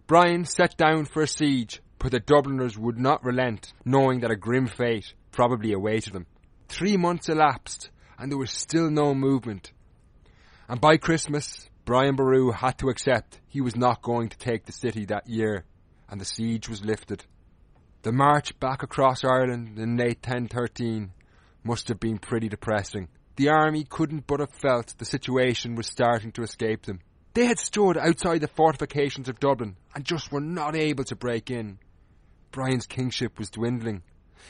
Brian 0.08 0.44
set 0.44 0.76
down 0.76 1.04
for 1.04 1.22
a 1.22 1.26
siege, 1.28 1.80
but 2.00 2.10
the 2.10 2.18
Dubliners 2.18 2.76
would 2.76 2.98
not 2.98 3.24
relent, 3.24 3.72
knowing 3.84 4.18
that 4.20 4.32
a 4.32 4.36
grim 4.36 4.66
fate 4.66 5.14
probably 5.30 5.72
awaited 5.72 6.12
them. 6.12 6.26
Three 6.68 6.96
months 6.96 7.28
elapsed, 7.28 7.90
and 8.18 8.32
there 8.32 8.38
was 8.38 8.50
still 8.50 8.90
no 8.90 9.14
movement. 9.14 9.70
And 10.68 10.80
by 10.80 10.96
Christmas, 10.96 11.70
Brian 11.84 12.16
Boru 12.16 12.50
had 12.50 12.78
to 12.78 12.88
accept 12.88 13.40
he 13.46 13.60
was 13.60 13.76
not 13.76 14.02
going 14.02 14.28
to 14.30 14.38
take 14.38 14.64
the 14.64 14.72
city 14.72 15.04
that 15.04 15.28
year, 15.28 15.64
and 16.08 16.20
the 16.20 16.24
siege 16.24 16.68
was 16.68 16.84
lifted. 16.84 17.24
The 18.02 18.10
march 18.10 18.58
back 18.58 18.82
across 18.82 19.22
Ireland 19.22 19.78
in 19.78 19.96
late 19.96 20.18
1013 20.26 21.12
must 21.62 21.86
have 21.86 22.00
been 22.00 22.18
pretty 22.18 22.48
depressing. 22.48 23.06
The 23.36 23.50
army 23.50 23.84
couldn't 23.84 24.26
but 24.26 24.40
have 24.40 24.50
felt 24.50 24.94
the 24.96 25.04
situation 25.04 25.74
was 25.74 25.86
starting 25.86 26.32
to 26.32 26.42
escape 26.42 26.86
them. 26.86 27.00
They 27.34 27.44
had 27.44 27.58
stood 27.58 27.98
outside 27.98 28.40
the 28.40 28.48
fortifications 28.48 29.28
of 29.28 29.38
Dublin 29.38 29.76
and 29.94 30.06
just 30.06 30.32
were 30.32 30.40
not 30.40 30.74
able 30.74 31.04
to 31.04 31.16
break 31.16 31.50
in. 31.50 31.78
Brian's 32.50 32.86
kingship 32.86 33.38
was 33.38 33.50
dwindling. 33.50 34.02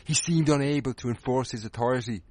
He 0.05 0.15
seemed 0.15 0.49
unable 0.49 0.95
to 0.95 1.09
enforce 1.09 1.51
his 1.51 1.65
authority. 1.65 2.23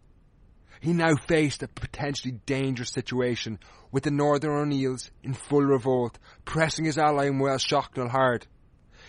He 0.79 0.93
now 0.93 1.15
faced 1.15 1.61
a 1.61 1.67
potentially 1.67 2.39
dangerous 2.45 2.91
situation 2.91 3.59
with 3.91 4.03
the 4.03 4.11
Northern 4.11 4.51
O'Neills 4.51 5.11
in 5.23 5.33
full 5.33 5.63
revolt, 5.63 6.17
pressing 6.45 6.85
his 6.85 6.97
ally 6.97 7.25
in 7.25 7.37
Máel 7.37 7.59
Sechnaill 7.59 8.09
hard. 8.09 8.47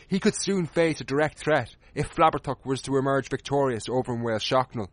He 0.09 0.19
could 0.19 0.35
soon 0.35 0.67
face 0.67 1.01
a 1.01 1.05
direct 1.05 1.39
threat 1.39 1.77
if 1.95 2.13
Flaithbertach 2.13 2.65
was 2.65 2.83
to 2.83 2.97
emerge 2.97 3.29
victorious 3.29 3.89
over 3.89 4.15
in 4.15 4.23
Máel 4.23 4.41
Sechnaill. 4.41 4.89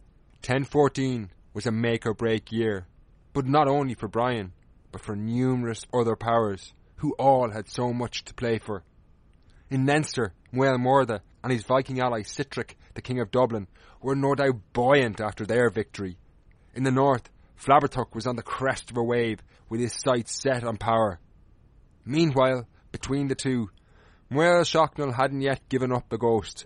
1014 0.45 1.31
was 1.53 1.65
a 1.65 1.71
make 1.71 2.05
or 2.05 2.13
break 2.13 2.51
year, 2.51 2.87
but 3.33 3.45
not 3.45 3.67
only 3.67 3.93
for 3.93 4.07
Brian, 4.07 4.53
but 4.91 5.01
for 5.01 5.15
numerous 5.15 5.85
other 5.93 6.15
powers, 6.15 6.73
who 6.97 7.13
all 7.19 7.51
had 7.51 7.69
so 7.69 7.93
much 7.93 8.23
to 8.25 8.33
play 8.33 8.57
for. 8.57 8.83
In 9.69 9.85
Leinster, 9.85 10.33
Máel 10.53 10.77
Mórda, 10.77 11.21
and 11.43 11.51
his 11.51 11.63
Viking 11.63 11.99
ally 11.99 12.21
Sihtric, 12.21 12.75
the 12.93 13.01
King 13.01 13.19
of 13.19 13.31
Dublin, 13.31 13.67
were 14.01 14.15
no 14.15 14.35
doubt 14.35 14.61
buoyant 14.73 15.19
after 15.19 15.45
their 15.45 15.69
victory. 15.69 16.17
In 16.75 16.83
the 16.83 16.91
north, 16.91 17.29
Flaithbertach 17.57 18.13
was 18.13 18.27
on 18.27 18.35
the 18.35 18.43
crest 18.43 18.91
of 18.91 18.97
a 18.97 19.03
wave, 19.03 19.39
with 19.69 19.79
his 19.79 19.93
sights 19.93 20.39
set 20.41 20.63
on 20.63 20.77
power. 20.77 21.19
Meanwhile, 22.05 22.67
between 22.91 23.27
the 23.27 23.35
two, 23.35 23.69
Muel 24.31 24.63
Shocknell 24.63 25.15
hadn't 25.15 25.41
yet 25.41 25.67
given 25.69 25.91
up 25.91 26.09
the 26.09 26.17
ghost. 26.17 26.65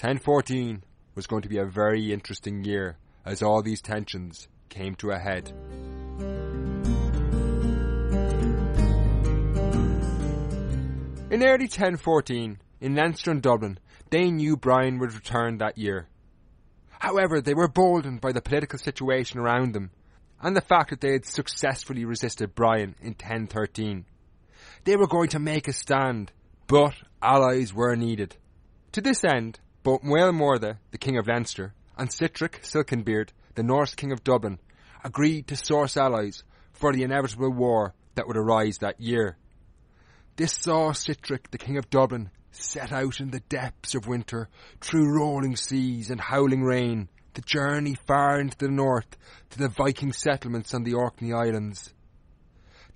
1014 0.00 0.84
was 1.14 1.26
going 1.26 1.42
to 1.42 1.48
be 1.48 1.58
a 1.58 1.64
very 1.64 2.12
interesting 2.12 2.64
year 2.64 2.98
as 3.26 3.42
all 3.42 3.60
these 3.60 3.82
tensions 3.82 4.48
came 4.68 4.94
to 4.94 5.10
a 5.10 5.18
head. 5.18 5.52
In 11.28 11.42
early 11.42 11.64
1014, 11.64 12.58
in 12.80 12.94
Leinster 12.94 13.32
and 13.32 13.42
Dublin, 13.42 13.78
they 14.10 14.30
knew 14.30 14.56
Brian 14.56 14.98
would 15.00 15.12
return 15.12 15.58
that 15.58 15.76
year. 15.76 16.06
However, 17.00 17.40
they 17.40 17.52
were 17.52 17.68
boldened 17.68 18.20
by 18.20 18.32
the 18.32 18.40
political 18.40 18.78
situation 18.78 19.40
around 19.40 19.74
them 19.74 19.90
and 20.40 20.56
the 20.56 20.60
fact 20.60 20.90
that 20.90 21.00
they 21.00 21.12
had 21.12 21.26
successfully 21.26 22.04
resisted 22.04 22.54
Brian 22.54 22.94
in 23.00 23.08
1013. 23.08 24.04
They 24.84 24.96
were 24.96 25.08
going 25.08 25.28
to 25.30 25.38
make 25.38 25.66
a 25.66 25.72
stand, 25.72 26.30
but 26.68 26.94
allies 27.20 27.74
were 27.74 27.96
needed. 27.96 28.36
To 28.92 29.00
this 29.00 29.24
end, 29.24 29.58
both 29.82 30.02
Máel 30.02 30.76
the 30.90 30.98
King 30.98 31.18
of 31.18 31.26
Leinster, 31.26 31.74
and 31.96 32.08
Sihtric 32.08 32.62
Silkenbeard, 32.62 33.30
the 33.54 33.62
Norse 33.62 33.94
King 33.94 34.12
of 34.12 34.24
Dublin, 34.24 34.58
agreed 35.02 35.46
to 35.48 35.56
source 35.56 35.96
allies 35.96 36.44
for 36.72 36.92
the 36.92 37.02
inevitable 37.02 37.50
war 37.50 37.94
that 38.14 38.26
would 38.26 38.36
arise 38.36 38.78
that 38.78 39.00
year. 39.00 39.36
This 40.36 40.52
saw 40.52 40.92
Sihtric, 40.92 41.50
the 41.50 41.58
King 41.58 41.78
of 41.78 41.88
Dublin, 41.88 42.30
set 42.50 42.92
out 42.92 43.20
in 43.20 43.30
the 43.30 43.40
depths 43.40 43.94
of 43.94 44.06
winter, 44.06 44.48
through 44.80 45.16
rolling 45.16 45.56
seas 45.56 46.10
and 46.10 46.20
howling 46.20 46.62
rain, 46.62 47.08
to 47.34 47.42
journey 47.42 47.96
far 48.06 48.40
into 48.40 48.56
the 48.58 48.68
north 48.68 49.16
to 49.50 49.58
the 49.58 49.68
Viking 49.68 50.12
settlements 50.12 50.74
on 50.74 50.84
the 50.84 50.94
Orkney 50.94 51.32
Islands. 51.32 51.92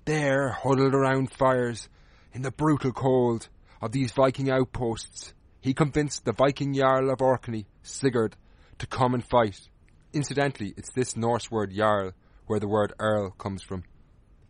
There, 0.05 0.49
huddled 0.49 0.95
around 0.95 1.31
fires, 1.31 1.89
in 2.33 2.41
the 2.41 2.51
brutal 2.51 2.91
cold 2.91 3.47
of 3.81 3.91
these 3.91 4.11
Viking 4.11 4.49
outposts, 4.49 5.33
he 5.59 5.73
convinced 5.73 6.25
the 6.25 6.33
Viking 6.33 6.73
Jarl 6.73 7.11
of 7.11 7.21
Orkney, 7.21 7.67
Sigurd, 7.83 8.35
to 8.81 8.87
come 8.87 9.13
and 9.13 9.23
fight. 9.23 9.69
Incidentally, 10.11 10.73
it's 10.75 10.91
this 10.91 11.15
Norse 11.15 11.51
word 11.51 11.71
Jarl 11.71 12.13
where 12.47 12.59
the 12.59 12.67
word 12.67 12.93
Earl 12.97 13.29
comes 13.29 13.61
from. 13.61 13.83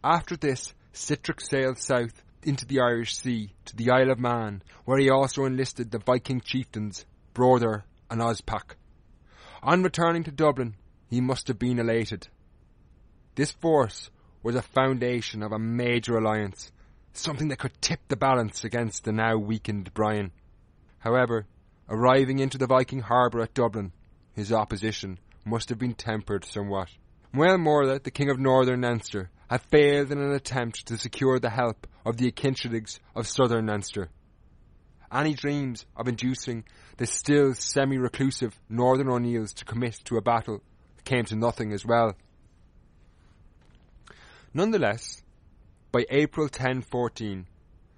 After 0.05 0.38
this, 0.38 0.73
Sihtric 0.93 1.41
sailed 1.41 1.77
south 1.77 2.23
into 2.41 2.65
the 2.65 2.79
Irish 2.79 3.17
Sea 3.17 3.53
to 3.65 3.75
the 3.75 3.91
Isle 3.91 4.09
of 4.09 4.19
Man, 4.19 4.63
where 4.86 4.97
he 4.97 5.09
also 5.09 5.43
enlisted 5.43 5.91
the 5.91 5.99
Viking 5.99 6.39
chieftains 6.39 7.05
Broder 7.34 7.84
and 8.09 8.21
Ospak. 8.21 8.75
On 9.61 9.84
returning 9.84 10.23
to 10.23 10.32
Dublin, 10.32 10.75
he 11.09 11.19
must 11.19 11.49
have 11.49 11.59
been 11.59 11.77
elated. 11.77 12.29
This 13.36 13.51
force 13.51 14.09
was 14.41 14.55
a 14.55 14.61
foundation 14.61 15.43
of 15.43 15.51
a 15.51 15.59
major 15.59 16.17
alliance, 16.17 16.71
something 17.11 17.49
that 17.49 17.59
could 17.59 17.82
tip 17.82 17.99
the 18.07 18.15
balance 18.15 18.63
against 18.63 19.03
the 19.03 19.11
now 19.11 19.36
weakened 19.36 19.93
Brian. 19.93 20.32
However, 20.99 21.47
arriving 21.89 22.39
into 22.39 22.57
the 22.57 22.67
Viking 22.67 23.01
harbour 23.01 23.41
at 23.41 23.53
Dublin, 23.53 23.91
his 24.34 24.51
opposition 24.51 25.19
must 25.45 25.69
have 25.69 25.79
been 25.79 25.93
tempered 25.93 26.45
somewhat. 26.45 26.89
Máel 27.34 27.59
Mórda, 27.59 28.01
the 28.01 28.11
King 28.11 28.29
of 28.29 28.39
Northern 28.39 28.82
Leinster, 28.82 29.29
had 29.49 29.61
failed 29.63 30.11
in 30.11 30.19
an 30.19 30.34
attempt 30.34 30.86
to 30.88 30.97
secure 30.97 31.39
the 31.39 31.49
help 31.49 31.88
of 32.05 32.17
the 32.17 32.32
Aikinshrigs 32.32 32.99
of 33.15 33.27
southern 33.27 33.67
Leinster. 33.67 34.09
Any 35.11 35.34
dreams 35.34 35.86
of 35.95 36.07
inducing 36.07 36.63
the 36.97 37.05
still 37.05 37.53
semi-reclusive 37.53 38.57
Northern 38.69 39.09
O'Neills 39.09 39.53
to 39.53 39.65
commit 39.65 39.95
to 40.05 40.17
a 40.17 40.21
battle 40.21 40.61
came 41.03 41.25
to 41.25 41.36
nothing 41.36 41.73
as 41.73 41.86
well. 41.86 42.15
Nonetheless, 44.53 45.21
by 45.91 46.05
April 46.09 46.45
1014, 46.45 47.45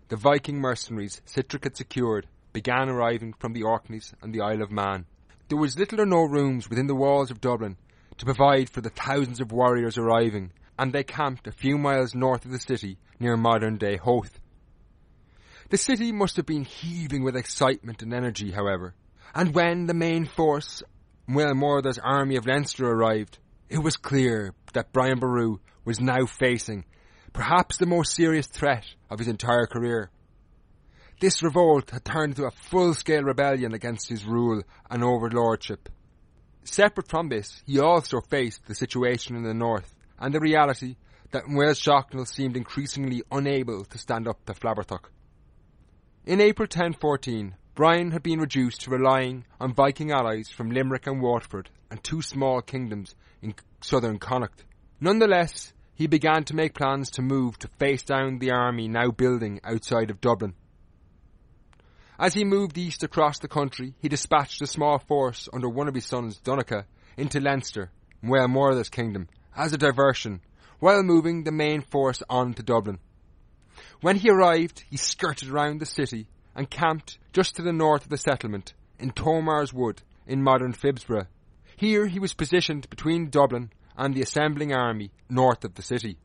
the 0.09 0.15
Viking 0.15 0.59
mercenaries 0.59 1.21
Sihtric 1.27 1.63
had 1.63 1.75
secured 1.75 2.27
began 2.51 2.89
arriving 2.89 3.34
from 3.34 3.53
the 3.53 3.63
Orkneys 3.63 4.13
and 4.21 4.34
the 4.34 4.41
Isle 4.41 4.61
of 4.61 4.71
Man. 4.71 5.05
There 5.50 5.58
was 5.58 5.78
little 5.78 6.02
or 6.02 6.06
no 6.06 6.24
rooms 6.24 6.70
within 6.70 6.88
the 6.88 6.96
walls 6.96 7.30
of 7.30 7.41
Dublin 7.41 7.78
to 8.18 8.26
provide 8.26 8.70
for 8.70 8.82
the 8.82 8.89
thousands 8.89 9.39
of 9.39 9.52
warriors 9.52 9.98
arriving, 9.98 10.52
and 10.78 10.94
they 10.94 11.04
camped 11.04 11.48
a 11.48 11.52
few 11.52 11.78
miles 11.78 12.16
north 12.16 12.46
of 12.46 12.52
the 12.52 12.60
city 12.60 12.98
near 13.20 13.38
modern 13.38 13.78
day 13.78 13.98
Howth. 13.98 14.39
The 15.70 15.78
city 15.78 16.12
must 16.12 16.38
have 16.38 16.46
been 16.46 16.66
heaving 16.66 17.24
with 17.24 17.36
excitement 17.36 18.02
and 18.02 18.14
energy, 18.14 18.52
however, 18.52 18.94
and 19.34 19.54
when 19.54 19.88
the 19.88 19.94
main 19.94 20.26
force, 20.26 20.84
Máel 21.28 21.54
Mórda's 21.54 22.00
army 22.00 22.36
of 22.36 22.46
Leinster 22.46 22.88
arrived, 22.89 23.39
it 23.70 23.80
was 23.80 23.98
clear 23.98 24.54
that 24.74 24.94
Brian 24.94 25.20
Boru 25.20 25.58
was 25.84 26.00
now 26.00 26.26
facing 26.26 26.86
perhaps 27.34 27.78
the 27.78 27.86
most 27.86 28.14
serious 28.14 28.48
threat 28.48 28.86
of 29.10 29.20
his 29.20 29.28
entire 29.28 29.66
career. 29.66 30.12
This 31.20 31.41
revolt 31.41 31.91
had 31.91 32.05
turned 32.05 32.34
into 32.34 32.45
a 32.45 32.51
full-scale 32.51 33.24
rebellion 33.24 33.74
against 33.74 34.09
his 34.09 34.26
rule 34.26 34.61
and 34.89 35.03
overlordship. 35.03 35.89
Separate 36.64 37.09
from 37.09 37.30
this, 37.30 37.61
he 37.66 37.80
also 37.80 38.22
faced 38.22 38.66
the 38.66 38.76
situation 38.76 39.36
in 39.36 39.43
the 39.43 39.53
north 39.53 39.93
and 40.20 40.34
the 40.34 40.39
reality 40.39 40.95
that 41.32 41.45
Muel 41.45 41.76
Shocknell 41.76 42.28
seemed 42.28 42.55
increasingly 42.55 43.24
unable 43.32 43.84
to 43.86 43.97
stand 43.97 44.28
up 44.28 44.45
to 44.45 44.53
Flaithbertach. 44.53 45.05
In 46.26 46.39
April 46.39 46.66
1014, 46.66 47.55
Brian 47.76 48.11
had 48.11 48.22
been 48.22 48.39
reduced 48.39 48.82
to 48.82 48.91
relying 48.91 49.45
on 49.59 49.74
Viking 49.74 50.11
allies 50.11 50.49
from 50.49 50.70
Limerick 50.70 51.07
and 51.07 51.22
Waterford 51.22 51.70
and 51.89 52.03
two 52.03 52.22
small 52.22 52.61
kingdoms 52.61 53.16
in 53.41 53.55
southern 53.82 54.20
Connacht. 54.20 54.64
Nonetheless, 55.01 55.74
he 55.95 56.07
began 56.07 56.43
to 56.45 56.55
make 56.55 56.76
plans 56.76 57.09
to 57.11 57.22
move 57.22 57.57
to 57.59 57.68
face 57.80 58.03
down 58.03 58.39
the 58.39 58.51
army 58.51 58.88
now 58.88 59.09
building 59.11 59.59
outside 59.64 60.11
of 60.11 60.22
Dublin. 60.22 60.53
As 62.20 62.34
he 62.34 62.43
moved 62.43 62.78
east 62.78 63.03
across 63.03 63.39
the 63.39 63.47
country, 63.47 63.95
he 63.99 64.07
dispatched 64.07 64.61
a 64.61 64.68
small 64.68 64.99
force 64.99 65.49
under 65.51 65.68
one 65.68 65.88
of 65.88 65.95
his 65.95 66.05
sons, 66.05 66.39
Donogh, 66.39 66.86
into 67.18 67.39
Leinster, 67.39 67.91
Máel 68.24 68.47
Mórda's 68.47 68.89
kingdom, 68.89 69.28
as 69.55 69.74
a 69.74 69.78
diversion 69.78 70.41
while 70.80 71.01
moving 71.01 71.43
the 71.43 71.51
main 71.51 71.82
force 71.82 72.22
on 72.30 72.53
to 72.53 72.61
Dublin. 72.61 72.99
When 74.01 74.18
he 74.18 74.30
arrived, 74.30 74.84
he 74.89 74.97
skirted 74.97 75.49
around 75.49 75.80
the 75.80 75.86
city 75.86 76.28
and 76.55 76.70
camped 76.70 77.18
just 77.32 77.55
to 77.55 77.61
the 77.61 77.74
north 77.74 78.03
of 78.03 78.09
the 78.09 78.18
settlement 78.18 78.74
in 78.99 79.11
Tomar's 79.11 79.74
Wood 79.74 80.01
in 80.28 80.43
modern 80.43 80.74
Phibsborough. 80.74 81.28
Here 81.78 82.07
he 82.07 82.20
was 82.20 82.34
positioned 82.34 82.89
between 82.89 83.30
Dublin 83.30 83.72
and 83.97 84.14
the 84.14 84.22
assembling 84.22 84.74
army 84.74 85.11
north 85.30 85.64
of 85.64 85.76
the 85.76 85.82
city. 85.82 86.18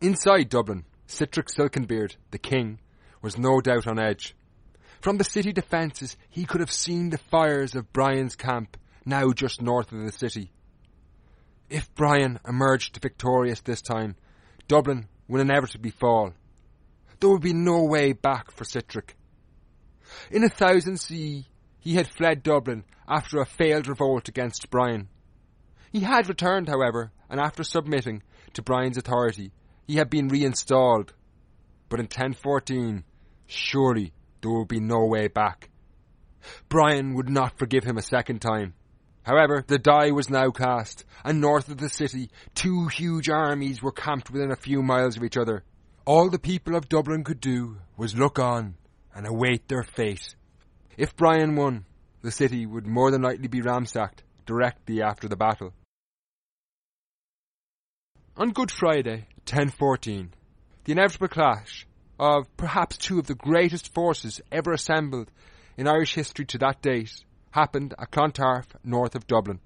Inside 0.00 0.48
Dublin, 0.48 0.84
Sihtric 1.06 1.48
Silkenbeard, 1.54 2.16
the 2.30 2.38
king, 2.38 2.80
was 3.20 3.38
no 3.38 3.60
doubt 3.60 3.86
on 3.86 3.98
edge. 3.98 4.34
From 5.02 5.18
the 5.18 5.24
city 5.24 5.52
defences, 5.52 6.16
he 6.30 6.44
could 6.44 6.60
have 6.60 6.70
seen 6.70 7.10
the 7.10 7.18
fires 7.18 7.74
of 7.74 7.92
Brian's 7.92 8.36
camp, 8.36 8.76
now 9.04 9.32
just 9.32 9.60
north 9.60 9.90
of 9.90 9.98
the 9.98 10.12
city. 10.12 10.52
If 11.68 11.92
Brian 11.96 12.38
emerged 12.46 13.02
victorious 13.02 13.60
this 13.60 13.82
time, 13.82 14.14
Dublin 14.68 15.08
would 15.26 15.40
inevitably 15.40 15.90
fall. 15.90 16.34
There 17.18 17.30
would 17.30 17.42
be 17.42 17.52
no 17.52 17.82
way 17.82 18.12
back 18.12 18.52
for 18.52 18.62
Sihtric. 18.62 19.14
In 20.30 20.44
a 20.44 20.48
thousand 20.48 21.00
CE, 21.00 21.48
he 21.80 21.94
had 21.96 22.06
fled 22.06 22.44
Dublin 22.44 22.84
after 23.08 23.40
a 23.40 23.44
failed 23.46 23.88
revolt 23.88 24.28
against 24.28 24.70
Brian. 24.70 25.08
He 25.90 26.00
had 26.00 26.28
returned, 26.28 26.68
however, 26.68 27.10
and 27.28 27.40
after 27.40 27.64
submitting 27.64 28.22
to 28.52 28.62
Brian's 28.62 28.98
authority, 28.98 29.50
he 29.84 29.96
had 29.96 30.10
been 30.10 30.28
reinstalled. 30.28 31.12
But 31.88 31.98
in 31.98 32.04
1014, 32.04 33.02
surely 33.48 34.12
there 34.42 34.50
would 34.50 34.68
be 34.68 34.80
no 34.80 35.06
way 35.06 35.28
back. 35.28 35.70
Brian 36.68 37.14
would 37.14 37.28
not 37.28 37.58
forgive 37.58 37.84
him 37.84 37.96
a 37.96 38.02
second 38.02 38.40
time. 38.40 38.74
However, 39.22 39.64
the 39.66 39.78
die 39.78 40.10
was 40.10 40.28
now 40.28 40.50
cast, 40.50 41.04
and 41.24 41.40
north 41.40 41.68
of 41.68 41.78
the 41.78 41.88
city, 41.88 42.30
two 42.54 42.88
huge 42.88 43.28
armies 43.28 43.80
were 43.80 43.92
camped 43.92 44.30
within 44.30 44.50
a 44.50 44.56
few 44.56 44.82
miles 44.82 45.16
of 45.16 45.22
each 45.22 45.36
other. 45.36 45.62
All 46.04 46.28
the 46.28 46.40
people 46.40 46.74
of 46.74 46.88
Dublin 46.88 47.22
could 47.22 47.40
do 47.40 47.78
was 47.96 48.16
look 48.16 48.40
on 48.40 48.74
and 49.14 49.26
await 49.26 49.68
their 49.68 49.84
fate. 49.84 50.34
If 50.96 51.14
Brian 51.14 51.54
won, 51.54 51.84
the 52.22 52.32
city 52.32 52.66
would 52.66 52.86
more 52.86 53.12
than 53.12 53.22
likely 53.22 53.46
be 53.46 53.62
ransacked 53.62 54.24
directly 54.44 55.00
after 55.00 55.28
the 55.28 55.36
battle. 55.36 55.72
On 58.36 58.50
Good 58.50 58.72
Friday, 58.72 59.28
1014, 59.46 60.32
the 60.84 60.92
inevitable 60.92 61.28
clash 61.28 61.86
of 62.18 62.54
perhaps 62.56 62.96
two 62.96 63.18
of 63.18 63.26
the 63.26 63.34
greatest 63.34 63.92
forces 63.92 64.40
ever 64.50 64.72
assembled 64.72 65.30
in 65.76 65.88
Irish 65.88 66.14
history 66.14 66.44
to 66.46 66.58
that 66.58 66.82
date 66.82 67.24
happened 67.52 67.94
at 67.98 68.10
Clontarf, 68.10 68.66
north 68.84 69.14
of 69.14 69.26
Dublin. 69.26 69.60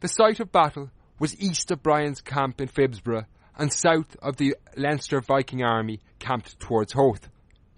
The 0.00 0.08
site 0.08 0.40
of 0.40 0.52
battle 0.52 0.90
was 1.18 1.40
east 1.40 1.70
of 1.70 1.82
Brian's 1.82 2.20
camp 2.20 2.60
in 2.60 2.68
Phibsborough 2.68 3.26
and 3.58 3.72
south 3.72 4.16
of 4.20 4.36
the 4.36 4.54
Leinster 4.76 5.20
Viking 5.20 5.62
army 5.62 6.00
camped 6.18 6.60
towards 6.60 6.92
Howth. 6.92 7.28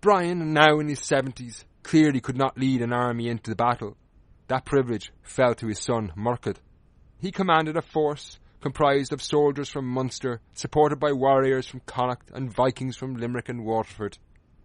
Brian, 0.01 0.53
now 0.53 0.81
in 0.81 0.89
his 0.89 1.05
seventies, 1.05 1.65
clearly 1.83 2.21
could 2.21 2.37
not 2.37 2.59
lead 2.59 2.83
an 2.83 2.93
army 2.93 3.29
into 3.29 3.51
the 3.51 3.57
battle. 3.57 3.97
That 4.49 4.65
privilege 4.65 5.13
fell 5.23 5.55
to 5.55 5.69
his 5.69 5.79
son 5.79 6.13
Murchad. 6.17 6.59
He 7.21 7.31
commanded 7.31 7.77
a 7.77 7.83
force 7.83 8.39
comprised 8.61 9.13
of 9.13 9.23
soldiers 9.23 9.69
from 9.69 9.87
Munster, 9.87 10.41
supported 10.55 10.99
by 10.99 11.13
warriors 11.13 11.67
from 11.67 11.81
Connacht 11.81 12.31
and 12.33 12.53
Vikings 12.53 12.97
from 12.97 13.17
Limerick 13.17 13.49
and 13.49 13.65
Waterford. 13.65 14.19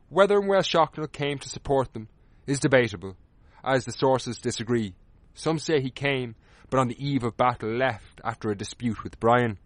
Whether 0.09 0.41
Máel 0.41 0.61
Sechnaill 0.61 1.11
came 1.11 1.39
to 1.39 1.49
support 1.49 1.93
them 1.93 2.07
is 2.47 2.59
debatable, 2.59 3.15
as 3.63 3.85
the 3.85 3.91
sources 3.91 4.37
disagree. 4.39 4.95
Some 5.33 5.59
say 5.59 5.81
he 5.81 5.89
came, 5.89 6.35
but 6.69 6.79
on 6.79 6.87
the 6.87 7.03
eve 7.03 7.23
of 7.23 7.37
battle 7.37 7.69
left 7.69 8.19
after 8.23 8.49
a 8.49 8.57
dispute 8.57 9.03
with 9.03 9.19
Brian. 9.19 9.57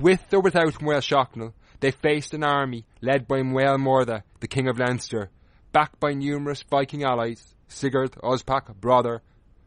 With 0.00 0.32
or 0.32 0.40
without 0.40 0.74
Máel 0.74 1.02
Sechnaill, 1.02 1.52
they 1.80 1.90
faced 1.90 2.32
an 2.32 2.44
army 2.44 2.86
led 3.02 3.28
by 3.28 3.40
Máel 3.40 3.78
Mórda, 3.78 4.22
the 4.40 4.48
King 4.48 4.68
of 4.68 4.78
Leinster, 4.78 5.30
backed 5.72 6.00
by 6.00 6.14
numerous 6.14 6.62
Viking 6.62 7.04
allies, 7.04 7.54
Sigurd, 7.68 8.12
Ospak, 8.22 8.74
Broder. 8.76 9.22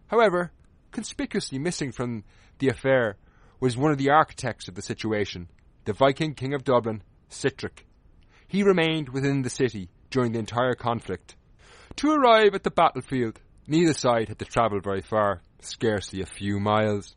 However, 0.08 0.52
conspicuously 0.92 1.60
missing 1.60 1.92
from 1.92 2.24
the 2.58 2.70
affair 2.70 3.18
was 3.60 3.78
one 3.78 3.92
of 3.92 3.98
the 3.98 4.10
architects 4.10 4.68
of 4.68 4.76
the 4.76 4.82
situation, 4.82 5.50
the 5.86 5.94
Viking 5.94 6.34
King 6.34 6.54
of 6.54 6.64
Dublin, 6.64 7.04
Sihtric. 7.30 7.86
He 8.48 8.64
remained 8.64 9.10
within 9.10 9.42
the 9.42 9.50
city 9.50 9.90
during 10.10 10.32
the 10.32 10.40
entire 10.40 10.76
conflict. 10.76 11.36
To 11.98 12.12
arrive 12.12 12.56
at 12.56 12.64
the 12.64 12.72
battlefield, 12.72 13.40
neither 13.68 13.94
side 13.94 14.30
had 14.30 14.40
to 14.40 14.46
travel 14.46 14.80
very 14.80 15.02
far, 15.02 15.42
scarcely 15.62 16.22
a 16.22 16.26
few 16.26 16.60
miles. 16.60 17.16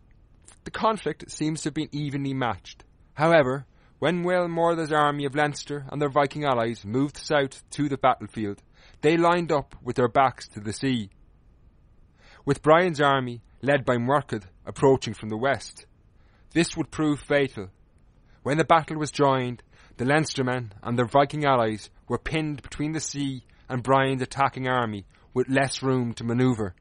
The 0.64 0.70
conflict 0.70 1.30
seems 1.30 1.62
to 1.62 1.68
have 1.68 1.74
been 1.74 1.88
evenly 1.92 2.34
matched. 2.34 2.84
However, 3.14 3.66
when 3.98 4.24
Máel 4.24 4.48
Mórda's 4.48 4.92
army 4.92 5.24
of 5.24 5.36
Leinster 5.36 5.86
and 5.90 6.02
their 6.02 6.08
Viking 6.08 6.44
allies 6.44 6.84
moved 6.84 7.16
south 7.16 7.62
to 7.70 7.88
the 7.88 7.96
battlefield, 7.96 8.60
they 9.00 9.16
lined 9.16 9.52
up 9.52 9.76
with 9.82 9.96
their 9.96 10.08
backs 10.08 10.48
to 10.48 10.60
the 10.60 10.72
sea. 10.72 11.10
With 12.44 12.62
Brian's 12.62 13.00
army, 13.00 13.42
led 13.60 13.84
by 13.84 13.98
Murchad, 13.98 14.46
approaching 14.66 15.14
from 15.14 15.28
the 15.28 15.36
west, 15.36 15.86
this 16.52 16.76
would 16.76 16.90
prove 16.90 17.20
fatal. 17.20 17.70
When 18.42 18.58
the 18.58 18.64
battle 18.64 18.96
was 18.96 19.10
joined, 19.10 19.62
the 19.96 20.04
Leinstermen 20.04 20.72
and 20.82 20.98
their 20.98 21.06
Viking 21.06 21.44
allies 21.44 21.90
were 22.08 22.18
pinned 22.18 22.62
between 22.62 22.92
the 22.92 23.00
sea 23.00 23.44
and 23.68 23.82
Brian's 23.82 24.22
attacking 24.22 24.68
army 24.68 25.06
with 25.34 25.48
less 25.48 25.82
room 25.82 26.12
to 26.14 26.24
manoeuvre. 26.24 26.74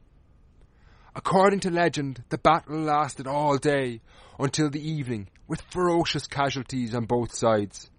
According 1.16 1.60
to 1.62 1.72
legend, 1.72 2.24
the 2.30 2.38
battle 2.38 2.80
lasted 2.80 3.28
all 3.28 3.58
day 3.58 4.02
until 4.40 4.70
the 4.70 4.82
evening, 4.82 5.28
with 5.48 5.62
ferocious 5.70 6.26
casualties 6.26 6.96
on 6.96 7.06
both 7.06 7.36
sides. 7.36 7.90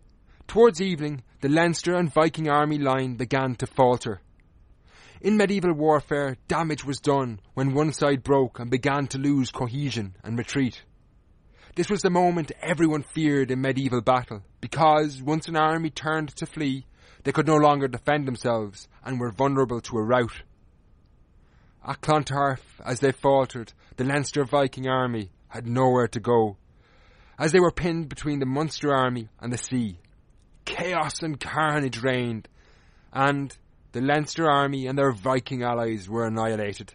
Towards 0.46 0.80
evening, 0.80 1.22
the 1.40 1.48
Leinster 1.48 1.94
and 1.94 2.12
Viking 2.12 2.48
army 2.48 2.78
line 2.78 3.16
began 3.16 3.54
to 3.56 3.66
falter. 3.66 4.20
In 5.20 5.36
medieval 5.36 5.72
warfare, 5.74 6.36
damage 6.48 6.84
was 6.84 7.00
done 7.00 7.40
when 7.54 7.74
one 7.74 7.92
side 7.92 8.22
broke 8.22 8.58
and 8.58 8.70
began 8.70 9.06
to 9.08 9.18
lose 9.18 9.50
cohesion 9.50 10.16
and 10.24 10.36
retreat. 10.38 10.82
This 11.74 11.88
was 11.88 12.02
the 12.02 12.10
moment 12.10 12.52
everyone 12.60 13.02
feared 13.02 13.50
in 13.50 13.62
medieval 13.62 14.02
battle, 14.02 14.42
because 14.60 15.22
once 15.22 15.48
an 15.48 15.56
army 15.56 15.88
turned 15.88 16.28
to 16.36 16.44
flee, 16.44 16.84
they 17.24 17.32
could 17.32 17.46
no 17.46 17.56
longer 17.56 17.88
defend 17.88 18.28
themselves 18.28 18.88
and 19.02 19.18
were 19.18 19.32
vulnerable 19.32 19.80
to 19.80 19.96
a 19.96 20.02
rout. 20.02 20.42
At 21.86 22.02
Clontarf, 22.02 22.60
as 22.84 23.00
they 23.00 23.10
faltered, 23.10 23.72
the 23.96 24.04
Leinster 24.04 24.44
Viking 24.44 24.86
army 24.86 25.30
had 25.48 25.66
nowhere 25.66 26.08
to 26.08 26.20
go, 26.20 26.58
as 27.38 27.52
they 27.52 27.60
were 27.60 27.72
pinned 27.72 28.10
between 28.10 28.38
the 28.38 28.46
Munster 28.46 28.92
army 28.94 29.30
and 29.40 29.50
the 29.50 29.56
sea. 29.56 29.98
Chaos 30.66 31.22
and 31.22 31.40
carnage 31.40 32.02
reigned, 32.02 32.48
and 33.14 33.56
the 33.92 34.02
Leinster 34.02 34.46
army 34.46 34.86
and 34.86 34.98
their 34.98 35.12
Viking 35.12 35.62
allies 35.62 36.06
were 36.06 36.26
annihilated. 36.26 36.92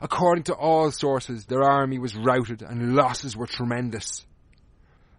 According 0.00 0.44
to 0.44 0.54
all 0.54 0.90
sources, 0.90 1.46
their 1.46 1.62
army 1.62 1.98
was 1.98 2.16
routed 2.16 2.62
and 2.62 2.94
losses 2.94 3.36
were 3.36 3.46
tremendous. 3.46 4.24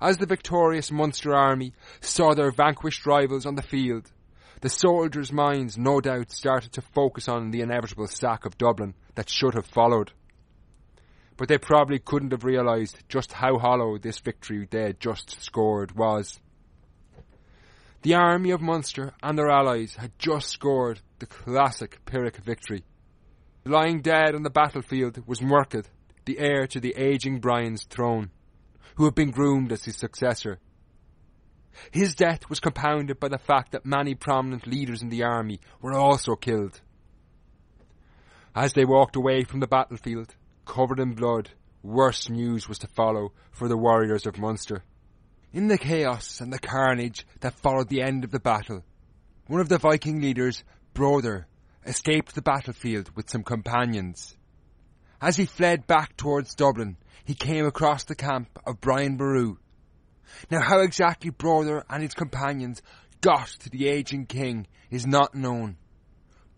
As 0.02 0.18
the 0.18 0.26
victorious 0.26 0.92
Munster 0.92 1.36
army 1.36 1.74
saw 2.00 2.34
their 2.34 2.52
vanquished 2.52 3.06
rivals 3.06 3.46
on 3.46 3.56
the 3.56 3.62
field, 3.62 4.12
the 4.62 4.70
soldiers' 4.70 5.32
minds 5.32 5.78
no 5.78 6.02
doubt 6.02 6.32
started 6.32 6.72
to 6.74 6.82
focus 6.82 7.28
on 7.28 7.52
the 7.52 7.62
inevitable 7.62 8.08
sack 8.08 8.46
of 8.46 8.58
Dublin 8.58 8.96
that 9.16 9.30
should 9.30 9.54
have 9.54 9.66
followed. 9.66 10.12
But 11.38 11.48
they 11.48 11.58
probably 11.58 12.00
couldn't 12.00 12.32
have 12.32 12.44
realised 12.44 13.04
just 13.10 13.32
how 13.32 13.58
hollow 13.58 13.98
this 13.98 14.20
victory 14.20 14.68
they 14.70 14.84
had 14.84 15.00
just 15.00 15.42
scored 15.42 15.96
was. 15.96 16.40
The 18.04 18.16
army 18.16 18.52
of 18.52 18.62
Munster 18.62 19.14
and 19.22 19.38
their 19.38 19.50
allies 19.50 19.96
had 19.96 20.18
just 20.18 20.50
scored 20.50 21.02
the 21.20 21.28
classic 21.28 22.00
Pyrrhic 22.06 22.38
victory. 22.38 22.84
Lying 23.64 24.02
dead 24.02 24.34
on 24.34 24.42
the 24.42 24.50
battlefield 24.50 25.28
was 25.28 25.42
Murchad, 25.42 25.88
the 26.26 26.40
heir 26.40 26.66
to 26.68 26.80
the 26.80 26.96
ageing 26.98 27.40
Brian's 27.40 27.84
throne, 27.84 28.32
who 28.96 29.06
had 29.06 29.14
been 29.14 29.30
groomed 29.30 29.72
as 29.72 29.86
his 29.86 29.98
successor. 29.98 30.60
His 31.92 32.16
death 32.16 32.50
was 32.50 32.60
compounded 32.60 33.20
by 33.20 33.28
the 33.28 33.38
fact 33.38 33.72
that 33.72 33.86
many 33.86 34.16
prominent 34.16 34.66
leaders 34.66 35.04
in 35.04 35.10
the 35.10 35.24
army 35.24 35.60
were 35.80 35.94
also 35.94 36.36
killed. 36.36 36.82
As 38.56 38.74
they 38.74 38.84
walked 38.84 39.16
away 39.16 39.44
from 39.44 39.60
the 39.60 39.68
battlefield, 39.68 40.36
covered 40.66 41.00
in 41.00 41.14
blood, 41.14 41.52
worse 41.84 42.30
news 42.30 42.68
was 42.68 42.80
to 42.80 42.88
follow 42.88 43.32
for 43.52 43.68
the 43.68 43.78
warriors 43.78 44.26
of 44.26 44.40
Munster. 44.40 44.84
In 45.54 45.68
the 45.68 45.78
chaos 45.78 46.42
and 46.42 46.52
the 46.52 46.60
carnage 46.60 47.26
that 47.42 47.60
followed 47.60 47.90
the 47.90 48.02
end 48.02 48.24
of 48.24 48.32
the 48.32 48.40
battle, 48.40 48.84
one 49.46 49.62
of 49.62 49.70
the 49.70 49.78
Viking 49.78 50.20
leaders, 50.20 50.64
Broder, 50.94 51.48
escaped 51.86 52.36
the 52.36 52.42
battlefield 52.42 53.10
with 53.16 53.30
some 53.30 53.44
companions. 53.44 54.36
As 55.22 55.36
he 55.36 55.46
fled 55.46 55.88
back 55.88 56.18
towards 56.18 56.56
Dublin, 56.56 56.98
he 57.24 57.34
came 57.34 57.66
across 57.66 58.04
the 58.04 58.16
camp 58.16 58.50
of 58.66 58.82
Brian 58.82 59.18
Boru, 59.18 59.58
now 60.50 60.62
how 60.62 60.80
exactly 60.80 61.30
Broder 61.30 61.84
and 61.90 62.02
his 62.02 62.14
companions 62.14 62.82
got 63.22 63.48
to 63.48 63.70
the 63.70 63.88
aging 63.88 64.26
king 64.26 64.68
is 64.90 65.06
not 65.06 65.36
known. 65.36 65.78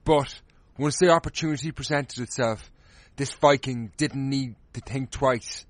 But 0.06 0.42
once 0.78 0.98
the 0.98 1.10
opportunity 1.10 1.72
presented 1.72 2.20
itself, 2.22 2.72
this 3.16 3.34
Viking 3.34 3.92
didn't 3.98 4.30
need 4.30 4.56
to 4.74 4.82
think 4.82 5.12
twice. 5.12 5.66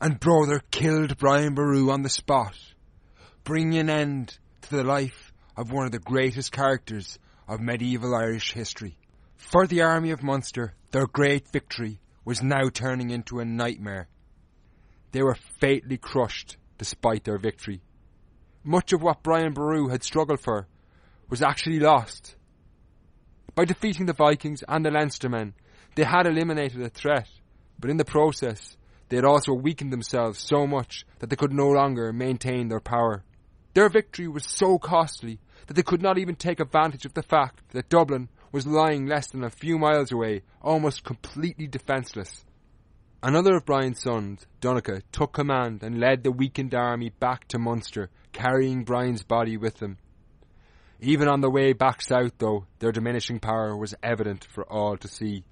And 0.00 0.20
Broder 0.20 0.62
killed 0.70 1.16
Brian 1.18 1.54
Boru 1.54 1.90
on 1.90 2.02
the 2.02 2.08
spot, 2.08 2.56
bringing 3.44 3.78
an 3.78 3.90
end 3.90 4.38
to 4.62 4.76
the 4.76 4.84
life 4.84 5.32
of 5.56 5.72
one 5.72 5.86
of 5.86 5.92
the 5.92 5.98
greatest 5.98 6.52
characters 6.52 7.18
of 7.48 7.60
medieval 7.60 8.14
Irish 8.14 8.52
history. 8.52 8.98
For 9.36 9.66
the 9.66 9.82
army 9.82 10.10
of 10.10 10.22
Munster, 10.22 10.74
their 10.90 11.06
great 11.06 11.48
victory 11.48 12.00
was 12.24 12.42
now 12.42 12.68
turning 12.72 13.10
into 13.10 13.38
a 13.38 13.44
nightmare. 13.44 14.08
They 15.12 15.22
were 15.22 15.36
fatally 15.60 15.98
crushed 15.98 16.56
despite 16.78 17.24
their 17.24 17.38
victory. 17.38 17.82
Much 18.64 18.92
of 18.92 19.02
what 19.02 19.22
Brian 19.22 19.52
Boru 19.52 19.88
had 19.88 20.02
struggled 20.02 20.40
for 20.40 20.66
was 21.28 21.42
actually 21.42 21.78
lost. 21.78 22.34
By 23.54 23.64
defeating 23.64 24.06
the 24.06 24.12
Vikings 24.12 24.64
and 24.68 24.84
the 24.84 24.90
Leinstermen, 24.90 25.54
they 25.94 26.04
had 26.04 26.26
eliminated 26.26 26.82
a 26.82 26.90
threat, 26.90 27.28
but 27.78 27.90
in 27.90 27.96
the 27.96 28.04
process, 28.04 28.76
they 29.08 29.16
had 29.16 29.24
also 29.24 29.52
weakened 29.52 29.92
themselves 29.92 30.40
so 30.40 30.66
much 30.66 31.06
that 31.20 31.30
they 31.30 31.36
could 31.36 31.52
no 31.52 31.68
longer 31.68 32.12
maintain 32.12 32.68
their 32.68 32.80
power. 32.80 33.24
Their 33.74 33.88
victory 33.88 34.26
was 34.26 34.44
so 34.46 34.78
costly 34.78 35.38
that 35.66 35.74
they 35.74 35.82
could 35.82 36.02
not 36.02 36.18
even 36.18 36.36
take 36.36 36.60
advantage 36.60 37.04
of 37.04 37.14
the 37.14 37.22
fact 37.22 37.70
that 37.70 37.88
Dublin 37.88 38.28
was 38.52 38.66
lying 38.66 39.06
less 39.06 39.28
than 39.28 39.44
a 39.44 39.50
few 39.50 39.78
miles 39.78 40.12
away, 40.12 40.42
almost 40.62 41.04
completely 41.04 41.66
defenceless. 41.66 42.44
Another 43.22 43.56
of 43.56 43.66
Brian's 43.66 44.00
sons, 44.02 44.46
Donogh, 44.60 45.02
took 45.10 45.32
command 45.32 45.82
and 45.82 45.98
led 45.98 46.22
the 46.22 46.30
weakened 46.30 46.74
army 46.74 47.10
back 47.10 47.48
to 47.48 47.58
Munster, 47.58 48.10
carrying 48.32 48.84
Brian's 48.84 49.22
body 49.22 49.56
with 49.56 49.78
them. 49.78 49.98
Even 51.00 51.28
on 51.28 51.40
the 51.40 51.50
way 51.50 51.72
back 51.72 52.00
south, 52.00 52.32
though, 52.38 52.66
their 52.78 52.92
diminishing 52.92 53.40
power 53.40 53.76
was 53.76 53.94
evident 54.02 54.46
for 54.52 54.64
all 54.64 54.96
to 54.96 55.08
see. 55.08 55.44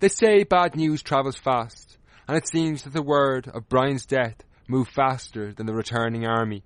They 0.00 0.08
say 0.08 0.44
bad 0.44 0.74
news 0.74 1.02
travels 1.02 1.36
fast, 1.36 1.98
and 2.26 2.36
it 2.36 2.48
seems 2.48 2.82
that 2.82 2.92
the 2.92 3.02
word 3.02 3.48
of 3.48 3.68
Brian's 3.68 4.06
death 4.06 4.36
moved 4.66 4.92
faster 4.92 5.52
than 5.52 5.66
the 5.66 5.74
returning 5.74 6.26
army. 6.26 6.64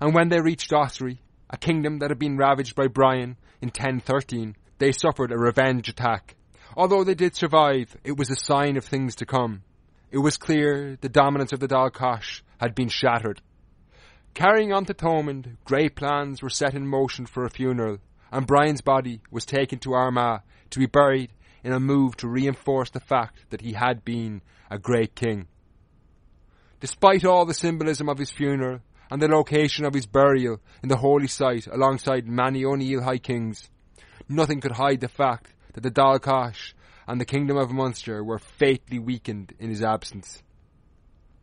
And 0.00 0.14
when 0.14 0.28
they 0.28 0.40
reached 0.40 0.72
Ossory, 0.72 1.18
a 1.52 1.56
kingdom 1.56 1.98
that 1.98 2.10
had 2.10 2.18
been 2.18 2.36
ravaged 2.36 2.74
by 2.74 2.88
Brian 2.88 3.36
in 3.60 3.68
1013, 3.68 4.56
they 4.78 4.90
suffered 4.90 5.30
a 5.30 5.38
revenge 5.38 5.88
attack 5.88 6.34
Although 6.74 7.04
they 7.04 7.14
did 7.14 7.36
survive, 7.36 7.96
it 8.02 8.16
was 8.16 8.30
a 8.30 8.36
sign 8.36 8.76
of 8.76 8.84
things 8.84 9.16
to 9.16 9.26
come. 9.26 9.62
It 10.10 10.18
was 10.18 10.38
clear 10.38 10.96
the 11.00 11.08
dominance 11.08 11.52
of 11.52 11.60
the 11.60 11.68
Gach 11.68 12.42
had 12.58 12.74
been 12.74 12.88
shattered. 12.88 13.42
Carrying 14.34 14.72
on 14.72 14.86
to 14.86 14.94
Thomond, 14.94 15.58
great 15.64 15.94
plans 15.94 16.40
were 16.40 16.48
set 16.48 16.74
in 16.74 16.86
motion 16.86 17.26
for 17.26 17.44
a 17.44 17.50
funeral, 17.50 17.98
and 18.30 18.46
Brian's 18.46 18.80
body 18.80 19.20
was 19.30 19.44
taken 19.44 19.78
to 19.80 19.92
Armagh 19.92 20.40
to 20.70 20.78
be 20.78 20.86
buried 20.86 21.30
in 21.62 21.72
a 21.72 21.80
move 21.80 22.16
to 22.16 22.28
reinforce 22.28 22.90
the 22.90 23.00
fact 23.00 23.38
that 23.50 23.60
he 23.60 23.74
had 23.74 24.04
been 24.04 24.40
a 24.70 24.78
great 24.78 25.14
king. 25.14 25.48
Despite 26.80 27.24
all 27.26 27.44
the 27.44 27.54
symbolism 27.54 28.08
of 28.08 28.18
his 28.18 28.30
funeral 28.30 28.80
and 29.12 29.20
the 29.20 29.28
location 29.28 29.84
of 29.84 29.92
his 29.92 30.06
burial 30.06 30.58
in 30.82 30.88
the 30.88 30.96
holy 30.96 31.26
site 31.26 31.66
alongside 31.66 32.26
many 32.26 32.64
O'Neill 32.64 33.02
High 33.02 33.18
Kings, 33.18 33.68
nothing 34.26 34.58
could 34.58 34.72
hide 34.72 35.00
the 35.00 35.08
fact 35.08 35.52
that 35.74 35.82
the 35.82 35.90
Dál 35.90 36.18
gCais 36.18 36.72
and 37.06 37.20
the 37.20 37.26
Kingdom 37.26 37.58
of 37.58 37.70
Munster 37.70 38.24
were 38.24 38.38
fatally 38.38 38.98
weakened 38.98 39.52
in 39.58 39.68
his 39.68 39.82
absence. 39.82 40.42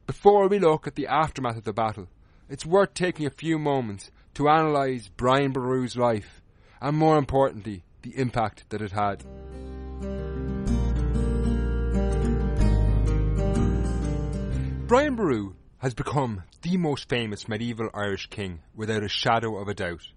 Before 0.08 0.48
we 0.48 0.58
look 0.58 0.88
at 0.88 0.96
the 0.96 1.06
aftermath 1.06 1.58
of 1.58 1.64
the 1.64 1.72
battle, 1.72 2.08
it's 2.50 2.66
worth 2.66 2.96
taking 2.96 3.28
a 3.28 3.30
few 3.30 3.60
moments 3.60 4.10
to 4.34 4.48
analyse 4.48 5.08
Brian 5.08 5.52
Boru's 5.52 5.96
life 5.96 6.42
and 6.82 6.98
more 6.98 7.20
importantly, 7.20 7.84
the 8.02 8.18
impact 8.18 8.64
that 8.70 8.82
it 8.82 8.94
had. 8.94 9.24
Brian 14.88 15.16
Boru 15.16 15.54
has 15.80 15.94
become 15.94 16.44
the 16.62 16.78
most 16.78 17.10
famous 17.10 17.48
medieval 17.48 17.90
Irish 17.94 18.28
king 18.28 18.62
without 18.76 19.04
a 19.04 19.10
shadow 19.10 19.58
of 19.58 19.68
a 19.68 19.74
doubt. 19.74 20.08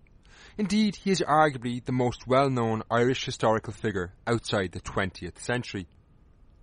Indeed, 0.58 0.96
he 0.96 1.10
is 1.10 1.20
arguably 1.20 1.84
the 1.84 1.92
most 1.92 2.26
well-known 2.26 2.82
Irish 2.90 3.24
historical 3.24 3.72
figure 3.72 4.12
outside 4.26 4.72
the 4.72 4.80
20th 4.80 5.38
century. 5.38 5.86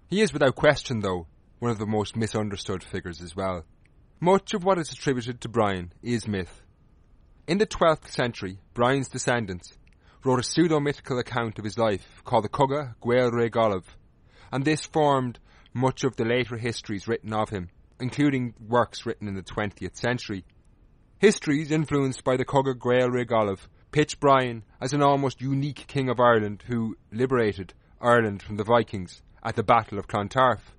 He 0.08 0.22
is 0.22 0.34
without 0.34 0.56
question, 0.56 1.00
though, 1.00 1.28
one 1.60 1.72
of 1.72 1.80
the 1.80 1.86
most 1.86 2.16
misunderstood 2.16 2.84
figures 2.84 3.22
as 3.22 3.36
well. 3.36 3.64
Much 4.20 4.54
of 4.54 4.64
what 4.64 4.78
is 4.78 4.92
attributed 4.92 5.42
to 5.42 5.50
Brian 5.50 5.94
is 6.04 6.28
myth. 6.28 6.62
In 7.48 7.58
the 7.58 7.66
12th 7.66 8.10
century, 8.10 8.60
Brian's 8.74 9.08
descendants 9.08 9.78
wrote 10.24 10.40
a 10.40 10.44
pseudo-mythical 10.44 11.18
account 11.18 11.58
of 11.58 11.64
his 11.64 11.78
life 11.78 12.22
called 12.26 12.44
the 12.44 12.50
Cogadh 12.50 12.96
Gael 13.02 13.32
Re 13.32 13.50
and 14.52 14.66
this 14.66 14.86
formed 14.86 15.40
much 15.74 16.04
of 16.04 16.16
the 16.16 16.26
later 16.26 16.58
histories 16.58 17.08
written 17.08 17.34
of 17.34 17.50
him, 17.50 17.70
including 18.00 18.54
works 18.68 19.06
written 19.06 19.28
in 19.28 19.36
the 19.36 19.44
20th 19.44 19.96
century. 19.96 20.46
Histories 21.20 21.72
influenced 21.72 22.24
by 22.24 22.38
the 22.38 22.46
Cogadh 22.46 22.82
Gael 22.82 23.10
Re 23.10 23.26
pitch 23.92 24.20
Brian 24.20 24.64
as 24.80 24.94
an 24.94 25.02
almost 25.02 25.42
unique 25.42 25.86
king 25.88 26.10
of 26.10 26.20
Ireland 26.20 26.64
who 26.68 26.96
liberated 27.12 27.74
Ireland 28.00 28.42
from 28.42 28.58
the 28.58 28.64
Vikings 28.64 29.22
at 29.44 29.56
the 29.56 29.64
Battle 29.64 30.00
of 30.00 30.08
Clontarf. 30.08 30.76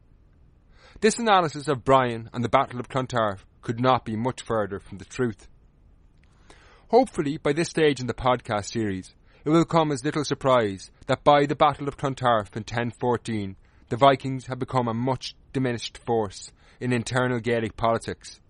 This 1.01 1.19
analysis 1.19 1.69
of 1.69 1.85
Brian 1.85 2.31
and 2.33 2.45
the 2.45 2.49
Battle 2.49 2.81
of 2.81 2.89
Clontarf 2.89 3.45
could 3.63 3.81
not 3.81 4.05
be 4.05 4.17
much 4.17 4.43
further 4.43 4.79
from 4.79 4.99
the 4.99 5.05
truth. 5.05 5.49
Hopefully, 6.89 7.37
by 7.37 7.53
this 7.53 7.69
stage 7.69 8.01
in 8.01 8.07
the 8.07 8.15
podcast 8.15 8.73
series, 8.73 9.15
it 9.45 9.51
will 9.51 9.65
come 9.65 9.93
as 9.93 10.05
little 10.05 10.25
surprise 10.25 10.91
that 11.07 11.25
by 11.25 11.47
the 11.47 11.55
Battle 11.57 11.89
of 11.89 11.97
Clontarf 11.97 12.55
in 12.57 12.61
1014, 12.61 13.57
the 13.89 13.97
Vikings 13.97 14.47
had 14.47 14.59
become 14.59 14.89
a 14.89 14.95
much 14.95 15.35
diminished 15.53 15.99
force 15.99 16.53
in 16.81 16.93
internal 16.93 17.39
Gaelic 17.39 17.77
politics. 17.77 18.41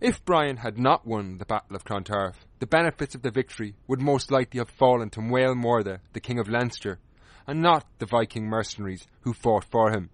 If 0.00 0.24
Brian 0.24 0.58
had 0.58 0.78
not 0.78 1.06
won 1.06 1.38
the 1.38 1.44
Battle 1.44 1.76
of 1.76 1.84
Clontarf, 1.84 2.46
the 2.58 2.66
benefits 2.66 3.14
of 3.14 3.22
the 3.22 3.30
victory 3.30 3.74
would 3.86 4.00
most 4.00 4.30
likely 4.30 4.58
have 4.58 4.70
fallen 4.70 5.10
to 5.10 5.20
Máel 5.20 5.54
Mórda, 5.54 6.00
the 6.12 6.20
King 6.20 6.38
of 6.38 6.48
Leinster, 6.48 6.98
and 7.46 7.60
not 7.60 7.86
the 7.98 8.06
Viking 8.06 8.46
mercenaries 8.46 9.06
who 9.22 9.32
fought 9.32 9.64
for 9.64 9.90
him. 9.90 10.10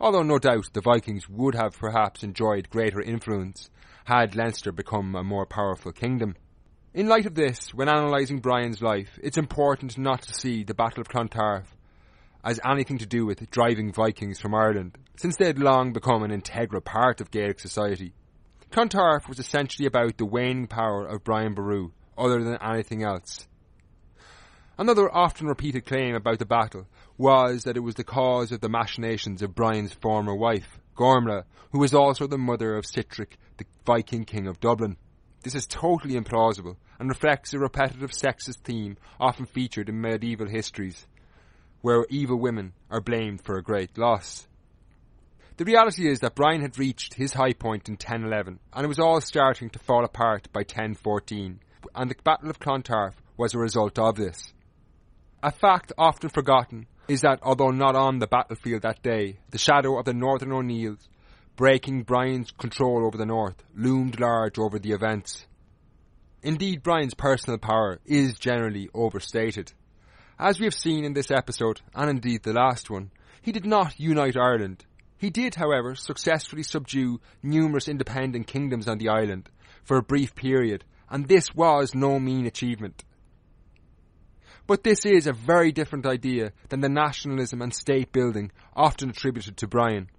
Although 0.00 0.22
no 0.22 0.38
doubt 0.38 0.70
the 0.72 0.80
Vikings 0.80 1.28
would 1.28 1.54
have 1.54 1.78
perhaps 1.78 2.22
enjoyed 2.22 2.70
greater 2.70 3.00
influence 3.00 3.70
had 4.04 4.34
Leinster 4.34 4.72
become 4.72 5.14
a 5.14 5.22
more 5.22 5.46
powerful 5.46 5.92
kingdom. 5.92 6.36
In 6.94 7.08
light 7.08 7.24
of 7.24 7.34
this, 7.34 7.72
when 7.72 7.88
analysing 7.88 8.40
Brian's 8.40 8.82
life, 8.82 9.18
it's 9.22 9.38
important 9.38 9.96
not 9.96 10.22
to 10.22 10.34
see 10.34 10.64
the 10.64 10.74
Battle 10.74 11.00
of 11.00 11.08
Clontarf 11.08 11.76
as 12.44 12.60
anything 12.64 12.98
to 12.98 13.06
do 13.06 13.24
with 13.24 13.50
driving 13.50 13.92
Vikings 13.92 14.40
from 14.40 14.54
Ireland, 14.54 14.98
since 15.16 15.36
they 15.36 15.46
had 15.46 15.58
long 15.58 15.92
become 15.92 16.22
an 16.22 16.30
integral 16.30 16.80
part 16.80 17.20
of 17.20 17.30
Gaelic 17.30 17.60
society. 17.60 18.12
Clontarf 18.70 19.28
was 19.28 19.38
essentially 19.38 19.86
about 19.86 20.16
the 20.16 20.24
waning 20.24 20.66
power 20.66 21.06
of 21.06 21.24
Brian 21.24 21.54
Boru, 21.54 21.90
other 22.16 22.42
than 22.42 22.58
anything 22.62 23.02
else. 23.02 23.46
Another 24.78 25.14
often 25.14 25.46
repeated 25.46 25.84
claim 25.84 26.14
about 26.14 26.38
the 26.38 26.46
battle 26.46 26.86
was 27.18 27.64
that 27.64 27.76
it 27.76 27.80
was 27.80 27.94
the 27.94 28.04
cause 28.04 28.50
of 28.50 28.60
the 28.60 28.68
machinations 28.68 29.42
of 29.42 29.54
Brian's 29.54 29.92
former 29.92 30.34
wife, 30.34 30.78
Gormlaith, 30.96 31.44
who 31.70 31.78
was 31.78 31.94
also 31.94 32.26
the 32.26 32.38
mother 32.38 32.76
of 32.76 32.84
Sihtric, 32.84 33.36
the 33.58 33.66
Viking 33.86 34.24
king 34.24 34.46
of 34.46 34.60
Dublin. 34.60 34.96
This 35.42 35.54
is 35.54 35.66
totally 35.66 36.14
implausible 36.14 36.76
and 36.98 37.08
reflects 37.08 37.52
a 37.52 37.58
repetitive 37.58 38.12
sexist 38.12 38.58
theme 38.64 38.96
often 39.20 39.44
featured 39.44 39.88
in 39.88 40.00
medieval 40.00 40.48
histories, 40.48 41.06
where 41.82 42.06
evil 42.08 42.38
women 42.38 42.72
are 42.90 43.00
blamed 43.00 43.44
for 43.44 43.58
a 43.58 43.62
great 43.62 43.98
loss. 43.98 44.48
The 45.58 45.64
reality 45.66 46.08
is 46.08 46.20
that 46.20 46.34
Brian 46.34 46.62
had 46.62 46.78
reached 46.78 47.14
his 47.14 47.34
high 47.34 47.52
point 47.52 47.88
in 47.88 47.94
1011, 47.94 48.58
and 48.72 48.84
it 48.84 48.88
was 48.88 48.98
all 48.98 49.20
starting 49.20 49.68
to 49.70 49.78
fall 49.78 50.04
apart 50.04 50.48
by 50.52 50.60
1014, 50.60 51.60
and 51.94 52.10
the 52.10 52.16
Battle 52.24 52.48
of 52.48 52.58
Clontarf 52.58 53.14
was 53.36 53.52
a 53.52 53.58
result 53.58 53.98
of 53.98 54.16
this. 54.16 54.52
A 55.42 55.50
fact 55.50 55.92
often 55.98 56.30
forgotten 56.30 56.86
is 57.08 57.20
that 57.20 57.40
although 57.42 57.70
not 57.70 57.96
on 57.96 58.18
the 58.18 58.26
battlefield 58.26 58.82
that 58.82 59.02
day, 59.02 59.38
the 59.50 59.58
shadow 59.58 59.98
of 59.98 60.04
the 60.04 60.14
Northern 60.14 60.52
O'Neills 60.52 61.08
breaking 61.56 62.02
Brian's 62.02 62.50
control 62.50 63.04
over 63.04 63.18
the 63.18 63.26
North, 63.26 63.62
loomed 63.74 64.18
large 64.18 64.58
over 64.58 64.78
the 64.78 64.92
events. 64.92 65.46
Indeed, 66.42 66.82
Brian's 66.82 67.14
personal 67.14 67.58
power 67.58 68.00
is 68.04 68.38
generally 68.38 68.88
overstated. 68.94 69.72
As 70.44 70.58
we 70.58 70.66
have 70.66 70.74
seen 70.74 71.04
in 71.04 71.12
this 71.12 71.30
episode, 71.30 71.82
and 71.94 72.10
indeed 72.10 72.42
the 72.42 72.52
last 72.52 72.90
one, 72.90 73.12
he 73.42 73.52
did 73.52 73.64
not 73.64 74.00
unite 74.00 74.36
Ireland. 74.36 74.84
He 75.16 75.30
did, 75.30 75.54
however, 75.54 75.94
successfully 75.94 76.64
subdue 76.64 77.20
numerous 77.44 77.86
independent 77.86 78.48
kingdoms 78.48 78.88
on 78.88 78.98
the 78.98 79.08
island 79.08 79.50
for 79.84 79.98
a 79.98 80.02
brief 80.02 80.34
period, 80.34 80.82
and 81.08 81.28
this 81.28 81.54
was 81.54 81.94
no 81.94 82.18
mean 82.18 82.46
achievement. 82.46 83.04
But 84.66 84.82
this 84.82 85.06
is 85.06 85.28
a 85.28 85.32
very 85.32 85.70
different 85.70 86.06
idea 86.06 86.50
than 86.70 86.80
the 86.80 86.88
nationalism 86.88 87.62
and 87.62 87.72
state 87.72 88.10
building 88.10 88.50
often 88.74 89.10
attributed 89.10 89.58
to 89.58 89.68
Brian. 89.68 90.10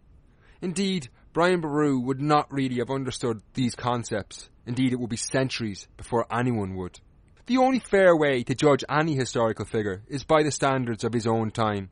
Indeed, 0.62 1.10
Brian 1.34 1.60
Boru 1.60 2.00
would 2.00 2.22
not 2.22 2.50
really 2.50 2.78
have 2.78 2.90
understood 2.90 3.42
these 3.56 3.76
concepts. 3.76 4.50
Indeed, 4.66 4.94
it 4.94 5.02
would 5.02 5.10
be 5.10 5.18
centuries 5.18 5.90
before 5.98 6.28
anyone 6.32 6.78
would. 6.78 7.02
The 7.46 7.58
only 7.58 7.80
fair 7.80 8.16
way 8.16 8.44
to 8.44 8.56
judge 8.56 8.86
any 8.90 9.16
historical 9.16 9.66
figure 9.66 10.02
is 10.08 10.24
by 10.24 10.44
the 10.44 10.52
standards 10.52 11.04
of 11.04 11.12
his 11.12 11.28
own 11.28 11.52
time. 11.52 11.90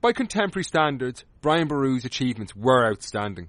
By 0.00 0.12
contemporary 0.12 0.62
standards, 0.62 1.24
Brian 1.40 1.66
Boru's 1.66 2.04
achievements 2.04 2.54
were 2.54 2.86
outstanding, 2.86 3.48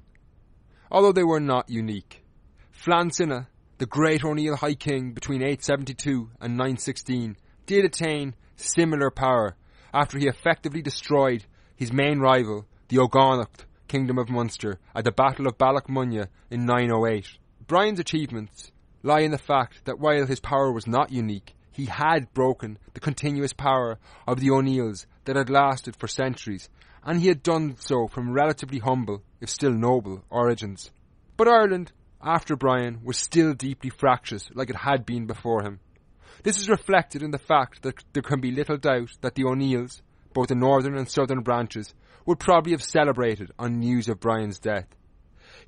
although 0.92 1.12
they 1.12 1.24
were 1.24 1.40
not 1.40 1.70
unique. 1.70 2.24
Flann 2.72 3.12
Sinna, 3.12 3.48
the 3.78 3.86
great 3.86 4.24
O'Neill 4.24 4.56
High 4.56 4.74
King 4.74 5.12
between 5.12 5.44
872 5.44 6.32
and 6.42 6.54
916, 6.58 7.38
did 7.68 7.86
attain 7.86 8.34
similar 8.56 9.12
power 9.12 9.56
after 9.94 10.18
he 10.18 10.28
effectively 10.28 10.82
destroyed 10.82 11.46
his 11.76 11.94
main 11.94 12.20
rival, 12.20 12.66
the 12.88 12.98
Eóganacht, 12.98 13.66
Kingdom 13.88 14.18
of 14.18 14.30
Munster 14.30 14.80
at 14.96 15.04
the 15.04 15.12
Battle 15.12 15.46
of 15.46 15.58
Munya 15.60 16.28
in 16.50 16.66
908. 16.66 17.38
Brian's 17.68 18.00
achievements 18.00 18.72
lie 19.04 19.22
in 19.22 19.32
the 19.32 19.38
fact 19.38 19.86
that 19.86 20.00
while 20.00 20.26
his 20.26 20.40
power 20.40 20.72
was 20.72 20.88
not 20.88 21.12
unique, 21.12 21.56
he 21.72 21.86
had 21.86 22.34
broken 22.34 22.78
the 22.94 23.00
continuous 23.00 23.54
power 23.54 23.98
of 24.28 24.40
the 24.40 24.52
O'Neills 24.52 25.08
that 25.26 25.36
had 25.36 25.50
lasted 25.50 25.96
for 25.96 26.08
centuries, 26.08 26.70
and 27.04 27.22
he 27.22 27.28
had 27.28 27.42
done 27.42 27.76
so 27.78 28.08
from 28.08 28.34
relatively 28.34 28.80
humble, 28.80 29.24
if 29.40 29.50
still 29.50 29.72
noble, 29.72 30.24
origins. 30.30 30.92
But 31.38 31.48
Ireland, 31.48 31.92
after 32.22 32.56
Brian, 32.56 33.00
was 33.04 33.18
still 33.18 33.54
deeply 33.54 33.90
fractious 33.90 34.50
like 34.54 34.70
it 34.70 34.76
had 34.76 35.06
been 35.06 35.26
before 35.26 35.64
him. 35.64 35.80
This 36.44 36.60
is 36.60 36.70
reflected 36.70 37.24
in 37.24 37.32
the 37.32 37.38
fact 37.38 37.84
that 37.84 38.04
there 38.14 38.24
can 38.24 38.42
be 38.42 38.52
little 38.52 38.78
doubt 38.78 39.12
that 39.22 39.36
the 39.36 39.46
O'Neills, 39.46 40.02
both 40.34 40.50
the 40.50 40.56
northern 40.56 40.98
and 40.98 41.10
southern 41.10 41.42
branches, 41.42 41.94
would 42.26 42.40
probably 42.40 42.74
have 42.74 42.84
celebrated 42.84 43.52
on 43.58 43.80
news 43.80 44.10
of 44.10 44.20
Brian's 44.20 44.60
death. 44.60 44.88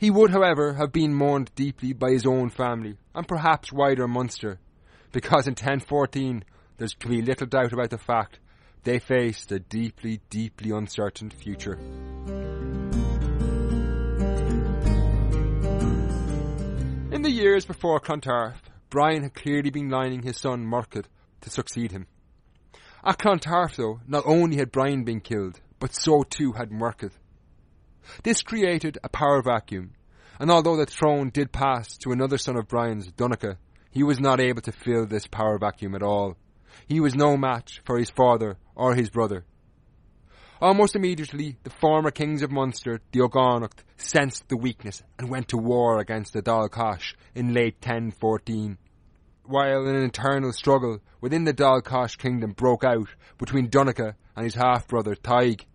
He 0.01 0.09
would, 0.09 0.31
however, 0.31 0.73
have 0.73 0.91
been 0.91 1.13
mourned 1.13 1.51
deeply 1.53 1.93
by 1.93 2.09
his 2.09 2.25
own 2.25 2.49
family, 2.49 2.97
and 3.13 3.27
perhaps 3.27 3.71
wider 3.71 4.07
Munster, 4.07 4.59
because 5.11 5.45
in 5.45 5.51
1014 5.51 6.43
there's 6.77 6.95
to 6.95 7.07
be 7.07 7.21
little 7.21 7.45
doubt 7.45 7.71
about 7.71 7.91
the 7.91 7.99
fact 7.99 8.39
they 8.83 8.97
faced 8.97 9.51
a 9.51 9.59
deeply, 9.59 10.19
deeply 10.31 10.71
uncertain 10.71 11.29
future. 11.29 11.77
In 17.11 17.21
the 17.21 17.29
years 17.29 17.65
before 17.65 17.99
Clontarf, 17.99 18.59
Brian 18.89 19.21
had 19.21 19.35
clearly 19.35 19.69
been 19.69 19.91
lining 19.91 20.23
his 20.23 20.37
son 20.37 20.65
Murchad 20.65 21.09
to 21.41 21.51
succeed 21.51 21.91
him. 21.91 22.07
At 23.05 23.19
Clontarf, 23.19 23.75
though, 23.75 23.99
not 24.07 24.23
only 24.25 24.57
had 24.57 24.71
Brian 24.71 25.03
been 25.03 25.21
killed, 25.21 25.61
but 25.79 25.93
so 25.93 26.23
too 26.23 26.53
had 26.53 26.71
Murchad. 26.71 27.11
This 28.23 28.41
created 28.41 28.97
a 29.03 29.09
power 29.09 29.41
vacuum, 29.41 29.93
and 30.39 30.49
although 30.51 30.75
the 30.75 30.85
throne 30.85 31.29
did 31.29 31.51
pass 31.51 31.97
to 31.97 32.11
another 32.11 32.37
son 32.37 32.57
of 32.57 32.67
Brian's, 32.67 33.11
Donnacha, 33.11 33.57
he 33.91 34.03
was 34.03 34.19
not 34.19 34.39
able 34.39 34.61
to 34.61 34.71
fill 34.71 35.05
this 35.05 35.27
power 35.27 35.57
vacuum 35.57 35.95
at 35.95 36.03
all. 36.03 36.37
He 36.87 36.99
was 36.99 37.15
no 37.15 37.37
match 37.37 37.81
for 37.85 37.97
his 37.97 38.09
father 38.09 38.57
or 38.75 38.95
his 38.95 39.09
brother. 39.09 39.45
Almost 40.61 40.95
immediately, 40.95 41.57
the 41.63 41.71
former 41.71 42.11
kings 42.11 42.43
of 42.43 42.51
Munster, 42.51 43.01
the 43.11 43.19
Eóganacht, 43.19 43.79
sensed 43.97 44.47
the 44.47 44.57
weakness 44.57 45.01
and 45.17 45.29
went 45.29 45.47
to 45.49 45.57
war 45.57 45.99
against 45.99 46.33
the 46.33 46.41
Dál 46.41 46.69
gCais 46.69 47.15
in 47.33 47.53
late 47.53 47.77
1014. 47.81 48.77
while 49.43 49.87
an 49.87 49.95
internal 49.95 50.53
struggle 50.53 50.99
within 51.19 51.43
the 51.43 51.53
Dál 51.53 51.81
gCais 51.81 52.17
kingdom 52.17 52.51
broke 52.51 52.83
out 52.83 53.09
between 53.37 53.69
Donogh 53.69 54.13
and 54.35 54.43
his 54.45 54.55
half-brother 54.55 55.15
Tadhg. 55.15 55.65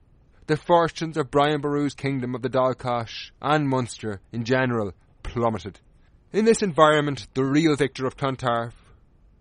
The 0.47 0.57
fortunes 0.57 1.16
of 1.16 1.32
Brian 1.32 1.61
Boru's 1.61 1.94
kingdom 1.94 2.36
of 2.36 2.42
the 2.42 2.49
Dál 2.49 2.76
gCais 2.76 3.32
and 3.42 3.68
Munster 3.68 4.20
in 4.30 4.44
general 4.44 4.92
plummeted. 5.24 5.80
In 6.32 6.44
this 6.44 6.62
environment, 6.62 7.26
the 7.34 7.44
real 7.44 7.74
victor 7.74 8.07
of 8.07 8.16
Clontarf 8.16 8.72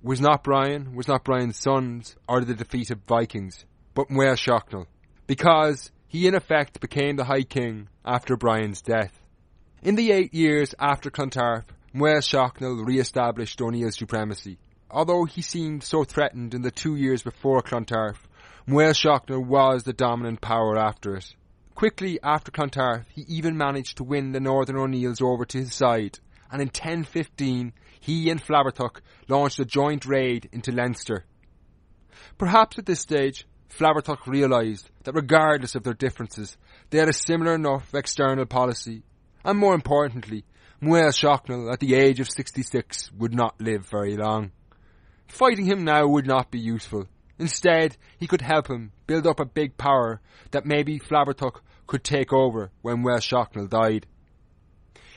was 0.02 0.20
not 0.20 0.44
Brian, 0.44 0.96
was 0.96 1.08
not 1.08 1.24
Brian's 1.24 1.60
sons, 1.60 2.16
or 2.28 2.42
the 2.42 2.56
defeated 2.56 3.02
Vikings, 3.08 3.66
but 3.94 4.10
Máel 4.10 4.36
Sechnaill, 4.36 4.88
because 5.28 5.92
he 6.08 6.28
in 6.28 6.34
effect 6.34 6.80
became 6.80 7.18
the 7.18 7.26
High 7.26 7.44
King 7.44 7.88
after 8.04 8.36
Brian's 8.36 8.82
death. 8.82 9.14
In 9.84 9.94
the 9.96 10.12
eight 10.12 10.34
years 10.34 10.74
after 10.80 11.12
Clontarf, 11.12 11.66
Máel 11.94 12.18
Sechnaill 12.18 12.84
re-established 12.84 13.62
O'Neill's 13.62 13.98
supremacy. 13.98 14.58
Although 14.90 15.26
he 15.26 15.44
seemed 15.44 15.84
so 15.84 16.04
threatened 16.04 16.56
in 16.56 16.64
the 16.64 16.72
two 16.72 16.96
years 16.96 17.22
before 17.22 17.62
Clontarf, 17.62 18.28
Sechnaill 18.68 19.46
was 19.46 19.84
the 19.84 19.94
dominant 19.94 20.42
power 20.42 20.78
after 20.78 21.16
it. 21.16 21.36
Quickly 21.76 22.20
after 22.24 22.52
Clontarf, 22.52 23.06
he 23.10 23.22
even 23.28 23.58
managed 23.58 23.98
to 23.98 24.04
win 24.04 24.32
the 24.32 24.40
Northern 24.40 24.78
O'Neills 24.78 25.22
over 25.22 25.46
to 25.46 25.60
his 25.60 25.74
side, 25.74 26.20
and 26.52 26.62
in 26.62 26.70
1015 26.70 27.74
he 28.00 28.30
and 28.30 28.42
Flaithbertach 28.42 29.02
launched 29.28 29.60
a 29.60 29.66
joint 29.66 30.06
raid 30.06 30.50
into 30.52 30.72
Leinster. 30.72 31.26
Perhaps 32.38 32.80
at 32.80 32.86
this 32.86 33.02
stage, 33.02 33.46
Flaithbertach 33.70 34.26
realised 34.26 34.90
that 35.04 35.16
regardless 35.16 35.76
of 35.76 35.84
their 35.84 35.94
differences, 35.94 36.58
they 36.90 36.98
had 36.98 37.10
a 37.10 37.14
similar 37.14 37.56
enough 37.56 37.94
external 37.94 38.46
policy, 38.46 39.04
and 39.44 39.60
more 39.60 39.76
importantly, 39.76 40.44
Máel 40.82 41.10
Sechnaill 41.10 41.72
at 41.72 41.80
the 41.80 41.96
age 41.96 42.20
of 42.20 42.30
66 42.30 43.12
would 43.14 43.34
not 43.34 43.60
live 43.60 43.86
very 43.88 44.16
long. 44.16 44.52
Fighting 45.28 45.66
him 45.66 45.84
now 45.84 46.08
would 46.08 46.26
not 46.26 46.52
be 46.52 46.60
useful. 46.60 47.08
Instead, 47.38 47.98
he 48.18 48.28
could 48.28 48.42
help 48.42 48.70
him 48.70 48.92
build 49.08 49.28
up 49.28 49.40
a 49.40 49.46
big 49.46 49.78
power 49.78 50.22
that 50.52 50.66
maybe 50.66 51.00
Flaithbertach 51.00 51.60
could 51.88 52.04
take 52.04 52.32
over 52.32 52.72
when 52.82 53.04
Máel 53.04 53.20
Sechnaill 53.20 53.70
died. 53.70 54.06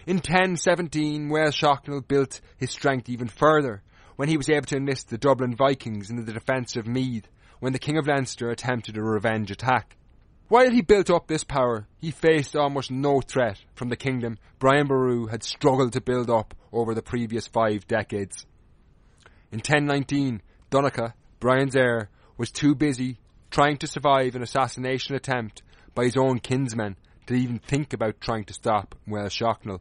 In 0.06 0.16
1017, 0.16 1.28
Máel 1.28 1.52
Sechnaill 1.52 2.06
built 2.06 2.40
his 2.56 2.70
strength 2.70 3.08
even 3.08 3.28
further 3.28 3.82
when 4.16 4.28
he 4.28 4.36
was 4.36 4.48
able 4.48 4.66
to 4.66 4.76
enlist 4.76 5.10
the 5.10 5.18
Dublin 5.18 5.54
Vikings 5.54 6.10
in 6.10 6.24
the 6.24 6.32
defence 6.32 6.76
of 6.76 6.86
Meath 6.86 7.28
when 7.60 7.72
the 7.72 7.78
King 7.78 7.98
of 7.98 8.06
Leinster 8.06 8.50
attempted 8.50 8.96
a 8.96 9.02
revenge 9.02 9.50
attack. 9.50 9.96
While 10.48 10.70
he 10.70 10.80
built 10.80 11.10
up 11.10 11.26
this 11.26 11.44
power, 11.44 11.86
he 11.98 12.10
faced 12.10 12.56
almost 12.56 12.90
no 12.90 13.20
threat 13.20 13.62
from 13.74 13.90
the 13.90 13.96
kingdom 13.96 14.38
Brian 14.58 14.86
Boru 14.86 15.26
had 15.26 15.42
struggled 15.42 15.92
to 15.92 16.00
build 16.00 16.30
up 16.30 16.54
over 16.72 16.94
the 16.94 17.02
previous 17.02 17.46
five 17.46 17.86
decades. 17.86 18.46
In 19.52 19.58
1019, 19.58 20.40
Donogh, 20.70 21.12
Brian's 21.40 21.76
heir, 21.76 22.10
was 22.36 22.50
too 22.50 22.74
busy 22.74 23.18
trying 23.50 23.76
to 23.78 23.86
survive 23.86 24.34
an 24.34 24.42
assassination 24.42 25.14
attempt 25.14 25.62
by 25.94 26.04
his 26.04 26.16
own 26.16 26.38
kinsmen 26.38 26.96
to 27.26 27.34
even 27.34 27.58
think 27.58 27.92
about 27.92 28.20
trying 28.20 28.44
to 28.44 28.54
stop 28.54 28.94
Máel 29.06 29.26
Sechnaill. 29.26 29.80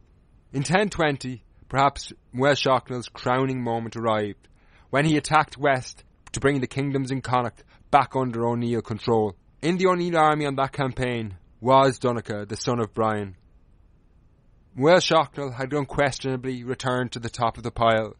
In 0.52 0.60
1020, 0.60 1.42
perhaps 1.68 2.12
Máel 2.34 2.56
Sechnaill's 2.56 3.08
crowning 3.08 3.62
moment 3.62 3.96
arrived 3.96 4.48
when 4.90 5.04
he 5.04 5.16
attacked 5.16 5.58
west 5.58 6.04
to 6.32 6.40
bring 6.40 6.60
the 6.60 6.66
kingdoms 6.66 7.10
in 7.10 7.20
Connacht 7.20 7.62
back 7.90 8.14
under 8.14 8.46
O'Neill 8.46 8.82
control. 8.82 9.34
In 9.62 9.76
the 9.76 9.86
O'Neill 9.86 10.16
army 10.16 10.46
on 10.46 10.56
that 10.56 10.72
campaign 10.72 11.36
was 11.60 11.98
Donogh, 11.98 12.48
the 12.48 12.56
son 12.56 12.80
of 12.80 12.94
Brian. 12.94 13.36
Máel 14.76 14.98
Sechnaill 14.98 15.54
had 15.54 15.72
unquestionably 15.72 16.64
returned 16.64 17.12
to 17.12 17.18
the 17.18 17.30
top 17.30 17.56
of 17.56 17.64
the 17.64 17.70
pile, 17.70 18.14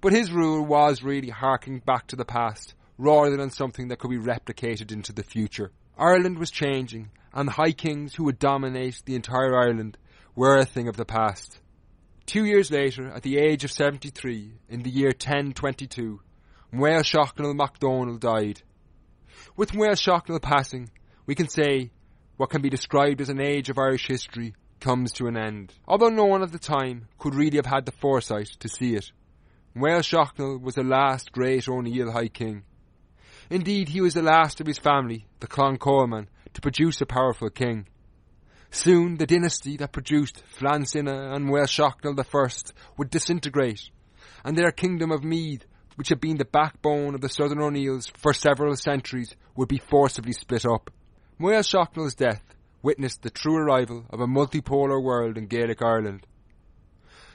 but 0.00 0.12
his 0.12 0.32
rule 0.32 0.64
was 0.64 1.02
really 1.02 1.30
harking 1.30 1.80
back 1.80 2.06
to 2.08 2.16
the 2.16 2.24
past 2.24 2.74
rather 2.98 3.36
than 3.36 3.50
something 3.50 3.88
that 3.88 3.98
could 3.98 4.10
be 4.10 4.18
replicated 4.18 4.92
into 4.92 5.12
the 5.12 5.22
future. 5.22 5.70
Ireland 5.98 6.38
was 6.38 6.50
changing, 6.50 7.10
and 7.32 7.48
the 7.48 7.52
High 7.52 7.72
Kings 7.72 8.14
who 8.14 8.24
would 8.24 8.38
dominate 8.38 9.02
the 9.04 9.14
entire 9.14 9.58
island 9.58 9.98
were 10.34 10.56
a 10.56 10.64
thing 10.64 10.88
of 10.88 10.96
the 10.96 11.04
past. 11.04 11.60
Two 12.26 12.44
years 12.44 12.70
later, 12.70 13.08
at 13.08 13.22
the 13.22 13.38
age 13.38 13.64
of 13.64 13.72
73, 13.72 14.52
in 14.68 14.82
the 14.82 14.90
year 14.90 15.08
1022, 15.08 16.20
Máel 16.72 17.00
Sechnaill 17.00 17.56
MacDonald 17.56 18.20
died. 18.20 18.62
With 19.56 19.72
Máel 19.72 19.96
Sechnaill 19.96 20.40
passing, 20.40 20.90
we 21.26 21.34
can 21.34 21.48
say 21.48 21.90
what 22.36 22.50
can 22.50 22.62
be 22.62 22.70
described 22.70 23.20
as 23.20 23.28
an 23.28 23.40
age 23.40 23.68
of 23.68 23.78
Irish 23.78 24.06
history 24.06 24.54
comes 24.78 25.12
to 25.12 25.26
an 25.26 25.36
end. 25.36 25.74
Although 25.86 26.08
no 26.08 26.24
one 26.24 26.42
at 26.42 26.52
the 26.52 26.58
time 26.58 27.08
could 27.18 27.34
really 27.34 27.56
have 27.56 27.66
had 27.66 27.84
the 27.84 27.92
foresight 27.92 28.48
to 28.60 28.68
see 28.68 28.94
it. 28.94 29.10
Máel 29.76 30.00
Sechnaill 30.00 30.60
was 30.60 30.74
the 30.74 30.82
last 30.82 31.32
great 31.32 31.68
O'Neill 31.68 32.12
High 32.12 32.28
King. 32.28 32.64
Indeed, 33.48 33.88
he 33.88 34.00
was 34.00 34.14
the 34.14 34.22
last 34.22 34.60
of 34.60 34.66
his 34.66 34.78
family, 34.78 35.26
the 35.40 35.46
Clann 35.46 35.78
Cholmáin, 35.78 36.26
to 36.54 36.60
produce 36.60 37.00
a 37.00 37.06
powerful 37.06 37.50
king. 37.50 37.86
Soon 38.70 39.16
the 39.16 39.26
dynasty 39.26 39.76
that 39.78 39.92
produced 39.92 40.42
Flann 40.46 40.86
Sinna 40.86 41.32
and 41.34 41.48
Muel 41.48 41.66
the 42.16 42.24
I 42.32 42.80
would 42.96 43.10
disintegrate, 43.10 43.90
and 44.44 44.56
their 44.56 44.70
kingdom 44.70 45.10
of 45.10 45.24
Meath 45.24 45.66
which 46.00 46.08
had 46.08 46.18
been 46.18 46.38
the 46.38 46.46
backbone 46.46 47.14
of 47.14 47.20
the 47.20 47.28
Southern 47.28 47.60
O'Neills 47.60 48.10
for 48.16 48.32
several 48.32 48.74
centuries, 48.74 49.36
would 49.54 49.68
be 49.68 49.76
forcibly 49.76 50.32
split 50.32 50.64
up. 50.64 50.90
Máel 51.38 51.60
Sechnaill's 51.60 52.14
death 52.14 52.42
witnessed 52.82 53.20
the 53.20 53.28
true 53.28 53.56
arrival 53.56 54.06
of 54.08 54.20
a 54.20 54.26
multipolar 54.26 55.02
world 55.02 55.36
in 55.36 55.46
Gaelic 55.46 55.82
Ireland. 55.82 56.26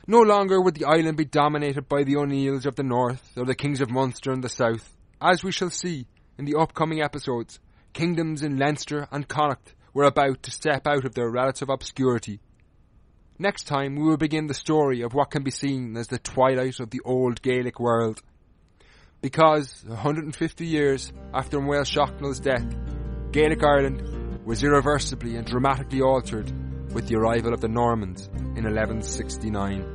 No 0.07 0.21
longer 0.21 0.61
would 0.61 0.75
the 0.75 0.85
island 0.85 1.17
be 1.17 1.25
dominated 1.25 1.89
by 1.89 2.03
the 2.03 2.17
O'Neills 2.17 2.65
of 2.65 2.75
the 2.75 2.83
north 2.83 3.31
or 3.35 3.45
the 3.45 3.55
Kings 3.55 3.81
of 3.81 3.89
Munster 3.89 4.31
in 4.31 4.41
the 4.41 4.49
south. 4.49 4.95
As 5.21 5.43
we 5.43 5.51
shall 5.51 5.69
see 5.69 6.07
in 6.37 6.45
the 6.45 6.55
upcoming 6.55 7.01
episodes, 7.01 7.59
kingdoms 7.93 8.43
in 8.43 8.57
Leinster 8.57 9.07
and 9.11 9.27
Connacht 9.27 9.73
were 9.93 10.03
about 10.03 10.43
to 10.43 10.51
step 10.51 10.85
out 10.85 11.05
of 11.05 11.15
their 11.15 11.29
relative 11.29 11.69
obscurity. 11.69 12.39
Next 13.39 13.63
time 13.63 13.95
we 13.95 14.03
will 14.03 14.17
begin 14.17 14.47
the 14.47 14.53
story 14.53 15.01
of 15.01 15.13
what 15.13 15.31
can 15.31 15.43
be 15.43 15.51
seen 15.51 15.97
as 15.97 16.07
the 16.07 16.19
twilight 16.19 16.79
of 16.79 16.89
the 16.89 17.01
old 17.03 17.41
Gaelic 17.41 17.79
world 17.79 18.21
because 19.25 19.83
150 19.87 20.67
years 20.67 21.11
after 21.33 21.57
Máel 21.57 21.81
Sechnaill's 21.81 22.39
death, 22.39 22.63
Gaelic 23.31 23.63
Ireland 23.63 24.45
was 24.45 24.63
irreversibly 24.63 25.35
and 25.35 25.47
dramatically 25.47 26.01
altered 26.01 26.51
with 26.93 27.07
the 27.07 27.15
arrival 27.15 27.51
of 27.51 27.59
the 27.59 27.67
Normans 27.67 28.27
in 28.27 28.65
1169. 28.65 29.94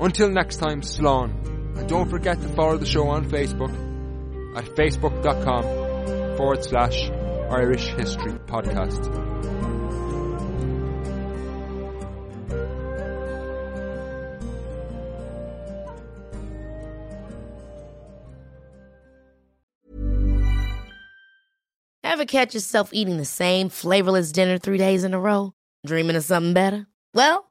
Until 0.00 0.28
next 0.28 0.56
time, 0.56 0.82
Slán, 0.82 1.30
and 1.78 1.88
don't 1.88 2.10
forget 2.10 2.40
to 2.40 2.48
follow 2.48 2.76
the 2.76 2.86
show 2.86 3.08
on 3.08 3.28
Facebook 3.30 3.72
at 4.56 4.64
facebook.com 4.64 6.36
forward 6.36 6.64
slash 6.64 7.10
Irish 7.50 7.86
History 7.88 8.32
Podcast. 8.46 9.24
Ever 22.02 22.26
catch 22.26 22.54
yourself 22.54 22.90
eating 22.92 23.16
the 23.16 23.24
same 23.24 23.68
flavorless 23.68 24.30
dinner 24.30 24.56
three 24.58 24.78
days 24.78 25.02
in 25.02 25.14
a 25.14 25.18
row? 25.20 25.52
Dreaming 25.84 26.14
of 26.16 26.22
something 26.24 26.54
better? 26.54 26.86
Well, 27.12 27.50